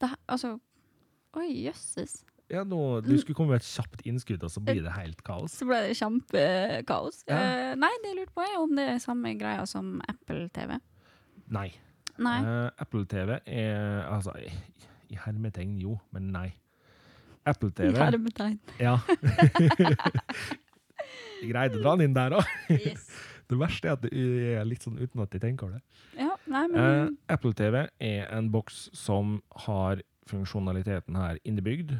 det 0.00 0.12
Altså 0.28 0.58
Oi, 1.32 1.48
jøsses. 1.64 2.18
Ja, 2.52 2.60
nå, 2.68 3.00
Du 3.00 3.14
skulle 3.16 3.34
komme 3.34 3.54
med 3.54 3.62
et 3.62 3.64
kjapt 3.64 4.02
innskudd, 4.04 4.42
og 4.44 4.50
så 4.52 4.60
blir 4.60 4.82
det 4.84 4.92
helt 4.92 5.22
kaos. 5.24 5.54
Så 5.56 5.64
ble 5.64 5.78
det 5.86 5.94
kjempekaos. 5.96 7.22
Ja. 7.24 7.38
Uh, 7.40 7.70
nei, 7.80 7.88
det 8.02 8.10
jeg 8.10 8.18
lurte 8.18 8.34
på, 8.36 8.44
er 8.44 8.58
om 8.60 8.74
det 8.76 8.84
er 8.92 8.98
samme 9.00 9.32
greia 9.40 9.62
som 9.70 9.94
Apple 10.12 10.50
TV. 10.52 10.74
Nei. 11.56 11.70
Nei. 12.20 12.36
Uh, 12.44 12.68
Apple 12.84 13.06
TV 13.08 13.38
er 13.38 14.04
Altså, 14.04 14.36
i, 14.36 14.52
i 15.08 15.16
hermetegn, 15.24 15.78
jo, 15.80 15.96
men 16.12 16.28
nei. 16.34 16.50
Apple 17.48 17.72
TV 17.74 17.90
I 17.90 17.98
Hermetegn. 17.98 18.58
Ja. 18.78 18.98
Jeg 21.42 21.50
greide 21.50 21.78
å 21.78 21.82
dra 21.82 21.94
den 21.96 22.10
inn 22.10 22.16
der 22.16 22.38
òg. 22.38 22.56
Yes. 22.70 23.08
Det 23.50 23.58
verste 23.60 23.90
er 23.90 23.96
at 23.98 24.04
det 24.06 24.10
er 24.56 24.64
litt 24.64 24.80
sånn 24.80 24.94
uten 24.96 25.20
at 25.20 25.32
de 25.34 25.38
tenker 25.42 25.66
over 25.66 25.76
det. 25.76 25.82
Nei, 26.52 26.64
Eh, 26.68 26.70
men 26.72 27.18
Apple 27.32 27.54
TV 27.56 27.88
er 28.00 28.26
en 28.30 28.50
boks 28.52 28.90
som 28.96 29.40
har 29.66 30.02
funksjonaliteten 30.28 31.16
her 31.16 31.38
innebygd, 31.48 31.96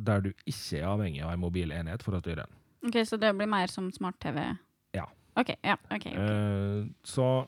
der 0.00 0.24
du 0.24 0.30
ikke 0.48 0.80
er 0.80 0.88
avhengig 0.88 1.22
av 1.22 1.34
en 1.34 1.42
mobil 1.42 1.72
enhet 1.72 2.02
for 2.02 2.16
å 2.16 2.20
styre 2.22 2.46
den. 2.46 2.58
Ok, 2.88 2.96
Så 3.04 3.18
det 3.20 3.34
blir 3.36 3.46
mer 3.46 3.68
som 3.68 3.90
smart-TV? 3.92 4.56
Ja. 4.96 5.06
OK. 5.36 5.52
ja, 5.62 5.76
ok. 5.90 5.96
okay. 5.96 6.14
Eh, 6.14 6.86
så 7.04 7.46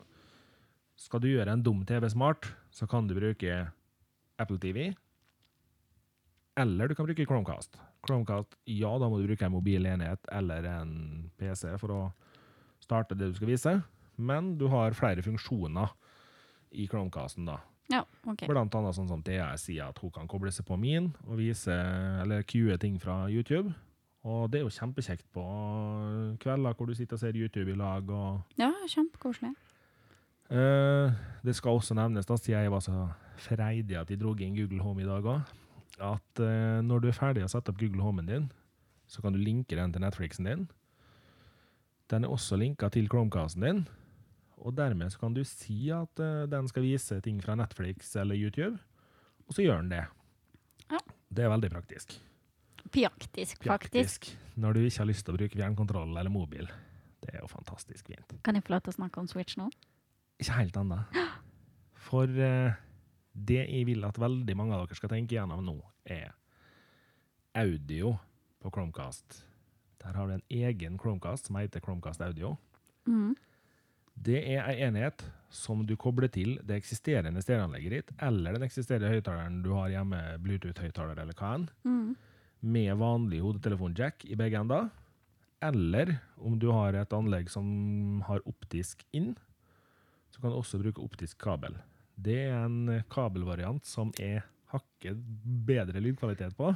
skal 0.95 1.19
du 1.19 1.27
gjøre 1.27 1.51
en 1.51 1.63
dum 1.63 1.83
TV 1.85 2.07
smart, 2.09 2.53
så 2.71 2.87
kan 2.87 3.07
du 3.07 3.15
bruke 3.17 3.71
Apple 4.37 4.59
TV, 4.59 4.93
eller 6.55 6.87
du 6.87 6.95
kan 6.95 7.05
bruke 7.05 7.25
Chromecast. 7.25 7.79
Chromecast, 8.05 8.55
ja, 8.69 8.91
da 8.99 9.09
må 9.09 9.17
du 9.17 9.25
bruke 9.27 9.45
en 9.45 9.55
mobil 9.55 9.85
enhet 9.89 10.21
eller 10.31 10.63
en 10.69 11.31
PC 11.39 11.73
for 11.81 11.89
å 11.95 12.01
starte 12.83 13.17
det 13.17 13.31
du 13.31 13.37
skal 13.39 13.49
vise, 13.49 13.73
men 14.17 14.53
du 14.59 14.67
har 14.69 14.93
flere 14.93 15.23
funksjoner 15.25 15.89
i 16.73 16.87
Chromecasten 16.89 17.47
da. 17.49 17.59
Ja, 17.91 18.03
OK. 18.25 18.45
Blant 18.47 18.75
annet 18.77 18.95
sånn 18.95 19.09
som 19.09 19.23
Thea 19.25 19.49
sier 19.59 19.89
at 19.91 19.99
hun 19.99 20.11
kan 20.15 20.29
koble 20.31 20.51
seg 20.55 20.65
på 20.67 20.77
min 20.79 21.11
og 21.27 21.37
vise, 21.41 21.73
eller 22.23 22.45
cue 22.47 22.77
ting 22.81 22.95
fra 23.01 23.25
YouTube. 23.29 23.73
Og 24.23 24.47
det 24.51 24.61
er 24.61 24.63
jo 24.63 24.71
kjempekjekt 24.71 25.25
på 25.35 25.43
kvelder 26.39 26.77
hvor 26.77 26.87
du 26.87 26.95
sitter 26.95 27.17
og 27.17 27.23
ser 27.25 27.35
YouTube 27.35 27.73
i 27.73 27.75
lag. 27.75 28.07
og 28.07 28.59
Ja, 28.59 28.71
kjempekoselig. 28.87 29.51
Eh, 30.53 31.11
det 31.43 31.55
skal 31.57 31.79
også 31.79 31.95
nevnes, 31.97 32.27
da, 32.29 32.37
siden 32.39 32.63
jeg 32.63 32.71
var 32.71 32.83
så 32.83 33.09
freidig 33.43 33.97
at 33.99 34.07
de 34.11 34.17
dro 34.19 34.35
inn 34.37 34.55
Google 34.55 34.83
Home 34.83 35.03
i 35.03 35.07
dag 35.07 35.25
òg, 35.25 35.41
at 36.03 36.41
eh, 36.43 36.79
når 36.85 37.03
du 37.03 37.07
er 37.09 37.17
ferdig 37.17 37.43
å 37.45 37.51
sette 37.51 37.73
opp 37.73 37.79
Google 37.81 38.03
Homen 38.05 38.29
din, 38.29 38.47
så 39.07 39.21
kan 39.21 39.33
du 39.33 39.41
linke 39.41 39.75
den 39.75 39.91
til 39.93 40.03
Netflixen 40.03 40.47
din. 40.47 40.67
Den 42.11 42.23
er 42.23 42.31
også 42.31 42.57
linka 42.59 42.89
til 42.93 43.09
Chromecasten 43.11 43.65
din, 43.65 43.83
og 44.63 44.75
dermed 44.77 45.11
så 45.11 45.19
kan 45.19 45.35
du 45.35 45.43
si 45.47 45.89
at 45.93 46.21
uh, 46.23 46.45
den 46.49 46.69
skal 46.71 46.85
vise 46.85 47.19
ting 47.23 47.41
fra 47.43 47.55
Netflix 47.59 48.13
eller 48.19 48.39
YouTube, 48.39 48.77
og 49.47 49.57
så 49.57 49.65
gjør 49.65 49.83
den 49.83 49.91
det. 49.91 50.05
Ja. 50.91 51.01
Det 51.33 51.43
er 51.43 51.51
veldig 51.51 51.71
praktisk. 51.73 52.15
Praktisk, 52.93 53.63
faktisk. 53.63 54.29
Når 54.55 54.75
du 54.75 54.79
ikke 54.83 55.01
har 55.01 55.09
lyst 55.09 55.25
til 55.25 55.33
å 55.33 55.39
bruke 55.39 55.57
fjernkontroll 55.57 56.15
eller 56.15 56.31
mobil. 56.31 56.67
Det 57.23 57.31
er 57.31 57.41
jo 57.41 57.49
fantastisk 57.51 58.11
fint. 58.11 58.35
Kan 58.43 58.59
jeg 58.59 58.65
få 58.65 58.75
lov 58.75 58.83
til 58.85 58.93
å 58.93 58.97
snakke 58.99 59.21
om 59.21 59.29
Switch 59.31 59.57
nå? 59.59 59.69
Ikke 60.39 60.57
helt 60.59 60.77
ennå. 60.79 60.99
For 62.07 62.27
uh, 62.27 62.75
det 63.33 63.63
jeg 63.63 63.87
vil 63.89 64.03
at 64.05 64.19
veldig 64.21 64.55
mange 64.59 64.75
av 64.75 64.85
dere 64.85 64.99
skal 64.99 65.11
tenke 65.15 65.37
gjennom 65.37 65.63
nå, 65.65 65.77
er 66.03 66.35
audio 67.57 68.15
på 68.61 68.71
Chromecast. 68.73 69.43
Der 70.03 70.19
har 70.19 70.27
du 70.27 70.35
en 70.35 70.45
egen 70.51 70.99
Chromecast 70.99 71.47
som 71.47 71.57
heter 71.59 71.83
Chromecast 71.83 72.21
Audio. 72.21 72.55
Mm. 73.07 73.33
Det 74.15 74.39
er 74.41 74.67
ei 74.69 74.83
enhet 74.87 75.23
som 75.53 75.85
du 75.85 75.95
kobler 75.99 76.29
til 76.33 76.55
det 76.65 76.79
eksisterende 76.79 77.41
stereoanlegget 77.43 77.93
ditt, 77.93 78.11
eller 78.21 78.55
den 78.55 78.65
eksisterende 78.65 79.11
høyttaleren 79.13 79.61
du 79.65 79.71
har 79.77 79.91
hjemme, 79.93 80.19
Bluetooth-høyttaler 80.41 81.19
eller 81.21 81.37
hva 81.37 81.55
enn, 81.55 81.69
Mm. 81.83 82.15
med 82.63 82.97
vanlig 82.97 83.41
hodetelefonjack 83.41 84.25
i 84.25 84.35
begge 84.35 84.59
ender. 84.59 84.89
Eller 85.61 86.19
om 86.37 86.57
du 86.59 86.71
har 86.71 86.93
et 86.93 87.13
anlegg 87.13 87.49
som 87.49 88.21
har 88.27 88.39
optisk 88.45 89.03
inn, 89.13 89.35
så 90.31 90.41
kan 90.41 90.51
du 90.51 90.57
også 90.57 90.79
bruke 90.81 91.03
optisk 91.03 91.37
kabel. 91.39 91.75
Det 92.17 92.47
er 92.49 92.65
en 92.65 93.03
kabelvariant 93.09 93.83
som 93.85 94.11
er 94.19 94.43
hakket 94.73 95.17
bedre 95.65 96.01
lydkvalitet 96.01 96.55
på 96.57 96.75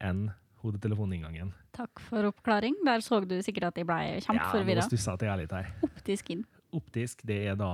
enn 0.00 0.30
hodetelefoninngangen. 0.66 1.52
Takk 1.76 2.02
for 2.02 2.28
oppklaring. 2.30 2.76
Der 2.86 3.04
så 3.04 3.20
du 3.24 3.36
sikkert 3.44 3.70
at 3.70 3.80
jeg 3.80 3.88
ble 3.88 3.98
Ja, 4.02 4.20
kjempeforvirra. 4.26 4.82
nå 4.84 4.90
stussa 4.90 5.16
jeg 5.20 5.42
litt 5.42 5.54
her. 5.56 5.70
Optisk 5.86 6.30
inn. 6.34 6.44
Optisk, 6.76 7.22
det 7.24 7.38
er 7.52 7.56
da 7.58 7.70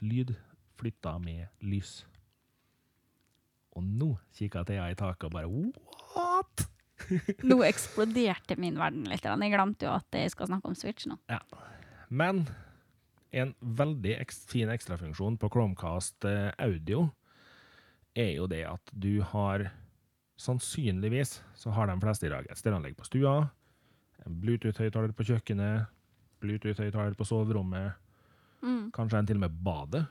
lyd 0.00 0.34
flytta 0.80 1.18
med 1.20 1.48
lys. 1.60 2.04
Og 3.76 3.84
nå 3.86 4.14
kikker 4.36 4.64
Thea 4.66 4.88
i 4.90 4.98
taket 4.98 5.28
og 5.28 5.34
bare 5.36 5.50
What?! 5.50 6.66
Nå 7.48 7.62
eksploderte 7.64 8.56
min 8.60 8.76
verden 8.78 9.06
litt. 9.08 9.24
Jeg 9.24 9.52
glemte 9.54 9.86
jo 9.86 9.92
at 9.94 10.16
jeg 10.16 10.32
skal 10.34 10.50
snakke 10.50 10.68
om 10.68 10.76
Switch 10.76 11.06
nå. 11.08 11.16
Ja. 11.32 11.38
Men 12.10 12.44
en 13.32 13.54
veldig 13.60 14.16
eks 14.20 14.42
fin 14.50 14.70
ekstrafunksjon 14.72 15.38
på 15.40 15.48
Chromecast 15.54 16.26
eh, 16.28 16.50
audio 16.60 17.06
er 18.18 18.34
jo 18.34 18.48
det 18.50 18.64
at 18.66 18.90
du 18.92 19.22
har 19.32 19.68
Sannsynligvis 20.40 21.40
så 21.54 21.70
har 21.76 21.90
de 21.90 21.98
fleste 22.00 22.26
i 22.26 22.32
dag 22.32 22.46
et 22.48 22.56
stereoanlegg 22.58 22.96
på 22.96 23.04
stua, 23.08 23.34
en 24.24 24.38
Bluetooth-høyttaler 24.40 25.12
på 25.16 25.26
kjøkkenet, 25.28 25.88
Bluetooth-høyttaler 26.40 27.16
på 27.18 27.26
soverommet, 27.28 27.92
Mm. 28.62 28.90
kanskje 28.92 29.18
en 29.18 29.26
til 29.26 29.36
og 29.36 29.40
med 29.40 29.62
badet. 29.64 30.06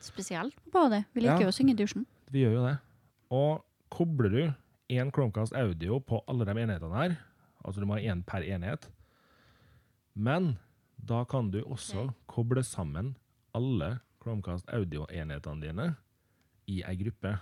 Spesielt 0.00 0.54
på 0.64 0.70
badet. 0.72 1.04
Vi 1.14 1.20
liker 1.20 1.34
Ja. 1.40 1.40
jo 1.40 1.48
å 1.48 1.52
synge 1.52 1.70
i 1.72 1.76
dusjen. 1.76 2.06
Vi 2.30 2.40
gjør 2.44 2.52
jo 2.54 2.66
det. 2.66 2.78
Og 3.30 3.64
kobler 3.90 4.30
du 4.30 4.54
en 4.90 5.10
Chromecast 5.12 5.52
audio 5.52 5.98
på 6.00 6.22
alle 6.28 6.44
de 6.46 6.52
enhetene 6.54 6.94
her, 6.96 7.18
altså 7.64 7.80
du 7.80 7.86
må 7.86 7.94
ha 7.94 8.00
én 8.00 8.24
per 8.24 8.40
enhet, 8.42 8.88
men 10.14 10.58
da 11.04 11.24
kan 11.24 11.50
du 11.50 11.62
også 11.64 12.14
koble 12.26 12.62
sammen 12.64 13.16
alle 13.54 14.00
Chromecast 14.22 14.66
audio-enhetene 14.72 15.60
dine 15.60 15.96
i 16.68 16.82
ei 16.82 16.96
gruppe. 16.96 17.38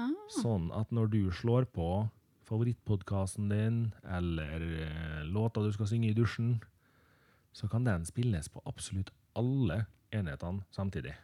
Ah. 0.00 0.10
Sånn 0.40 0.70
at 0.72 0.90
når 0.94 1.10
du 1.12 1.20
slår 1.30 1.66
på 1.74 2.08
favorittpodkasten 2.50 3.48
din, 3.52 3.80
eller 4.04 4.60
eh, 4.82 5.24
låta 5.30 5.62
du 5.62 5.70
skal 5.72 5.86
synge 5.90 6.10
i 6.10 6.14
dusjen, 6.16 6.56
så 7.52 7.68
kan 7.70 7.84
den 7.86 8.04
spilles 8.06 8.48
på 8.48 8.62
absolutt 8.66 9.10
alle 9.38 9.84
enhetene 10.14 10.64
samtidig. 10.74 11.14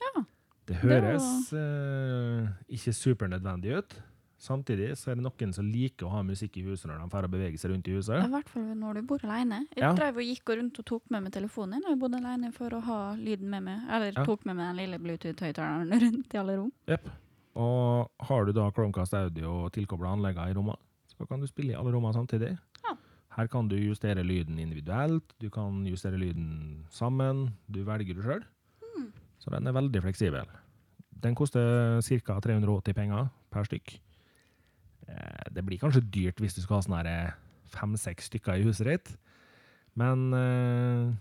Ja. 0.00 0.24
Det 0.66 0.80
var- 0.82 1.00
høres 1.00 1.52
eh, 1.52 2.48
ikke 2.68 2.92
supernødvendig 2.96 3.78
ut. 3.78 3.96
Samtidig 4.44 4.90
så 5.00 5.10
er 5.12 5.14
det 5.16 5.24
noen 5.24 5.54
som 5.54 5.64
liker 5.72 6.04
å 6.06 6.10
ha 6.10 6.22
musikk 6.22 6.58
i 6.60 6.62
huset 6.66 6.90
når 6.90 6.98
de 7.00 7.08
får 7.08 7.28
bevege 7.32 7.56
seg 7.58 7.70
rundt 7.72 7.88
i 7.88 7.94
huset. 7.96 8.18
I 8.26 8.28
hvert 8.28 8.48
fall 8.52 8.66
når 8.76 8.94
du 8.94 9.02
bor 9.08 9.18
alene. 9.24 9.62
Jeg 9.72 9.80
Ja. 9.82 9.92
drev 9.94 10.16
og 10.20 10.22
gikk 10.28 10.44
rundt 10.58 10.78
og 10.78 10.84
tok 10.84 11.02
med 11.10 11.22
meg 11.22 11.32
telefonen 11.32 11.80
når 11.80 11.88
jeg 11.94 11.98
bodde 12.00 12.18
alene 12.20 12.52
for 12.52 12.68
å 12.70 12.82
ha 12.82 13.14
lyden 13.16 13.48
med 13.48 13.62
meg. 13.62 13.80
Eller 13.88 14.12
Ja. 14.12 14.24
tok 14.24 14.44
med 14.44 14.56
meg 14.56 14.76
den 14.76 14.76
lille 14.84 14.98
Bluetooth-høyttaleren 14.98 15.88
rundt 16.04 16.34
i 16.34 16.36
alle 16.38 16.56
rom. 16.58 16.72
Jepp. 16.86 17.08
Og 17.54 18.10
har 18.26 18.46
du 18.46 18.52
da 18.56 18.70
Chromecast 18.74 19.14
Audio 19.14 19.52
og 19.64 19.72
tilkobla 19.76 20.14
anleggene 20.16 20.50
i 20.50 20.56
rommene, 20.56 20.80
så 21.14 21.26
kan 21.30 21.40
du 21.42 21.46
spille 21.46 21.74
i 21.74 21.78
alle 21.78 21.92
rommene 21.94 22.16
samtidig. 22.16 22.52
Ja. 22.82 22.96
Her 23.36 23.50
kan 23.50 23.68
du 23.70 23.76
justere 23.78 24.24
lyden 24.26 24.58
individuelt, 24.62 25.34
du 25.42 25.48
kan 25.54 25.84
justere 25.86 26.18
lyden 26.18 26.84
sammen. 26.90 27.48
Du 27.70 27.82
velger 27.86 28.18
det 28.18 28.26
sjøl. 28.26 28.42
Mm. 28.96 29.12
Så 29.42 29.54
den 29.54 29.66
er 29.70 29.76
veldig 29.76 30.02
fleksibel. 30.02 30.50
Den 31.24 31.34
koster 31.38 32.00
ca. 32.02 32.40
380 32.42 32.94
penger 32.94 33.30
per 33.54 33.66
stykk. 33.70 33.96
Eh, 35.08 35.46
Det 35.54 35.64
blir 35.64 35.78
kanskje 35.78 36.02
dyrt 36.10 36.40
hvis 36.42 36.54
du 36.56 36.62
skal 36.62 36.80
ha 36.80 36.82
sånne 36.86 37.02
her 37.04 37.34
fem-seks 37.74 38.30
stykker 38.30 38.60
i 38.60 38.66
huset 38.66 38.86
ditt, 38.86 39.14
men 39.98 40.32
eh, 40.34 41.14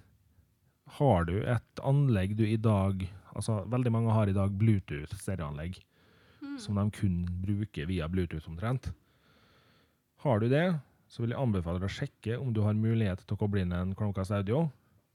har 0.97 1.25
du 1.29 1.37
et 1.45 1.81
anlegg 1.85 2.35
du 2.37 2.45
i 2.45 2.57
dag 2.57 3.05
Altså, 3.33 3.63
veldig 3.65 3.89
mange 3.89 4.13
har 4.13 4.29
i 4.29 4.33
dag 4.35 4.51
Bluetooth-stereoanlegg 4.61 5.79
Hmm. 6.43 6.57
som 6.59 6.75
de 6.75 6.83
kun 6.91 7.21
bruker 7.41 7.87
via 7.87 8.07
Bluetooth 8.11 8.49
omtrent. 8.51 8.91
Har 10.23 10.39
du 10.43 10.49
det, 10.51 10.65
så 11.07 11.23
vil 11.23 11.31
jeg 11.33 11.39
anbefale 11.39 11.79
deg 11.79 11.87
å 11.87 11.93
sjekke 11.97 12.37
om 12.41 12.51
du 12.53 12.61
har 12.65 12.75
mulighet 12.75 13.23
til 13.23 13.35
å 13.37 13.39
koble 13.39 13.63
inn 13.63 13.71
en 13.75 13.93
Chromecast 13.95 14.33
Audio, 14.35 14.65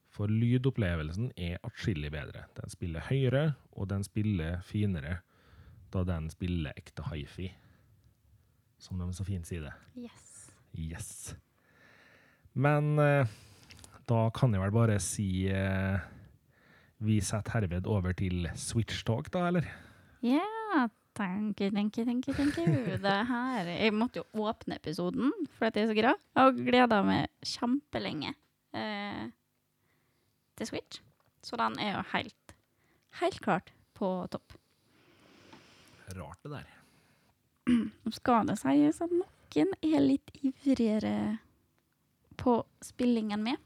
for 0.08 0.32
lydopplevelsen 0.32 1.32
er 1.36 1.60
atskillig 1.66 2.10
bedre. 2.14 2.46
Den 2.56 2.72
spiller 2.72 3.04
høyere, 3.10 3.42
og 3.76 3.90
den 3.92 4.04
spiller 4.06 4.62
finere 4.64 5.18
da 5.92 6.02
den 6.04 6.28
spiller 6.32 6.76
ekte 6.76 7.04
hifi, 7.12 7.50
som 8.80 9.00
de 9.00 9.08
så 9.16 9.24
fint 9.24 9.48
sier 9.48 9.64
det. 9.68 9.74
Yes. 10.08 10.26
Yes. 10.76 11.10
Men 12.52 12.98
eh, 13.00 13.28
Da 14.08 14.18
kan 14.36 14.52
jeg 14.52 14.60
vel 14.62 14.72
bare 14.74 14.98
si 15.02 15.46
eh, 15.48 15.98
Vi 17.00 17.18
setter 17.24 17.54
herved 17.58 17.86
over 17.88 18.12
til 18.16 18.48
Switch 18.58 19.00
Talk, 19.06 19.30
da, 19.32 19.46
eller? 19.48 19.68
Ja, 20.24 20.88
thank 21.18 21.60
you, 21.60 21.70
thank 21.74 21.98
you, 21.98 22.04
thank 22.04 22.28
you, 22.28 22.34
thank 22.34 22.58
you. 22.58 22.96
Det 23.02 23.16
her 23.28 23.66
Jeg 23.72 23.94
måtte 23.94 24.22
jo 24.22 24.44
åpne 24.46 24.78
episoden, 24.78 25.32
for 25.56 25.68
at 25.68 25.76
jeg 25.76 25.88
er 25.88 25.90
så 25.90 25.96
glad. 25.98 26.22
Jeg 26.34 26.44
har 26.44 26.62
gleda 26.70 27.00
meg 27.06 27.26
kjempelenge 27.42 28.32
eh, 28.74 29.26
til 30.58 30.70
Switch. 30.70 31.02
Så 31.42 31.58
den 31.58 31.78
er 31.82 31.96
jo 31.96 32.04
helt, 32.14 32.54
helt 33.20 33.40
klart 33.42 33.72
på 33.98 34.12
topp. 34.30 34.54
Rart, 36.14 36.38
det 36.42 36.54
der. 36.54 36.70
Nå 38.04 38.14
skal 38.14 38.48
det 38.48 38.58
sies 38.62 39.02
at 39.04 39.12
noen 39.12 39.74
er 39.82 40.00
litt 40.04 40.32
ivrigere 40.40 41.38
på 42.38 42.60
spillingen 42.84 43.42
med 43.42 43.58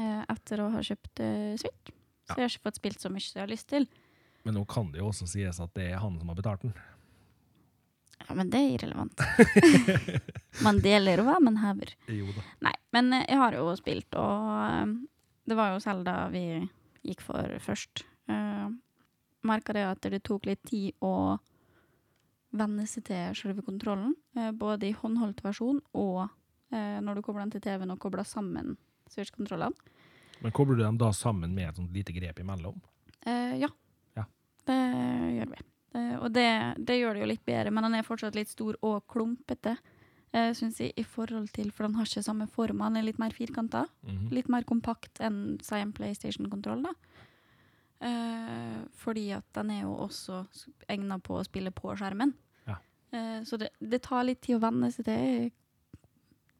eh, 0.00 0.22
etter 0.24 0.64
å 0.64 0.70
ha 0.72 0.84
kjøpt 0.84 1.22
eh, 1.24 1.56
Switch. 1.60 1.96
Så 2.30 2.38
jeg 2.38 2.46
har 2.46 2.52
ikke 2.52 2.68
fått 2.68 2.78
spilt 2.78 3.02
så 3.02 3.10
mye 3.12 3.24
som 3.24 3.40
jeg 3.40 3.44
har 3.44 3.50
lyst 3.50 3.68
til. 3.72 3.86
Men 4.42 4.56
nå 4.56 4.64
kan 4.68 4.88
det 4.92 5.02
jo 5.02 5.10
også 5.10 5.28
sies 5.28 5.60
at 5.60 5.74
det 5.76 5.90
er 5.90 6.00
han 6.00 6.16
som 6.18 6.32
har 6.32 6.38
betalt 6.38 6.64
den. 6.64 6.74
Ja, 8.26 8.34
men 8.36 8.50
det 8.52 8.60
er 8.60 8.74
irrelevant. 8.76 9.20
man 10.66 10.80
deler 10.84 11.22
hva 11.26 11.38
man 11.42 11.58
hever. 11.60 11.94
Jo 12.08 12.28
da. 12.36 12.44
Nei, 12.68 12.74
men 12.94 13.12
eh, 13.16 13.26
jeg 13.28 13.40
har 13.40 13.56
jo 13.56 13.72
spilt, 13.78 14.14
og 14.18 14.50
eh, 14.66 14.92
det 15.50 15.58
var 15.58 15.74
jo 15.74 15.82
Selda 15.82 16.14
vi 16.32 16.44
gikk 17.06 17.24
for 17.24 17.56
først. 17.64 18.04
Uh, 18.30 18.68
Merka 19.48 19.72
det 19.74 19.86
at 19.88 20.04
det 20.12 20.20
tok 20.28 20.44
litt 20.46 20.60
tid 20.68 20.92
å 21.02 21.40
venne 22.54 22.84
seg 22.86 23.06
til 23.08 23.38
selve 23.38 23.64
kontrollen, 23.66 24.14
Uh, 24.36 24.52
både 24.54 24.86
i 24.86 24.94
håndholdt 24.94 25.40
versjon 25.42 25.80
og 25.98 26.20
uh, 26.28 26.98
når 27.02 27.18
du 27.18 27.22
kobler 27.26 27.42
den 27.42 27.50
til 27.56 27.64
TV-en 27.64 27.90
og 27.90 27.98
kobler 27.98 28.22
sammen 28.22 28.76
Switch-kontrollene. 29.10 29.74
Men 30.38 30.54
kobler 30.54 30.78
du 30.78 30.84
dem 30.84 31.00
da 31.00 31.08
sammen 31.10 31.50
med 31.56 31.66
et 31.66 31.80
sånt 31.80 31.90
lite 31.90 32.14
grep 32.14 32.38
imellom? 32.38 32.76
Uh, 33.26 33.58
ja. 33.58 33.72
Det 34.70 34.78
gjør 35.36 35.50
vi. 35.56 35.62
Eh, 35.98 36.12
og 36.22 36.28
det, 36.36 36.48
det 36.86 37.00
gjør 37.00 37.16
det 37.18 37.24
jo 37.24 37.30
litt 37.32 37.44
bedre, 37.48 37.72
men 37.74 37.88
den 37.88 37.98
er 37.98 38.06
fortsatt 38.06 38.36
litt 38.38 38.52
stor 38.52 38.78
og 38.86 39.02
klumpete. 39.10 39.76
Uh, 40.30 40.52
synes 40.54 40.76
jeg, 40.78 40.92
i 40.94 41.02
forhold 41.02 41.48
til, 41.50 41.72
For 41.74 41.82
den 41.88 41.96
har 41.98 42.06
ikke 42.06 42.22
samme 42.22 42.46
form. 42.46 42.78
Den 42.84 43.00
er 43.00 43.02
litt 43.08 43.18
mer 43.18 43.34
firkanta. 43.34 43.80
Mhm. 44.06 44.28
Litt 44.30 44.46
mer 44.52 44.62
kompakt 44.62 45.18
enn 45.26 45.56
si 45.66 45.74
en 45.82 45.90
PlayStation-kontroll. 45.96 46.84
da. 46.86 46.92
Eh, 48.00 48.76
fordi 48.96 49.26
at 49.36 49.44
den 49.58 49.70
er 49.74 49.82
jo 49.82 49.90
også 50.06 50.44
egna 50.88 51.18
på 51.20 51.36
å 51.36 51.44
spille 51.44 51.72
på 51.74 51.92
skjermen. 51.98 52.32
Ja. 52.68 52.78
Eh, 53.12 53.40
så 53.44 53.58
det, 53.60 53.68
det 53.82 54.00
tar 54.06 54.24
litt 54.24 54.40
tid 54.46 54.56
å 54.56 54.62
venne 54.62 54.88
seg 54.94 55.04
til. 55.10 55.18
Jeg 55.18 55.50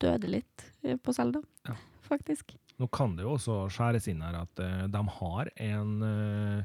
døde 0.02 0.28
litt 0.34 0.66
eh, 0.82 0.98
på 1.00 1.14
Selda, 1.16 1.40
Ja. 1.68 1.78
faktisk. 2.10 2.56
Nå 2.80 2.88
kan 2.92 3.14
det 3.16 3.24
jo 3.24 3.36
også 3.38 3.56
skjæres 3.72 4.08
inn 4.08 4.20
her 4.24 4.42
at 4.42 4.60
eh, 4.64 4.84
de 4.92 5.02
har 5.20 5.50
en 5.70 5.94
eh, 6.10 6.64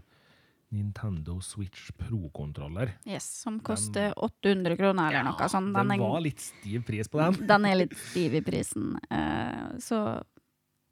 Nintendo 0.74 1.40
Switch 1.42 1.92
Pro-kontroller. 1.98 2.96
Yes, 3.06 3.28
Som 3.42 3.60
koster 3.60 4.14
800 4.18 4.76
kroner 4.80 5.12
eller 5.12 5.30
noe 5.30 5.50
sånt. 5.50 5.74
Den 5.76 5.94
den 5.94 6.00
var 6.04 6.22
litt 6.24 6.42
stiv 6.42 6.86
pris 6.88 7.10
på 7.12 7.22
den. 7.22 7.48
Den 7.48 7.66
er 7.70 7.76
litt 7.84 7.98
stiv 7.98 8.36
i 8.36 8.42
prisen. 8.46 8.96
Uh, 9.12 9.78
så 9.80 10.02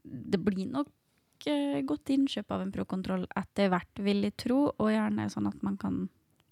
det 0.03 0.39
blir 0.43 0.69
nok 0.71 0.91
uh, 1.49 1.79
godt 1.89 2.13
innkjøp 2.15 2.51
av 2.53 2.65
en 2.65 2.71
pro-kontroll 2.75 3.27
etter 3.35 3.71
hvert, 3.73 4.03
vil 4.05 4.23
jeg 4.29 4.37
tro. 4.45 4.65
Og 4.77 4.93
gjerne 4.93 5.29
sånn 5.33 5.49
at 5.49 5.63
man 5.65 5.77
kan 5.81 6.03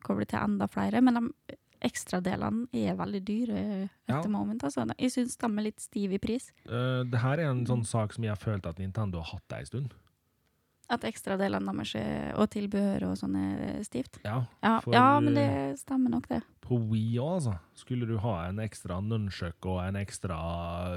koble 0.01 0.25
til 0.25 0.41
enda 0.41 0.67
flere. 0.71 1.01
Men 1.05 1.19
de 1.21 1.57
ekstradelene 1.81 2.67
er 2.77 2.95
veldig 2.97 3.21
dyre 3.25 3.89
Ja. 4.07 4.19
etter 4.19 4.29
moment. 4.29 4.63
Altså. 4.63 4.85
Jeg 4.97 5.11
syns 5.11 5.37
de 5.37 5.45
er 5.45 5.63
litt 5.63 5.79
stive 5.81 6.13
i 6.17 6.21
pris. 6.21 6.51
Uh, 6.67 7.03
det 7.03 7.19
her 7.19 7.39
er 7.39 7.49
en 7.51 7.65
sånn 7.65 7.85
sak 7.85 8.13
som 8.13 8.23
jeg 8.23 8.31
har 8.31 8.41
følt 8.41 8.65
at 8.65 8.77
Nintendo 8.77 9.21
har 9.21 9.37
hatt 9.39 9.57
ei 9.59 9.63
stund. 9.65 9.93
At 10.91 11.05
ekstradelene 11.07 11.71
deres 11.71 11.93
er- 11.95 12.33
og 12.35 12.49
tilbehør 12.51 13.05
og 13.11 13.13
sånn 13.19 13.35
er 13.39 13.83
stivt. 13.87 14.17
Ja, 14.25 14.41
Ja, 14.61 14.79
For- 14.83 14.93
ja, 14.93 15.19
men 15.23 15.33
det 15.37 15.79
stemmer 15.79 16.11
nok, 16.11 16.27
det. 16.27 16.41
På 16.61 16.77
Wii 16.89 17.15
òg, 17.19 17.37
altså. 17.39 17.53
Skulle 17.75 18.05
du 18.07 18.17
ha 18.19 18.33
en 18.49 18.59
ekstra 18.59 18.97
nunchuck 19.03 19.65
og 19.65 19.79
en 19.85 19.95
ekstra 19.95 20.37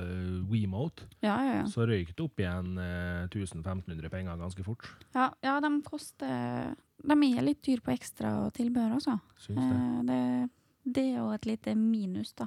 uh, 0.02 0.42
WeMote, 0.50 1.06
Ja, 1.22 1.36
ja, 1.42 1.54
ja. 1.60 1.64
så 1.70 1.86
røyk 1.86 2.10
det 2.14 2.24
opp 2.26 2.36
igjen 2.42 2.74
uh, 2.78 3.26
1500 3.30 4.10
penger 4.10 4.36
ganske 4.38 4.64
fort. 4.66 4.84
Ja, 5.14 5.30
ja, 5.42 5.60
de 5.60 5.70
koster 5.86 6.74
De 7.04 7.12
er 7.36 7.42
litt 7.42 7.62
dyr 7.62 7.80
på 7.84 7.92
ekstra 7.94 8.46
og 8.46 8.52
tilbehør, 8.54 8.94
altså. 8.98 9.18
Syns 9.38 9.62
det. 9.62 9.78
Uh, 9.78 10.02
det, 10.10 10.50
det 10.94 11.06
er 11.14 11.18
jo 11.18 11.30
et 11.34 11.46
lite 11.46 11.74
minus, 11.78 12.32
da. 12.34 12.46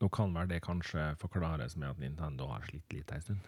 Nå 0.00 0.08
kan 0.14 0.32
vel 0.32 0.46
det 0.48 0.60
kanskje 0.62 1.10
forklares 1.18 1.76
med 1.76 1.90
at 1.90 1.98
Nintendo 1.98 2.46
har 2.52 2.62
slitt 2.68 2.92
litt 2.94 3.10
ei 3.12 3.20
stund. 3.20 3.40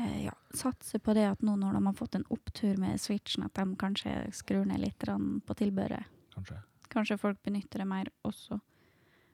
Eh, 0.00 0.24
ja, 0.24 0.32
satser 0.54 0.98
på 0.98 1.14
det 1.14 1.26
at 1.28 1.42
nå 1.44 1.56
når 1.60 1.76
de 1.76 1.86
har 1.86 1.96
fått 1.98 2.16
en 2.16 2.26
opptur 2.32 2.78
med 2.80 3.00
Switchen, 3.00 3.44
at 3.44 3.58
de 3.58 3.76
kanskje 3.80 4.14
skrur 4.32 4.64
ned 4.68 4.80
litt 4.80 5.04
på 5.04 5.56
tilbehøret. 5.58 6.08
Kanskje. 6.34 6.60
Kanskje 6.90 7.18
folk 7.20 7.42
benytter 7.44 7.82
det 7.82 7.88
mer 7.88 8.08
også. 8.26 8.60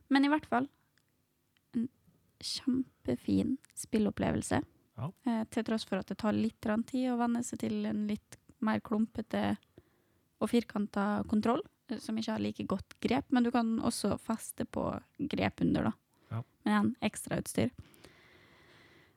Men 0.08 0.26
i 0.26 0.30
hvert 0.32 0.46
fall 0.50 0.66
en 1.76 1.86
kjempefin 2.42 3.56
spillopplevelse. 3.78 4.60
Ja. 4.96 5.12
Eh, 5.28 5.44
til 5.52 5.66
tross 5.68 5.86
for 5.86 6.00
at 6.00 6.10
det 6.10 6.18
tar 6.18 6.34
litt 6.34 6.60
tid 6.90 7.12
å 7.12 7.20
venne 7.20 7.44
seg 7.44 7.62
til 7.62 7.86
en 7.86 8.06
litt 8.08 8.38
mer 8.64 8.80
klumpete 8.80 9.56
og 10.40 10.50
firkanta 10.50 11.22
kontroll, 11.30 11.62
eh, 11.90 12.00
som 12.02 12.18
ikke 12.18 12.32
har 12.32 12.42
like 12.42 12.66
godt 12.66 12.98
grep, 13.00 13.30
men 13.30 13.44
du 13.46 13.52
kan 13.54 13.76
også 13.78 14.16
feste 14.18 14.64
på 14.64 14.88
grep 15.30 15.62
under, 15.62 15.92
da. 15.92 15.92
Ja. 16.30 16.42
Med 16.64 16.78
en 16.80 16.94
ekstrautstyr. 17.06 17.70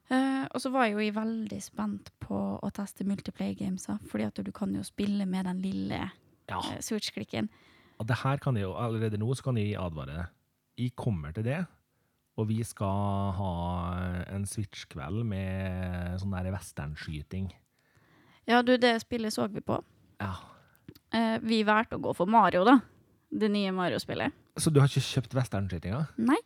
Eh, 0.10 0.46
og 0.50 0.62
så 0.62 0.72
var 0.74 0.88
jeg 0.88 0.98
jo 0.98 1.14
veldig 1.20 1.60
spent 1.62 2.10
på 2.24 2.38
å 2.58 2.70
teste 2.74 3.06
multiplayer 3.06 3.58
games, 3.60 3.86
fordi 4.10 4.26
at 4.26 4.40
du 4.42 4.52
kan 4.56 4.74
jo 4.74 4.82
spille 4.86 5.28
med 5.30 5.46
den 5.46 5.62
lille 5.62 6.00
Ja. 6.50 6.58
uh, 6.58 6.80
switch-klikken. 6.82 7.50
Og 8.00 8.08
det 8.08 8.18
her 8.24 8.38
kan 8.38 8.56
jeg 8.58 8.64
jo 8.64 8.74
allerede 8.74 9.20
nå 9.22 9.30
så 9.36 9.44
kan 9.44 9.58
jeg 9.58 9.78
advare. 9.78 10.30
Jeg 10.80 10.96
kommer 10.96 11.32
til 11.32 11.44
det, 11.44 11.66
og 12.38 12.48
vi 12.48 12.64
skal 12.64 13.34
ha 13.38 13.54
en 14.34 14.46
Switch-kveld 14.48 15.26
med 15.28 16.18
sånn 16.22 16.32
der 16.32 16.54
westernskyting. 16.56 17.52
Ja, 18.48 18.64
du, 18.64 18.78
det 18.78 19.02
spillet 19.04 19.36
så 19.36 19.46
vi 19.52 19.62
på. 19.62 19.78
Ja. 20.24 20.34
Uh, 21.14 21.38
vi 21.44 21.62
valgte 21.68 22.00
å 22.00 22.02
gå 22.02 22.16
for 22.18 22.26
Mario, 22.26 22.64
da. 22.66 22.80
Det 23.30 23.52
nye 23.52 23.70
Mario-spillet. 23.76 24.34
Så 24.58 24.72
du 24.74 24.80
har 24.82 24.90
ikke 24.90 25.06
kjøpt 25.06 25.36
westernskytinga? 25.38 26.08
Nei, 26.18 26.40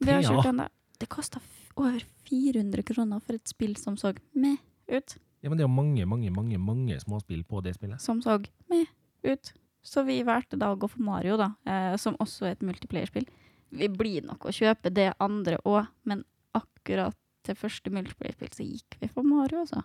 vi 0.00 0.14
har 0.14 0.24
kjøpt 0.24 0.48
den 0.48 0.62
da. 0.64 0.70
Det 1.02 1.10
kosta 1.12 1.42
over 1.76 2.04
400 2.28 2.84
kroner 2.86 3.20
for 3.20 3.38
et 3.38 3.48
spill 3.50 3.76
som 3.80 3.96
så 4.00 4.14
meh 4.34 4.58
ut. 4.92 5.16
Ja, 5.42 5.50
men 5.50 5.58
det 5.58 5.64
er 5.64 5.68
jo 5.68 5.74
mange, 5.74 6.06
mange, 6.06 6.30
mange 6.30 6.58
mange 6.62 6.98
småspill 7.02 7.42
på 7.48 7.62
det 7.64 7.74
spillet. 7.76 8.00
Som 8.02 8.22
så 8.22 8.38
meh 8.70 8.90
ut. 9.26 9.52
Så 9.82 10.04
vi 10.06 10.20
valgte 10.22 10.58
da 10.58 10.70
å 10.70 10.78
gå 10.78 10.86
for 10.90 11.02
Mario, 11.02 11.36
da, 11.40 11.52
eh, 11.66 11.96
som 11.98 12.14
også 12.22 12.46
er 12.46 12.54
et 12.54 12.62
multiplayer-spill. 12.62 13.26
Vi 13.74 13.88
blir 13.90 14.22
nok 14.22 14.46
å 14.46 14.54
kjøpe 14.54 14.92
det 14.94 15.10
andre 15.18 15.58
òg, 15.66 15.88
men 16.06 16.22
akkurat 16.54 17.16
til 17.42 17.58
første 17.58 17.90
multiplayer-spill 17.90 18.52
så 18.54 18.66
gikk 18.66 19.00
vi 19.00 19.10
for 19.10 19.26
Mario, 19.26 19.64
altså. 19.64 19.82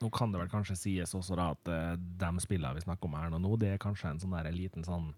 Nå 0.00 0.10
kan 0.12 0.32
det 0.32 0.40
vel 0.40 0.50
kanskje 0.52 0.78
sies 0.78 1.12
også 1.16 1.36
da 1.36 1.50
at 1.52 1.68
eh, 1.70 1.92
de 1.96 2.30
spillene 2.42 2.76
vi 2.78 2.86
snakker 2.86 3.08
om 3.08 3.18
her 3.18 3.36
nå, 3.36 3.52
det 3.60 3.74
er 3.74 3.82
kanskje 3.82 4.14
en 4.14 4.22
sånn 4.22 4.34
der 4.36 4.48
liten 4.52 4.84
sånn 4.86 5.12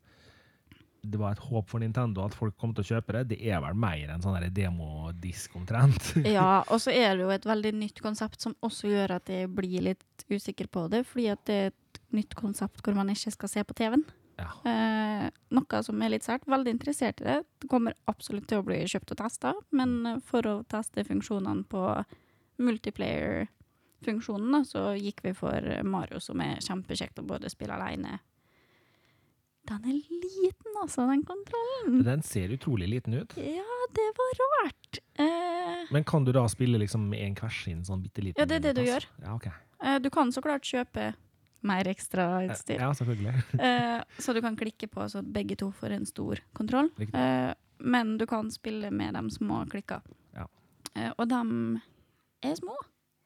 Det 1.11 1.21
var 1.21 1.37
et 1.37 1.45
håp 1.47 1.71
for 1.71 1.83
Nintendo 1.83 2.25
at 2.27 2.35
folk 2.37 2.57
kom 2.61 2.73
til 2.75 2.85
å 2.85 2.89
kjøpe 2.95 3.15
det. 3.19 3.25
Det 3.35 3.39
er 3.47 3.61
vel 3.63 3.79
mer 3.79 4.13
en 4.15 4.25
sånn 4.25 4.39
demodisk 4.55 5.57
omtrent. 5.59 6.13
Ja, 6.37 6.65
og 6.73 6.79
så 6.83 6.91
er 6.95 7.17
det 7.17 7.23
jo 7.27 7.33
et 7.35 7.49
veldig 7.49 7.73
nytt 7.79 8.03
konsept 8.05 8.43
som 8.43 8.57
også 8.67 8.91
gjør 8.91 9.17
at 9.21 9.31
jeg 9.33 9.51
blir 9.55 9.81
litt 9.93 10.27
usikker 10.31 10.67
på 10.73 10.87
det, 10.93 11.05
fordi 11.09 11.27
at 11.33 11.43
det 11.49 11.57
er 11.57 11.67
et 11.73 12.01
nytt 12.17 12.35
konsept 12.39 12.83
hvor 12.85 12.95
man 12.97 13.11
ikke 13.13 13.31
skal 13.35 13.53
se 13.53 13.65
på 13.67 13.77
TV-en. 13.79 14.05
Ja. 14.37 14.51
Eh, 14.69 15.27
noe 15.57 15.83
som 15.85 16.03
er 16.03 16.13
litt 16.13 16.27
sært. 16.27 16.45
Veldig 16.51 16.73
interessert 16.75 17.21
i 17.23 17.29
det. 17.29 17.39
Det 17.63 17.69
kommer 17.73 17.97
absolutt 18.11 18.49
til 18.51 18.59
å 18.61 18.67
bli 18.67 18.79
kjøpt 18.85 19.13
og 19.15 19.21
testa, 19.23 19.55
men 19.77 20.21
for 20.27 20.43
å 20.51 20.65
teste 20.69 21.05
funksjonene 21.09 21.65
på 21.71 21.83
multiplayer-funksjonen, 22.67 24.65
så 24.69 24.81
gikk 24.97 25.19
vi 25.25 25.33
for 25.37 25.61
Mario, 25.85 26.21
som 26.21 26.41
er 26.45 26.61
kjempekjekt 26.65 27.21
å 27.21 27.29
både 27.29 27.51
spille 27.53 27.75
alene. 27.77 28.19
Den 29.67 29.85
er 29.85 29.97
liten, 29.97 30.77
altså, 30.83 31.07
den 31.11 31.23
kontrollen. 31.27 32.03
Den 32.07 32.23
ser 32.23 32.53
utrolig 32.55 32.87
liten 32.89 33.15
ut. 33.19 33.33
Ja, 33.41 33.87
det 33.97 34.07
var 34.19 34.41
rart. 34.43 34.99
Eh, 35.19 35.87
Men 35.91 36.05
kan 36.05 36.25
du 36.25 36.33
da 36.33 36.45
spille 36.49 36.79
liksom 36.79 37.09
med 37.11 37.21
en 37.25 37.35
hver 37.35 37.51
sin 37.65 37.83
sånn 37.85 38.03
bitte 38.05 38.23
liten 38.23 38.39
Ja, 38.43 38.47
det 38.47 38.61
er 38.61 38.67
det 38.69 38.75
du 38.79 38.83
gjør. 38.87 39.07
Ja, 39.25 39.35
ok. 39.35 39.47
eh, 39.83 39.99
du 39.99 40.11
kan 40.11 40.31
så 40.33 40.43
klart 40.45 40.63
kjøpe 40.63 41.15
mer 41.67 41.89
ekstra 41.91 42.45
utstyr. 42.47 42.79
Ja, 42.79 42.93
selvfølgelig. 42.95 43.35
Eh, 43.67 44.03
så 44.23 44.33
du 44.37 44.41
kan 44.45 44.57
klikke 44.57 44.87
på 44.93 45.09
så 45.11 45.23
begge 45.25 45.57
to 45.59 45.71
får 45.75 45.97
en 45.97 46.07
stor 46.07 46.39
kontroll. 46.55 46.91
Eh, 47.01 47.53
men 47.81 48.17
du 48.19 48.27
kan 48.27 48.51
spille 48.51 48.91
med 48.95 49.15
de 49.19 49.31
små 49.35 49.65
klikka. 49.69 49.99
Ja. 50.37 50.47
Eh, 50.95 51.11
og 51.19 51.27
de 51.29 51.81
er 52.47 52.55
små. 52.55 52.77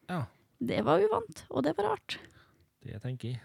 Ja, 0.08 0.24
Det 0.60 0.80
var 0.84 1.00
uvant, 1.00 1.44
og 1.50 1.62
det 1.64 1.76
var 1.76 1.92
rart. 1.94 2.18
det 2.84 2.98
tenker 3.02 3.28
jeg. 3.34 3.40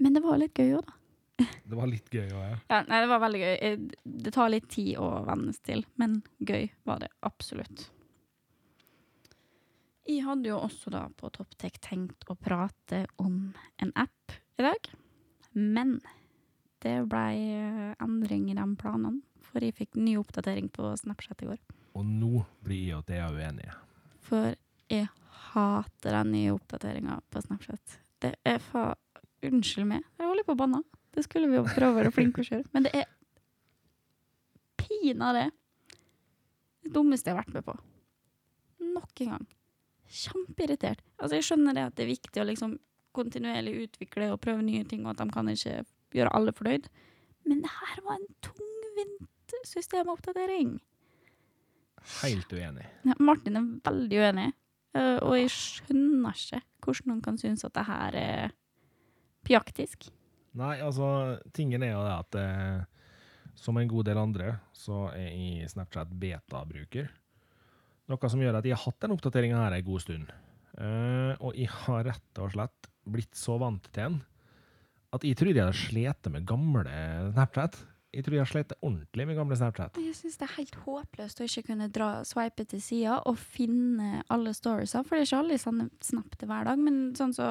Men 0.00 0.12
det 0.14 0.22
var 0.22 0.38
litt 0.38 0.54
gøy 0.54 0.76
òg, 0.78 0.84
da. 0.86 0.92
Det 1.38 1.76
var 1.78 1.88
litt 1.88 2.10
gøy 2.12 2.26
òg, 2.28 2.42
ja. 2.44 2.56
Ja, 2.68 2.78
nei, 2.88 3.00
det 3.00 3.08
var 3.10 3.20
veldig 3.22 3.40
gøy. 3.40 3.54
Eh, 3.64 3.78
Det 4.04 4.32
tar 4.34 4.50
litt 4.52 4.68
tid 4.70 4.96
å 5.00 5.08
vennes 5.26 5.58
til, 5.64 5.84
men 5.96 6.22
gøy 6.44 6.68
var 6.84 6.98
det 7.00 7.08
absolutt. 7.24 7.86
Jeg 10.08 10.24
hadde 10.26 10.50
jo 10.50 10.58
også 10.58 10.90
da 10.90 11.04
på 11.16 11.30
Topptek 11.30 11.78
tenkt 11.80 12.26
å 12.30 12.34
prate 12.34 13.04
om 13.22 13.52
en 13.78 13.92
app 13.94 14.34
i 14.58 14.64
dag, 14.66 14.88
men 15.54 16.00
det 16.82 16.96
ble 17.08 17.24
endring 18.02 18.48
i 18.50 18.56
de 18.58 18.66
planene, 18.80 19.22
for 19.46 19.62
jeg 19.62 19.76
fikk 19.78 19.94
ny 20.00 20.16
oppdatering 20.18 20.68
på 20.74 20.90
Snapchat 20.98 21.44
i 21.46 21.52
går. 21.52 21.60
Og 21.94 22.04
nå 22.08 22.42
blir 22.64 22.82
jeg 22.88 22.98
og 22.98 23.06
Thea 23.06 23.28
uenige. 23.30 23.74
For 24.26 24.54
jeg 24.90 25.06
hater 25.52 26.16
den 26.18 26.32
nye 26.34 26.54
oppdateringa 26.56 27.20
på 27.30 27.42
Snapchat. 27.46 27.98
Det 28.22 28.34
er 28.44 28.58
fa... 28.62 28.92
Unnskyld 29.42 29.88
meg, 29.90 30.04
jeg 30.20 30.28
holder 30.28 30.46
på 30.46 30.54
å 30.54 30.58
banne. 30.60 30.78
Det 31.12 31.24
skulle 31.26 31.50
vi 31.50 31.58
jo 31.58 31.64
prøve 31.66 31.92
å 31.92 31.98
være 31.98 32.12
flinke 32.14 32.42
å 32.42 32.46
kjøre. 32.46 32.68
Men 32.72 32.86
det 32.86 32.92
er 33.02 33.10
pinadø 34.80 35.48
det 36.82 36.92
dummeste 36.94 37.30
jeg 37.30 37.36
har 37.36 37.44
vært 37.44 37.56
med 37.56 37.66
på. 37.66 37.74
Nok 38.92 39.24
en 39.24 39.34
gang. 39.36 39.44
Kjempeirritert. 40.12 41.02
Altså, 41.18 41.36
jeg 41.38 41.46
skjønner 41.46 41.76
det 41.76 41.84
at 41.88 41.96
det 41.96 42.04
er 42.04 42.12
viktig 42.12 42.42
å 42.42 42.46
liksom 42.48 42.76
kontinuerlig 43.16 43.74
utvikle 43.86 44.30
og 44.32 44.40
prøve 44.42 44.64
nye 44.64 44.84
ting, 44.88 45.04
og 45.04 45.14
at 45.14 45.22
de 45.22 45.34
kan 45.34 45.50
ikke 45.52 45.82
gjøre 46.16 46.32
alle 46.36 46.54
fornøyd. 46.56 46.88
Men 47.48 47.60
det 47.64 47.72
her 47.74 48.00
var 48.06 48.18
en 48.18 48.32
tungvint 48.44 49.54
systemoppdatering. 49.68 50.74
Helt 52.22 52.52
uenig. 52.52 52.88
Ja, 53.06 53.16
Martin 53.22 53.58
er 53.60 53.68
veldig 53.86 54.24
uenig, 54.24 54.48
eh, 54.98 55.18
og 55.22 55.36
jeg 55.38 55.52
skjønner 55.54 56.34
ikke 56.34 56.62
hvordan 56.82 57.12
noen 57.12 57.22
kan 57.22 57.38
synes 57.38 57.62
at 57.68 57.76
det 57.76 57.86
her 57.86 58.18
er 58.18 58.56
pjaktisk. 59.46 60.08
Nei, 60.58 60.76
altså, 60.84 61.06
tingen 61.56 61.84
er 61.84 61.94
jo 61.94 62.02
det 62.04 62.14
at 62.16 62.38
eh, 62.40 63.04
som 63.56 63.78
en 63.78 63.88
god 63.88 64.08
del 64.08 64.20
andre, 64.20 64.56
så 64.76 65.06
er 65.14 65.30
jeg 65.30 65.70
Snapchat 65.72 66.12
beta-bruker. 66.20 67.08
Noe 68.10 68.30
som 68.32 68.42
gjør 68.42 68.58
at 68.58 68.66
jeg 68.66 68.76
har 68.76 68.84
hatt 68.84 69.04
den 69.04 69.14
oppdateringa 69.14 69.62
her 69.62 69.78
en 69.78 69.86
god 69.86 70.04
stund. 70.04 70.34
Eh, 70.76 71.32
og 71.40 71.56
jeg 71.56 71.70
har 71.84 72.04
rett 72.10 72.42
og 72.42 72.52
slett 72.52 72.92
blitt 73.08 73.34
så 73.36 73.56
vant 73.60 73.88
til 73.88 73.98
den 74.02 74.20
at 75.12 75.24
jeg 75.26 75.36
tror 75.36 75.50
jeg 75.52 75.60
hadde 75.60 75.76
slitt 75.76 76.28
med 76.32 76.46
gamle 76.48 76.84
Snapchat. 77.34 77.76
Jeg 78.12 78.24
tror 78.24 78.36
jeg 78.36 78.44
har 78.44 78.50
slitt 78.50 78.72
ordentlig 78.78 79.26
med 79.28 79.36
gamle 79.36 79.56
Snapchat. 79.56 79.98
Jeg 80.00 80.16
syns 80.16 80.38
det 80.40 80.46
er 80.46 80.54
helt 80.58 80.78
håpløst 80.84 81.40
å 81.40 81.48
ikke 81.48 81.64
kunne 81.70 81.88
dra, 81.92 82.08
swipe 82.28 82.64
til 82.68 82.80
sida 82.84 83.18
og 83.28 83.38
finne 83.40 84.22
alle 84.32 84.52
storiesa, 84.56 85.00
for 85.04 85.16
det 85.16 85.24
er 85.24 85.28
ikke 85.28 85.40
alle 85.42 85.56
jeg 85.56 85.64
sender 85.64 85.90
snap 86.04 86.36
til 86.36 86.50
hver 86.50 86.68
dag. 86.68 86.80
Men 86.80 87.00
sånn 87.16 87.32
så 87.36 87.48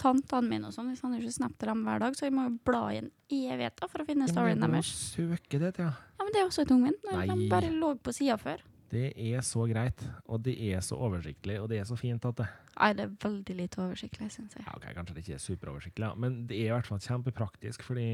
tantene 0.00 0.48
mine 0.48 0.68
og 0.70 0.74
sånn, 0.74 0.88
Hvis 0.92 1.02
han 1.04 1.14
ikke 1.18 1.32
snapper 1.36 1.70
dem 1.72 1.84
hver 1.86 2.00
dag, 2.02 2.16
så 2.18 2.26
jeg 2.26 2.34
må 2.36 2.46
jo 2.48 2.56
bla 2.66 2.82
i 2.94 2.98
en 3.02 3.10
evighet 3.30 3.80
for 3.86 4.00
å 4.02 4.06
finne 4.08 4.26
Ja, 4.26 4.32
men 4.32 4.34
storyen 4.34 4.64
jeg 4.64 4.72
må 4.72 4.80
deres. 4.80 4.92
søke 5.12 5.60
det, 5.62 5.72
ja. 5.78 5.92
Ja, 5.92 6.24
men 6.24 6.32
det 6.34 6.40
er 6.42 6.48
også 6.48 6.64
tungvint. 6.68 7.00
når 7.06 7.18
Nei. 7.20 7.26
De 7.36 7.48
bare 7.52 7.70
lå 7.74 7.92
på 8.00 8.14
sida 8.16 8.36
før. 8.40 8.64
Det 8.90 9.12
er 9.14 9.44
så 9.46 9.68
greit, 9.70 10.00
og 10.26 10.42
det 10.42 10.56
er 10.66 10.80
så 10.82 10.96
oversiktlig, 10.98 11.60
og 11.62 11.68
det 11.70 11.78
er 11.78 11.84
så 11.86 11.94
fint 11.96 12.24
at 12.26 12.40
det 12.40 12.48
Nei, 12.80 12.88
det 12.96 13.04
er 13.04 13.12
veldig 13.22 13.54
lite 13.58 13.78
oversiktlig, 13.84 14.30
syns 14.32 14.56
jeg. 14.56 14.64
ja, 14.66 14.72
ok, 14.74 14.86
Kanskje 14.96 15.14
det 15.14 15.22
ikke 15.26 15.34
er 15.36 15.44
superoversiktlig, 15.44 16.06
ja, 16.08 16.14
men 16.18 16.46
det 16.48 16.56
er 16.58 16.70
i 16.70 16.74
hvert 16.74 16.88
fall 16.88 16.98
kjempepraktisk, 17.04 17.82
fordi 17.86 18.06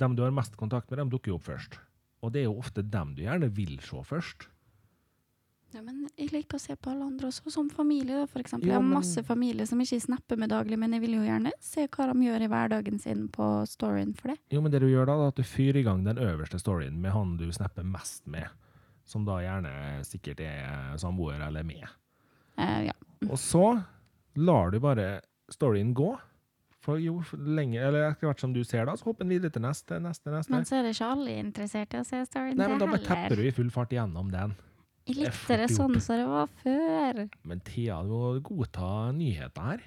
dem 0.00 0.14
du 0.16 0.22
har 0.22 0.30
mest 0.32 0.56
kontakt 0.56 0.88
med, 0.90 0.98
dem 1.02 1.10
dukker 1.12 1.34
jo 1.34 1.36
opp 1.40 1.44
først. 1.50 1.76
Og 2.22 2.32
det 2.32 2.40
er 2.42 2.48
jo 2.48 2.56
ofte 2.62 2.82
dem 2.86 3.14
du 3.16 3.22
gjerne 3.26 3.50
vil 3.52 3.76
se 3.84 4.00
først. 4.06 4.46
Ja, 5.70 5.82
men 5.86 6.08
jeg 6.18 6.32
liker 6.32 6.58
å 6.58 6.62
se 6.62 6.74
på 6.74 6.90
alle 6.90 7.04
andre 7.06 7.28
også, 7.28 7.50
som 7.54 7.68
familie, 7.70 8.16
da, 8.18 8.26
for 8.26 8.42
eksempel. 8.42 8.66
Jo, 8.66 8.72
jeg 8.74 8.80
har 8.80 8.86
masse 8.88 9.22
familie 9.26 9.66
som 9.70 9.78
ikke 9.82 10.00
snapper 10.02 10.40
med 10.40 10.50
daglig, 10.50 10.78
men 10.80 10.96
jeg 10.96 11.04
vil 11.04 11.14
jo 11.20 11.26
gjerne 11.26 11.52
se 11.62 11.84
hva 11.86 12.06
de 12.10 12.24
gjør 12.26 12.42
i 12.42 12.48
hverdagen 12.50 13.02
sin 13.02 13.28
på 13.30 13.50
storyen 13.70 14.10
for 14.18 14.32
det. 14.32 14.40
Jo, 14.50 14.62
men 14.64 14.74
det 14.74 14.80
du 14.82 14.88
gjør 14.90 15.06
da, 15.12 15.14
er 15.14 15.30
at 15.30 15.38
du 15.38 15.46
fyrer 15.46 15.78
i 15.78 15.84
gang 15.86 16.02
den 16.06 16.18
øverste 16.18 16.58
storyen 16.58 16.96
med 17.02 17.14
han 17.14 17.36
du 17.38 17.46
snapper 17.54 17.86
mest 17.86 18.26
med, 18.30 18.48
som 19.06 19.22
da 19.28 19.38
gjerne 19.44 19.72
sikkert 20.08 20.42
er 20.42 20.98
samboer 20.98 21.38
eller 21.46 21.66
med. 21.66 21.86
Eh, 22.58 22.80
ja. 22.88 22.96
Og 23.28 23.38
så 23.38 23.68
lar 24.40 24.74
du 24.74 24.80
bare 24.82 25.20
storyen 25.54 25.94
gå. 25.94 26.16
For 26.80 26.96
jo 26.96 27.18
lenger, 27.36 27.90
eller 27.90 28.06
etter 28.08 28.24
hvert 28.24 28.40
som 28.40 28.54
du 28.56 28.62
ser 28.64 28.86
da, 28.88 28.94
så 28.96 29.10
hopper 29.10 29.26
en 29.26 29.34
videre 29.34 29.52
til 29.52 29.60
neste, 29.60 29.98
neste, 30.00 30.32
neste. 30.32 30.50
Men 30.50 30.64
så 30.64 30.78
er 30.78 30.86
det 30.86 30.94
ikke 30.94 31.10
alle 31.12 31.34
interessert 31.36 31.92
i 31.92 32.00
å 32.00 32.06
se 32.08 32.22
storyen 32.24 32.56
Nei, 32.56 32.70
men 32.72 32.80
da 32.80 32.88
bare 32.88 33.04
tepper 33.04 33.36
du 33.36 33.44
i 33.44 33.52
full 33.52 33.68
fart 33.74 33.92
gjennom 33.92 34.32
den. 34.32 34.56
Er 35.10 35.62
det 35.62 35.70
sånn 35.74 35.96
som 36.02 36.20
det 36.20 36.26
var 36.28 36.50
før. 36.62 37.22
Men 37.48 37.62
Thea, 37.66 38.00
du 38.06 38.12
må 38.14 38.34
godta 38.44 38.90
nyheter 39.16 39.70
her. 39.72 39.86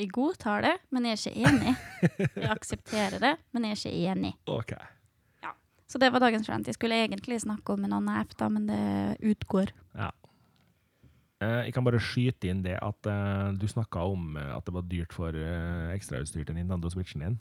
Jeg 0.00 0.08
godtar 0.16 0.64
det, 0.64 0.76
men 0.94 1.04
jeg 1.04 1.18
er 1.18 1.20
ikke 1.20 1.50
enig. 1.50 1.74
Jeg 2.40 2.48
aksepterer 2.54 3.20
det, 3.20 3.34
men 3.52 3.66
jeg 3.68 3.76
er 3.76 3.80
ikke 3.80 4.14
enig. 4.14 4.32
Ok. 4.48 4.72
Så 5.90 5.98
det 5.98 6.12
var 6.14 6.22
dagens 6.22 6.46
rant. 6.46 6.68
Jeg 6.70 6.76
skulle 6.76 7.00
egentlig 7.02 7.40
snakke 7.42 7.74
om 7.74 7.84
en 7.84 7.96
annen 7.96 8.14
app, 8.14 8.36
da, 8.38 8.46
men 8.52 8.68
det 8.68 8.80
utgår. 9.32 9.72
Ja. 9.98 10.12
Eh, 11.42 11.66
jeg 11.66 11.74
kan 11.74 11.86
bare 11.86 11.98
skyte 12.04 12.46
inn 12.52 12.62
det 12.62 12.76
at 12.78 13.08
eh, 13.10 13.50
du 13.58 13.66
snakka 13.68 14.04
om 14.12 14.36
eh, 14.38 14.52
at 14.54 14.64
det 14.68 14.74
var 14.76 14.86
dyrt 14.86 15.16
for 15.16 15.34
eh, 15.34 15.90
ekstrautstyr 15.96 16.46
til 16.46 16.60
Nintendo 16.60 16.92
Switchen 16.92 17.24
din. 17.26 17.40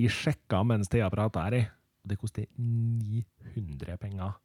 Jeg 0.00 0.12
sjekka 0.12 0.60
mens 0.66 0.92
Thea 0.92 1.08
prata 1.12 1.46
her, 1.48 1.70
det 2.04 2.18
koster 2.20 2.44
900 2.60 3.96
penger 4.02 4.36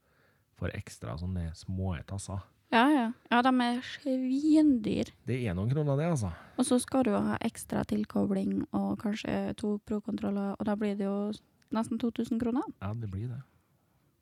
for 0.59 0.71
ekstra 0.75 1.17
sånne 1.19 1.49
små 1.57 1.95
tasser. 2.07 2.43
Ja, 2.73 2.85
ja. 2.91 3.05
Ja, 3.31 3.41
de 3.45 3.51
er 3.63 3.81
svindyr. 3.87 5.11
Det 5.27 5.37
er 5.47 5.55
noen 5.55 5.71
kroner, 5.71 5.99
det, 5.99 6.07
altså. 6.15 6.31
Og 6.59 6.67
så 6.67 6.79
skal 6.81 7.05
du 7.07 7.13
ha 7.13 7.37
ekstra 7.45 7.83
tilkobling 7.87 8.63
og 8.75 8.97
kanskje 9.03 9.53
to 9.59 9.77
pro-kontroller, 9.85 10.55
og 10.57 10.65
da 10.67 10.75
blir 10.79 10.97
det 10.99 11.07
jo 11.07 11.31
nesten 11.75 12.01
2000 12.01 12.41
kroner. 12.41 12.65
Ja, 12.81 12.93
det 12.97 13.11
blir 13.11 13.29
det. 13.31 13.41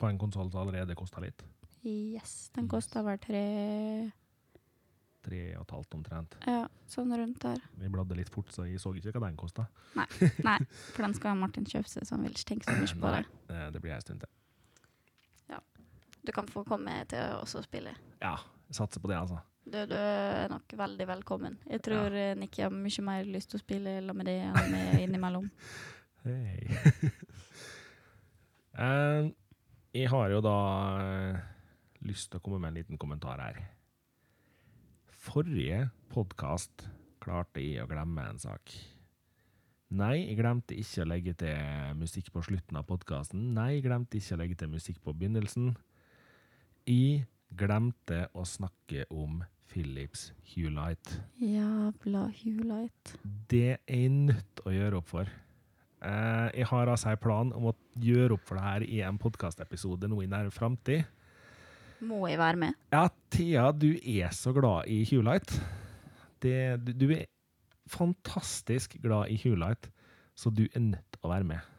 På 0.01 0.09
en 0.09 0.19
konsoll 0.21 0.51
som 0.51 0.65
allerede 0.65 0.97
kosta 0.99 1.23
litt. 1.23 1.45
Yes, 1.83 2.51
den 2.55 2.69
koster 2.71 3.03
vel 3.03 3.17
tre 3.19 3.45
Tre 5.23 5.39
og 5.55 5.63
et 5.63 5.71
halvt 5.71 5.95
omtrent. 5.95 6.33
Ja, 6.43 6.65
sånn 6.91 7.13
rundt 7.15 7.39
der. 7.45 7.61
Vi 7.79 7.87
bladde 7.91 8.17
litt 8.17 8.31
fort, 8.31 8.49
så 8.51 8.65
jeg 8.67 8.81
så 8.83 8.91
ikke 8.91 9.15
hva 9.15 9.29
den 9.29 9.39
kosta. 9.39 9.69
Nei, 9.95 10.03
for 10.91 11.05
den 11.05 11.15
skal 11.15 11.39
Martin 11.39 11.63
kjøpe 11.63 11.87
seg, 11.87 12.03
så 12.03 12.17
han 12.17 12.25
vil 12.27 12.35
ikke 12.35 12.49
tenke 12.49 12.67
så 12.67 12.75
mye 12.75 12.97
på 12.99 13.13
det. 13.15 13.21
Nei, 13.53 13.61
det 13.71 13.81
blir 13.85 13.95
ei 13.95 14.01
stund 14.03 14.19
til. 14.25 14.31
Du 16.23 16.31
kan 16.31 16.47
få 16.47 16.63
komme 16.67 17.01
til 17.11 17.19
å 17.19 17.41
også 17.43 17.63
spille. 17.65 17.91
Ja, 18.21 18.37
jeg 18.69 18.77
satser 18.77 19.03
på 19.03 19.11
det, 19.11 19.19
altså. 19.19 19.41
Du, 19.63 19.77
du 19.87 19.95
er 19.95 20.51
nok 20.51 20.73
veldig 20.75 21.07
velkommen. 21.07 21.57
Jeg 21.71 21.83
tror 21.85 22.15
ja. 22.15 22.33
Nikki 22.35 22.65
har 22.65 22.73
mye 22.73 23.03
mer 23.05 23.27
lyst 23.27 23.51
til 23.51 23.59
å 23.59 23.63
spille 23.63 23.97
sammen 23.99 24.19
med 24.19 24.29
det 24.31 24.39
enn 24.43 24.71
med 24.73 25.03
innimellom. 25.05 25.47
Hei. 26.23 26.79
uh, 28.79 29.29
jeg 29.99 30.09
har 30.11 30.31
jo 30.31 30.39
da 30.43 30.57
eh, 31.03 31.41
lyst 32.07 32.31
til 32.31 32.39
å 32.39 32.43
komme 32.43 32.61
med 32.63 32.71
en 32.71 32.79
liten 32.79 32.99
kommentar 32.99 33.43
her. 33.43 33.59
Forrige 35.23 35.85
podkast 36.11 36.87
klarte 37.23 37.63
jeg 37.63 37.83
å 37.83 37.87
glemme 37.91 38.25
en 38.27 38.39
sak. 38.41 38.73
Nei, 39.93 40.25
jeg 40.25 40.39
glemte 40.39 40.75
ikke 40.79 41.03
å 41.03 41.09
legge 41.11 41.35
til 41.37 41.97
musikk 41.99 42.31
på 42.33 42.41
slutten 42.47 42.79
av 42.79 42.87
podkasten. 42.89 43.51
Nei, 43.55 43.75
jeg 43.77 43.85
glemte 43.85 44.17
ikke 44.17 44.35
å 44.35 44.39
legge 44.41 44.57
til 44.59 44.71
musikk 44.73 45.03
på 45.05 45.13
begynnelsen. 45.13 45.75
Jeg 46.83 47.29
glemte 47.55 48.25
å 48.35 48.43
snakke 48.43 49.05
om 49.07 49.37
Philips 49.71 50.33
Hulight. 50.51 51.13
Jævla 51.39 52.25
Hulight. 52.41 53.13
Det 53.23 53.77
er 53.77 54.01
jeg 54.01 54.09
nødt 54.11 54.49
til 54.57 54.67
å 54.67 54.73
gjøre 54.75 54.99
opp 54.99 55.07
for. 55.13 55.31
Eh, 56.03 56.49
jeg 56.59 56.67
har 56.73 56.91
altså 56.91 57.13
en 57.13 57.21
plan 57.23 57.53
om 57.55 57.69
å 57.71 57.73
gjøre 58.03 58.35
opp 58.35 58.43
for 58.49 58.59
det 58.59 58.65
her 58.65 58.85
i 58.89 58.99
en 59.07 59.21
podkastepisode 59.21 60.11
nå 60.11 60.19
i 60.25 60.27
nær 60.27 60.51
framtid. 60.51 61.07
Må 62.03 62.25
jeg 62.27 62.41
være 62.43 62.59
med? 62.65 62.75
Ja, 62.91 63.05
Thea, 63.31 63.69
du 63.71 63.93
er 63.95 64.35
så 64.35 64.51
glad 64.51 64.91
i 64.91 65.05
Hulight. 65.07 65.55
Det, 66.43 66.83
du, 66.83 66.91
du 66.99 67.07
er 67.15 67.29
fantastisk 67.87 68.99
glad 68.99 69.31
i 69.31 69.39
Hulight, 69.45 69.87
så 70.35 70.51
du 70.51 70.65
er 70.67 70.83
nødt 70.83 71.15
til 71.15 71.23
å 71.23 71.31
være 71.31 71.47
med. 71.55 71.73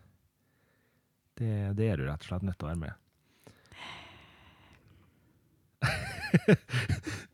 Det, 1.36 1.74
det 1.76 1.92
er 1.92 2.00
du 2.00 2.08
rett 2.08 2.24
og 2.24 2.30
slett 2.32 2.48
nødt 2.48 2.56
til 2.56 2.70
å 2.70 2.72
være 2.72 2.86
med. 2.88 3.03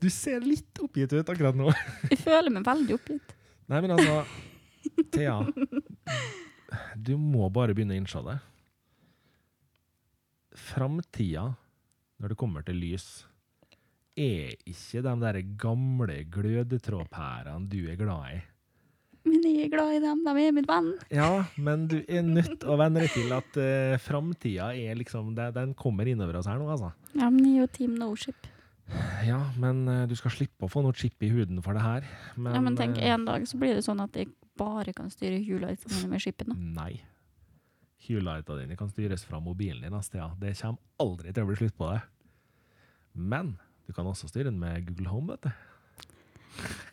Du 0.02 0.08
ser 0.12 0.44
litt 0.44 0.80
oppgitt 0.82 1.12
ut 1.14 1.32
akkurat 1.32 1.56
nå. 1.56 1.72
Jeg 2.10 2.20
føler 2.22 2.52
meg 2.54 2.66
veldig 2.66 2.96
oppgitt. 2.98 3.34
Nei, 3.70 3.80
men 3.84 3.94
altså 3.94 4.24
Thea, 5.14 5.36
du 6.96 7.14
må 7.20 7.48
bare 7.52 7.74
begynne 7.76 7.96
å 7.96 8.00
innse 8.00 8.22
det. 8.26 8.36
Framtida, 10.70 11.46
når 12.20 12.32
det 12.32 12.38
kommer 12.40 12.64
til 12.66 12.80
lys, 12.82 13.08
er 14.20 14.56
ikke 14.68 15.02
de 15.06 15.12
der 15.22 15.40
gamle 15.60 16.22
glødetrådpærene 16.34 17.70
du 17.70 17.84
er 17.88 17.98
glad 18.00 18.34
i. 18.34 18.40
Men 19.28 19.42
jeg 19.44 19.66
er 19.66 19.72
glad 19.74 19.94
i 19.94 20.00
dem. 20.02 20.22
De 20.24 20.32
er 20.42 20.54
min 20.56 20.68
venn. 20.68 20.88
Ja, 21.12 21.30
men 21.60 21.84
du 21.90 21.98
er 22.00 22.24
nødt 22.24 22.54
til 22.62 22.72
å 22.72 22.78
venne 22.80 23.02
deg 23.04 23.12
til 23.12 23.34
at 23.36 23.58
uh, 23.60 23.98
framtida 24.00 24.70
er 24.72 24.96
liksom 24.96 25.34
den, 25.36 25.74
kommer 25.78 26.08
innover 26.08 26.40
oss 26.40 26.48
her 26.48 26.60
nå, 26.60 26.70
altså. 26.72 26.92
Ja, 27.12 27.28
men 27.28 27.44
jeg 27.44 27.58
er 27.58 27.66
jo 27.66 27.70
Team 27.76 27.98
No 28.00 28.14
Ship. 28.16 28.48
Ja, 29.26 29.38
men 29.60 29.84
eh, 29.88 30.06
du 30.10 30.16
skal 30.18 30.32
slippe 30.34 30.66
å 30.66 30.70
få 30.70 30.82
noe 30.84 30.96
chip 30.96 31.22
i 31.22 31.30
huden 31.30 31.60
for 31.64 31.76
det 31.76 31.84
her. 31.84 32.06
Men, 32.36 32.54
ja, 32.56 32.62
men 32.64 32.78
tenk, 32.78 32.98
eh, 32.98 33.12
en 33.14 33.26
dag 33.28 33.46
så 33.48 33.60
blir 33.60 33.76
det 33.76 33.84
sånn 33.86 34.02
at 34.02 34.16
jeg 34.16 34.30
bare 34.58 34.92
kan 34.96 35.10
styre 35.12 35.40
Hulightene 35.44 35.96
mine 35.96 36.12
med 36.14 36.24
chipen. 36.24 36.54
Nei. 36.76 37.00
Hulighta 38.06 38.56
dine 38.58 38.76
kan 38.80 38.90
styres 38.90 39.24
fra 39.28 39.40
mobilen 39.44 39.84
din. 39.84 39.96
Astia. 39.96 40.30
Det 40.40 40.54
kommer 40.58 40.80
aldri 41.02 41.34
til 41.34 41.44
å 41.44 41.50
bli 41.50 41.58
slutt 41.60 41.76
på 41.78 41.90
det. 41.92 42.00
Men 43.14 43.54
du 43.86 43.92
kan 43.96 44.08
også 44.08 44.30
styre 44.30 44.50
den 44.50 44.60
med 44.60 44.86
Google 44.88 45.12
Home. 45.12 45.36
vet 45.36 45.42
du. 45.42 45.50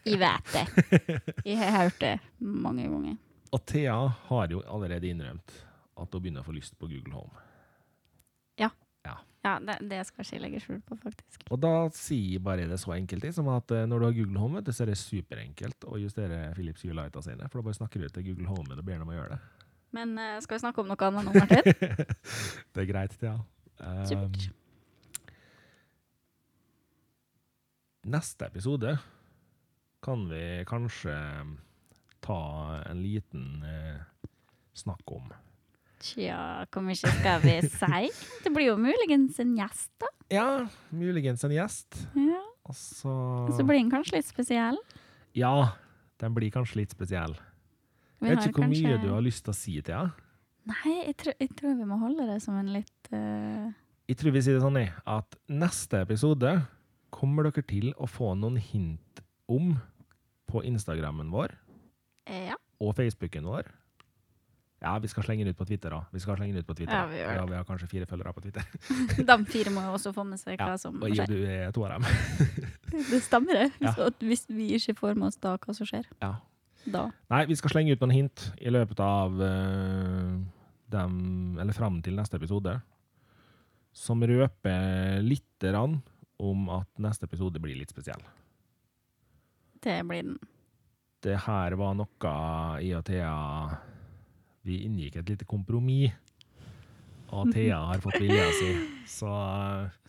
Jeg 0.08 0.20
vet 0.22 0.54
det. 0.54 1.22
Jeg 1.46 1.58
har 1.58 1.84
hørt 1.84 2.00
det 2.04 2.20
mange 2.40 2.88
ganger. 2.88 3.18
Og 3.56 3.64
Thea 3.66 3.98
har 4.28 4.52
jo 4.52 4.62
allerede 4.68 5.08
innrømt 5.08 5.54
at 5.98 6.14
hun 6.14 6.22
begynner 6.22 6.44
å 6.44 6.48
få 6.48 6.56
lyst 6.56 6.78
på 6.78 6.90
Google 6.92 7.16
Home. 7.16 7.47
Ja, 9.48 9.54
det, 9.64 9.78
det 9.88 10.02
skal 10.10 10.26
ikke 10.26 10.36
jeg 10.36 10.44
legge 10.44 10.60
skjul 10.60 10.80
på, 10.84 10.98
faktisk. 11.00 11.46
Og 11.54 11.60
da 11.64 11.72
sier 11.96 12.42
bare 12.44 12.66
det 12.68 12.80
så 12.82 12.92
enkelt 12.98 13.30
som 13.36 13.48
at 13.54 13.72
eh, 13.72 13.86
når 13.88 14.02
du 14.02 14.06
har 14.10 14.18
Google 14.18 14.42
Home, 14.42 14.60
vet 14.60 14.68
du, 14.68 14.74
så 14.76 14.84
er 14.84 14.92
det 14.92 14.98
superenkelt 15.00 15.88
å 15.88 16.00
justere 16.02 16.50
Philips 16.58 16.84
Hue 16.84 16.96
Lighta 16.98 17.24
sine. 17.24 17.48
For 17.48 17.62
da 17.62 17.70
bare 17.70 17.80
snakker 17.80 18.04
du 18.04 18.10
til 18.12 18.28
Google 18.28 18.50
Home 18.52 18.76
og 18.76 18.84
ber 18.84 19.00
dem 19.00 19.14
å 19.14 19.16
gjøre 19.16 19.38
det. 19.38 19.72
Men 19.96 20.18
uh, 20.20 20.36
skal 20.44 20.58
vi 20.58 20.64
snakke 20.66 20.84
om 20.84 20.92
noe 20.92 21.08
annet 21.08 21.30
nå, 21.30 21.36
Martin? 21.38 22.16
det 22.76 22.84
er 22.84 22.90
greit, 22.90 23.16
Thea. 23.22 23.38
Um, 23.78 24.04
Supert. 24.10 24.50
neste 28.08 28.48
episode 28.48 28.94
kan 30.04 30.22
vi 30.30 30.64
kanskje 30.68 31.16
ta 32.24 32.42
en 32.88 33.04
liten 33.04 33.64
uh, 33.64 34.28
snakk 34.76 35.12
om. 35.12 35.32
Tja, 36.04 36.66
hvor 36.72 36.84
mye 36.86 36.98
skal 37.00 37.42
vi 37.42 37.56
si? 37.66 38.10
Det 38.44 38.52
blir 38.54 38.68
jo 38.70 38.76
muligens 38.82 39.40
en 39.42 39.56
gjest, 39.58 39.90
da. 40.02 40.10
Ja, 40.34 40.48
muligens 40.94 41.44
en 41.48 41.56
gjest. 41.56 41.98
Ja. 42.16 42.42
Og 42.68 42.76
så 42.76 43.14
Så 43.58 43.64
blir 43.66 43.80
den 43.80 43.92
kanskje 43.92 44.18
litt 44.20 44.28
spesiell. 44.30 44.78
Ja, 45.38 45.74
den 46.20 46.34
blir 46.36 46.52
kanskje 46.52 46.82
litt 46.82 46.92
spesiell. 46.94 47.34
Vi 48.20 48.28
Jeg 48.30 48.38
vet 48.38 48.48
ikke 48.50 48.62
hvor 48.64 48.72
mye 48.74 48.98
du 49.02 49.10
har 49.14 49.22
lyst 49.22 49.44
til 49.46 49.54
å 49.54 49.58
si, 49.58 49.76
til 49.82 49.84
Thea. 49.92 50.06
Nei, 50.68 50.94
jeg, 51.08 51.16
tror- 51.22 51.38
jeg 51.40 51.50
tror 51.56 51.76
vi 51.80 51.86
må 51.88 51.98
holde 52.02 52.26
det 52.28 52.42
som 52.44 52.58
en 52.60 52.72
litt 52.74 53.12
uh... 53.14 53.70
Jeg 54.08 54.18
tror 54.20 54.34
vi 54.36 54.42
sier 54.44 54.58
det 54.58 54.64
sånn 54.64 54.80
at 55.06 55.36
neste 55.48 56.02
episode 56.04 56.52
kommer 57.14 57.48
dere 57.48 57.64
til 57.68 57.94
å 58.00 58.08
få 58.10 58.34
noen 58.36 58.58
hint 58.60 59.22
om 59.48 59.78
på 60.48 60.64
Instagrammen 60.68 61.30
vår 61.32 61.54
Ja. 62.28 62.56
og 62.84 62.96
Facebooken 62.98 63.48
vår. 63.48 63.70
Ja, 64.78 64.92
vi 65.02 65.10
skal 65.10 65.26
slenge 65.26 65.42
den 65.46 65.56
ut 65.56 65.58
på 65.58 65.66
Twitter, 65.66 65.90
da. 65.90 66.04
Vi 66.14 66.20
skal 66.22 66.38
slenge 66.38 66.54
den 66.54 66.62
ut 66.62 66.68
på 66.68 66.76
Twitter. 66.78 66.94
Ja, 66.94 67.06
vi 67.10 67.18
ja, 67.18 67.46
vi 67.50 67.56
har 67.58 67.64
kanskje 67.66 67.88
fire 67.90 68.06
følgere 68.06 68.34
på 68.36 68.44
Twitter. 68.44 68.66
De 69.30 69.38
fire 69.50 69.72
må 69.74 69.82
jo 69.88 69.96
også 69.98 70.12
få 70.14 70.26
med 70.28 70.38
seg 70.38 70.60
hva 70.60 70.76
Ja, 70.76 70.82
som 70.82 71.00
skjer 71.02 71.16
Ja, 71.18 71.26
og 71.26 71.32
du 71.32 71.40
er 71.50 71.72
to 71.74 71.86
av 71.88 71.96
dem. 71.96 72.06
Det 73.10 73.22
stemmer, 73.26 73.58
det. 73.58 73.72
Ja. 73.82 73.96
Hvis 74.22 74.46
vi 74.52 74.70
ikke 74.78 74.94
får 75.00 75.18
med 75.18 75.32
oss 75.32 75.40
da 75.42 75.56
hva 75.58 75.74
som 75.74 75.90
skjer, 75.90 76.06
Ja. 76.22 76.36
da 76.86 77.08
Nei, 77.34 77.42
vi 77.50 77.58
skal 77.58 77.74
slenge 77.74 77.98
ut 77.98 78.06
noen 78.06 78.14
hint 78.14 78.46
i 78.62 78.70
løpet 78.74 79.02
av 79.02 79.42
uh, 79.42 80.38
dem, 80.94 81.18
eller 81.58 81.74
fram 81.74 81.98
til 82.06 82.16
neste 82.20 82.38
episode, 82.38 82.78
som 83.98 84.22
røper 84.22 85.24
lite 85.26 85.74
grann 85.74 85.98
om 86.38 86.70
at 86.70 87.02
neste 87.02 87.26
episode 87.26 87.58
blir 87.60 87.80
litt 87.80 87.90
spesiell. 87.90 88.22
Det 89.82 90.00
blir 90.06 90.22
den. 90.22 90.40
Det 91.26 91.34
her 91.48 91.74
var 91.82 91.98
noe 91.98 92.34
i 92.86 92.94
og 92.94 93.08
Thea 93.10 93.34
Vi 94.68 94.82
inngikk 94.84 95.16
et 95.22 95.30
lite 95.32 95.48
kompromiss, 95.48 96.12
og 97.32 97.50
Thea 97.56 97.80
har 97.90 98.04
fått 98.04 98.20
vilja 98.24 98.48
si. 98.56 98.72
Så 99.08 99.32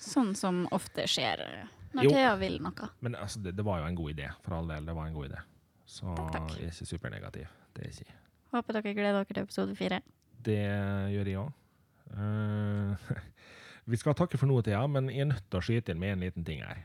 Sånn 0.02 0.34
som 0.38 0.64
ofte 0.74 1.06
skjer 1.10 1.42
eh, 1.44 1.68
når 1.94 2.08
Jo. 2.08 2.14
Thea 2.16 2.34
vil 2.40 2.58
noe. 2.62 2.90
Men 3.02 3.16
altså, 3.18 3.40
det, 3.44 3.54
det 3.58 3.64
var 3.66 3.80
jo 3.82 3.88
en 3.88 3.98
god 3.98 4.14
idé, 4.16 4.28
for 4.44 4.58
all 4.58 4.68
del. 4.70 4.86
Det 4.86 4.94
var 4.98 5.08
en 5.10 5.16
god 5.16 5.30
idé. 5.30 5.42
Så 5.88 6.10
Takk, 6.12 6.34
takk. 6.34 6.50
jeg 6.58 6.68
er 6.68 6.74
ikke 6.74 6.90
supernegativ. 6.92 7.54
Det 7.74 7.86
er 7.86 7.94
ikke. 7.94 8.18
Håper 8.52 8.78
dere 8.78 8.94
gleder 8.96 9.18
dere 9.22 9.28
til 9.32 9.42
episode 9.46 9.74
fire. 9.78 10.02
Det 10.44 10.60
gjør 11.14 11.30
jeg 11.32 11.40
òg. 11.42 11.50
vi 13.90 13.98
skal 14.00 14.16
takke 14.18 14.38
for 14.40 14.48
noe, 14.50 14.62
Thea, 14.64 14.82
men 14.90 15.08
jeg 15.12 15.24
er 15.26 15.30
nødt 15.32 15.46
til 15.48 15.60
å 15.60 15.64
skyte 15.64 15.94
inn 15.94 16.00
med 16.02 16.14
en 16.16 16.24
liten 16.26 16.46
ting 16.46 16.62
her. 16.64 16.84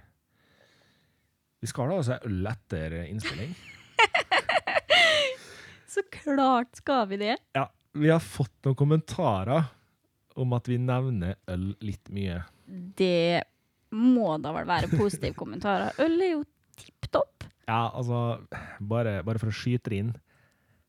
Vi 1.63 1.69
skal 1.71 1.91
da 1.91 1.99
altså 2.01 2.17
øl 2.27 2.49
etter 2.53 2.97
innspilling. 3.07 3.53
Så 5.93 6.01
klart 6.09 6.75
skal 6.79 7.07
vi 7.11 7.19
det! 7.21 7.37
Ja, 7.53 7.67
vi 7.93 8.09
har 8.09 8.21
fått 8.23 8.55
noen 8.65 8.77
kommentarer 8.77 9.67
om 10.33 10.53
at 10.57 10.65
vi 10.69 10.79
nevner 10.81 11.35
øl 11.53 11.67
litt 11.85 12.09
mye. 12.13 12.39
Det 12.65 13.43
må 13.93 14.31
da 14.41 14.53
vel 14.55 14.65
være 14.65 14.89
positive 14.95 15.37
kommentarer. 15.37 15.93
Øl 16.01 16.15
er 16.17 16.31
jo 16.31 16.45
tipp 16.79 17.09
topp. 17.13 17.45
Ja, 17.67 17.91
altså, 17.93 18.39
bare, 18.81 19.19
bare 19.25 19.41
for 19.41 19.53
å 19.53 19.55
skyte 19.55 19.93
det 19.93 20.01
inn. 20.01 20.15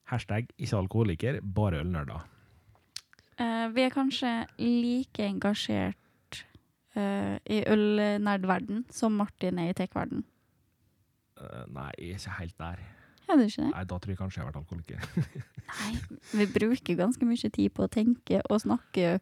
Hashtag 0.09 0.49
ikke 0.57 0.81
alkoholiker, 0.81 1.41
bare 1.45 1.83
ølnerder. 1.85 2.25
Uh, 3.37 3.69
vi 3.75 3.85
er 3.85 3.93
kanskje 3.93 4.33
like 4.63 5.27
engasjert 5.27 6.41
uh, 6.97 7.37
i 7.45 7.61
ølnerdverden 7.69 8.87
som 8.95 9.21
Martin 9.21 9.61
er 9.61 9.75
i 9.75 9.77
tech-verden. 9.77 10.25
Uh, 11.37 11.65
nei, 11.69 11.91
ikke 12.15 12.39
helt 12.41 12.57
der. 12.63 12.85
Er 13.29 13.39
du 13.41 13.45
ikke 13.47 13.63
det? 13.65 13.71
Nei, 13.73 13.85
Da 13.89 13.99
tror 13.99 14.13
jeg 14.13 14.19
kanskje 14.21 14.41
jeg 14.41 14.45
har 14.45 14.53
vært 14.53 14.61
alkoholiker. 14.61 14.99
Nei, 15.81 15.93
vi 16.35 16.47
bruker 16.53 16.99
ganske 16.99 17.29
mye 17.29 17.51
tid 17.57 17.73
på 17.75 17.87
å 17.87 17.91
tenke 17.91 18.43
og 18.51 18.61
snakke 18.65 19.15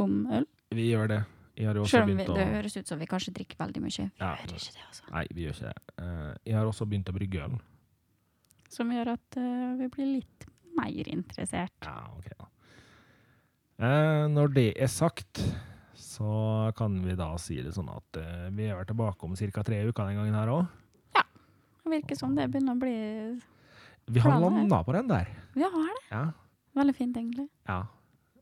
om 0.00 0.20
øl. 0.30 0.46
Vi 0.76 0.90
gjør 0.92 1.10
det. 1.10 1.20
Jeg 1.58 1.66
har 1.68 1.76
jo 1.76 1.82
også 1.84 1.98
Selv 1.98 2.12
om 2.12 2.20
vi, 2.22 2.24
det 2.38 2.46
høres 2.54 2.76
ut 2.78 2.88
som 2.88 3.00
vi 3.02 3.08
kanskje 3.10 3.34
drikker 3.36 3.58
veldig 3.60 3.82
mye. 3.82 4.06
Vi 4.06 4.22
Ja. 4.22 4.30
gjør 4.38 4.54
ikke 4.54 4.76
det, 4.76 4.84
altså. 4.86 5.02
Nei, 5.10 5.24
vi 5.34 5.42
gjør 5.44 5.58
ikke 5.58 5.72
det. 5.72 5.96
Eh, 6.04 6.30
jeg 6.46 6.56
har 6.56 6.70
også 6.70 6.86
begynt 6.88 7.10
å 7.10 7.16
brygge 7.18 7.42
øl. 7.44 7.58
Som 8.70 8.92
gjør 8.94 9.12
at 9.16 9.36
uh, 9.36 9.74
vi 9.80 9.88
blir 9.90 10.06
litt 10.20 10.46
mer 10.78 11.08
interessert. 11.10 11.74
Ja, 11.82 12.06
ok 12.16 12.30
da. 12.38 12.46
Eh, 13.80 14.26
når 14.30 14.52
det 14.54 14.68
er 14.76 14.90
sagt, 14.92 15.40
så 15.96 16.70
kan 16.76 16.98
vi 17.04 17.16
da 17.16 17.32
si 17.40 17.56
det 17.64 17.72
sånn 17.74 17.88
at 17.92 18.18
eh, 18.20 18.48
vi 18.52 18.68
er 18.68 18.76
vært 18.76 18.92
tilbake 18.92 19.24
om 19.24 19.34
ca. 19.36 19.62
tre 19.64 19.80
uker 19.88 20.06
den 20.10 20.20
gangen 20.20 20.36
her 20.36 20.52
òg. 20.52 20.66
Virker 21.90 22.18
som 22.18 22.34
det 22.36 22.48
begynner 22.52 22.76
å 22.76 22.80
bli 22.80 22.94
Vi 24.10 24.22
har 24.22 24.40
landa 24.40 24.82
på 24.86 24.94
den 24.96 25.08
der. 25.10 25.28
Vi 25.54 25.62
hva 25.66 25.82
er 25.84 25.94
det? 25.96 26.04
Ja. 26.10 26.24
Veldig 26.80 26.94
fint, 26.96 27.16
egentlig. 27.16 27.48
ja. 27.68 27.80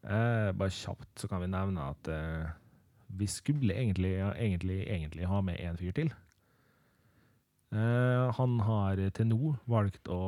Eh, 0.09 0.53
bare 0.55 0.71
kjapt 0.73 1.19
så 1.21 1.29
kan 1.29 1.41
vi 1.43 1.49
nevne 1.51 1.89
at 1.91 2.09
eh, 2.09 2.47
vi 3.19 3.27
skulle 3.29 3.75
egentlig, 3.75 4.13
ja, 4.21 4.31
egentlig, 4.39 4.79
egentlig 4.87 5.27
ha 5.27 5.41
med 5.45 5.59
en 5.61 5.77
fyr 5.77 5.93
til. 5.97 6.13
Eh, 7.75 8.31
han 8.39 8.61
har 8.65 9.03
til 9.17 9.29
nå 9.29 9.51
valgt 9.69 10.09
å 10.09 10.21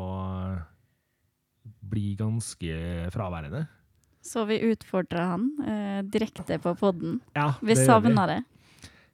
bli 1.93 2.15
ganske 2.19 2.75
fraværende. 3.15 3.67
Så 4.21 4.45
vi 4.51 4.59
utfordrer 4.69 5.31
han 5.31 5.47
eh, 5.65 6.01
direkte 6.05 6.59
på 6.61 6.75
podden. 6.77 7.21
Ja, 7.37 7.55
Vi 7.65 7.77
savner 7.79 8.35
det. 8.35 8.41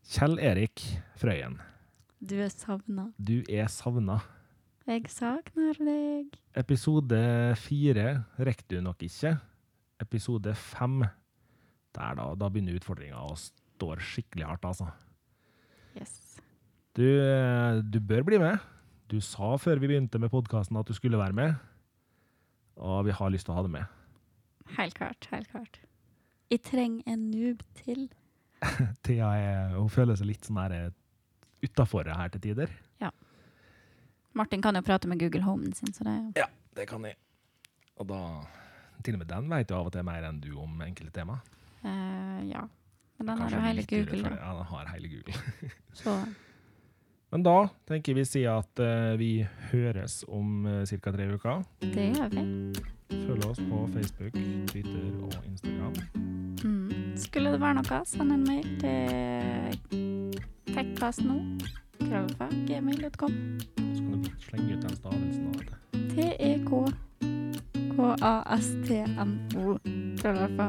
Kjell 0.07 0.38
Erik 0.42 0.82
Frøyen, 1.20 1.61
Du 2.26 2.34
er 2.42 2.48
savna. 2.50 3.12
du 3.22 3.44
er 3.46 3.68
savna. 3.70 4.16
Jeg 4.86 5.04
savner 5.14 5.76
deg. 5.78 6.32
Episode 6.58 7.20
fire 7.62 8.06
rekker 8.38 8.66
du 8.72 8.80
nok 8.82 9.04
ikke. 9.06 9.36
Episode 10.02 10.54
fem, 10.58 11.04
da, 11.94 12.08
da 12.34 12.48
begynner 12.50 12.80
utfordringa 12.80 13.22
å 13.28 13.36
stå 13.38 13.92
skikkelig 14.02 14.48
hardt, 14.48 14.66
altså. 14.66 14.88
Yes. 15.94 16.40
Du, 16.98 17.06
eh, 17.06 17.78
du 17.86 18.00
bør 18.02 18.26
bli 18.26 18.42
med. 18.42 18.58
Du 19.06 19.20
sa 19.22 19.54
før 19.62 19.78
vi 19.78 19.92
begynte 19.92 20.18
med 20.18 20.34
podkasten 20.34 20.82
at 20.82 20.90
du 20.90 20.98
skulle 20.98 21.22
være 21.22 21.36
med, 21.36 21.54
og 22.74 23.04
vi 23.06 23.14
har 23.14 23.30
lyst 23.30 23.46
til 23.46 23.54
å 23.54 23.60
ha 23.60 23.66
deg 23.68 23.76
med. 23.78 23.96
Helt 24.80 24.98
klart. 24.98 25.30
Helt 25.30 25.54
klart. 25.54 25.82
Jeg 26.50 26.66
trenger 26.66 27.06
en 27.06 27.30
noob 27.30 27.62
til. 27.84 28.08
Thea 29.06 29.34
hun 29.78 29.92
føler 29.94 30.18
seg 30.18 30.34
litt 30.34 30.50
sånn 30.50 30.64
her 30.64 30.80
utafor 31.66 32.08
her 32.08 32.28
til 32.34 32.40
tider. 32.50 32.72
Martin 34.36 34.60
kan 34.60 34.76
jo 34.76 34.82
prate 34.84 35.08
med 35.08 35.16
Google 35.16 35.40
Homen 35.46 35.72
sin, 35.72 35.88
så 35.96 36.04
det 36.04 36.14
Ja, 36.36 36.44
det 36.76 36.84
kan 36.90 37.04
jeg. 37.08 37.16
Og 37.96 38.04
da 38.10 38.18
Til 39.04 39.14
og 39.14 39.20
med 39.22 39.28
den 39.30 39.46
vet 39.48 39.70
jo 39.70 39.76
av 39.78 39.86
og 39.88 39.92
til 39.94 40.04
mer 40.04 40.24
enn 40.28 40.40
du 40.42 40.50
om 40.60 40.80
enkelte 40.84 41.12
tema. 41.20 41.38
eh, 41.84 42.42
Ja. 42.50 42.66
Men 43.18 43.26
den 43.30 43.38
har 43.38 43.50
jo 43.50 43.60
hele 43.64 43.82
Google, 43.88 44.22
da. 44.22 44.28
Ja, 44.36 44.52
den 44.58 44.66
har 44.66 44.88
hele 44.92 45.08
Google. 45.08 45.34
Så 45.94 46.18
Men 47.32 47.42
da 47.42 47.68
tenker 47.88 48.14
vi 48.14 48.24
si 48.24 48.44
at 48.44 48.78
uh, 48.78 49.16
vi 49.18 49.46
høres 49.72 50.24
om 50.28 50.66
uh, 50.66 50.84
ca. 50.84 51.12
tre 51.12 51.30
uker. 51.32 51.64
det 51.80 52.16
gjør 52.16 52.28
vi. 52.28 52.44
Følg 53.26 53.46
oss 53.46 53.58
på 53.70 53.88
Facebook, 53.94 54.32
Twitter 54.68 55.22
og 55.22 55.32
Instagram. 55.46 55.94
Mm. 56.64 57.16
Skulle 57.16 57.52
det 57.52 57.60
være 57.60 57.74
noe, 57.80 58.04
send 58.04 58.32
en 58.32 58.44
mail 58.44 58.68
til 58.80 60.15
tekkastno. 60.76 61.36
Krølfa, 62.06 62.46
gmail.com. 62.68 63.32
Så 63.96 64.00
kan 64.04 64.22
du 64.22 64.28
slenge 64.44 64.70
ut 64.76 64.82
den 64.84 64.94
stavelsen. 65.00 65.44
av 65.48 65.54
det. 65.64 65.66
T-E-K-K-A-S-T-N-O. 68.36 69.64
Krølfa, 70.20 70.66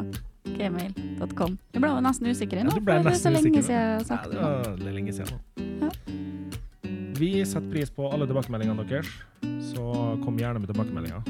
gmail.com. 0.57 1.57
Jeg 1.75 1.81
ble 1.83 1.89
jo 1.91 1.99
nesten 2.07 2.31
usikker 2.31 2.57
Ja, 2.61 2.63
nå, 2.67 2.71
ble 2.79 2.95
for 3.01 3.09
det 3.09 3.13
er 3.13 3.21
så 3.21 3.31
lenge 3.35 3.61
siden 3.61 3.75
jeg 3.75 3.83
har 3.97 4.03
sagt 4.07 4.25
det 4.31 4.37
det. 4.37 4.41
var 4.41 4.93
lenge 4.97 5.11
siden 5.17 5.29
nå. 5.33 5.37
Vi 7.17 7.31
setter 7.49 7.69
pris 7.73 7.89
på 7.93 8.03
alle 8.13 8.27
tilbakemeldingene 8.29 8.83
deres, 8.87 9.09
så 9.73 9.83
kom 10.23 10.37
gjerne 10.37 10.59
med 10.61 10.69
tilbakemeldinger. 10.69 11.21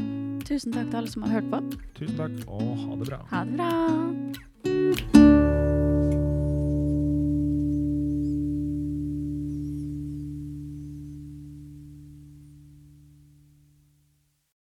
Tusen 0.47 0.71
takk 0.75 0.87
til 0.91 0.97
alle 1.01 1.11
som 1.11 1.23
har 1.23 1.31
hørt 1.39 1.47
på. 1.51 1.57
Tusen 1.99 2.17
takk, 2.19 2.35
og 2.47 2.75
ha 2.83 2.91
det 3.01 3.07
bra. 3.09 3.19
Ha 3.31 3.39
det 3.47 3.53
bra. 3.57 5.16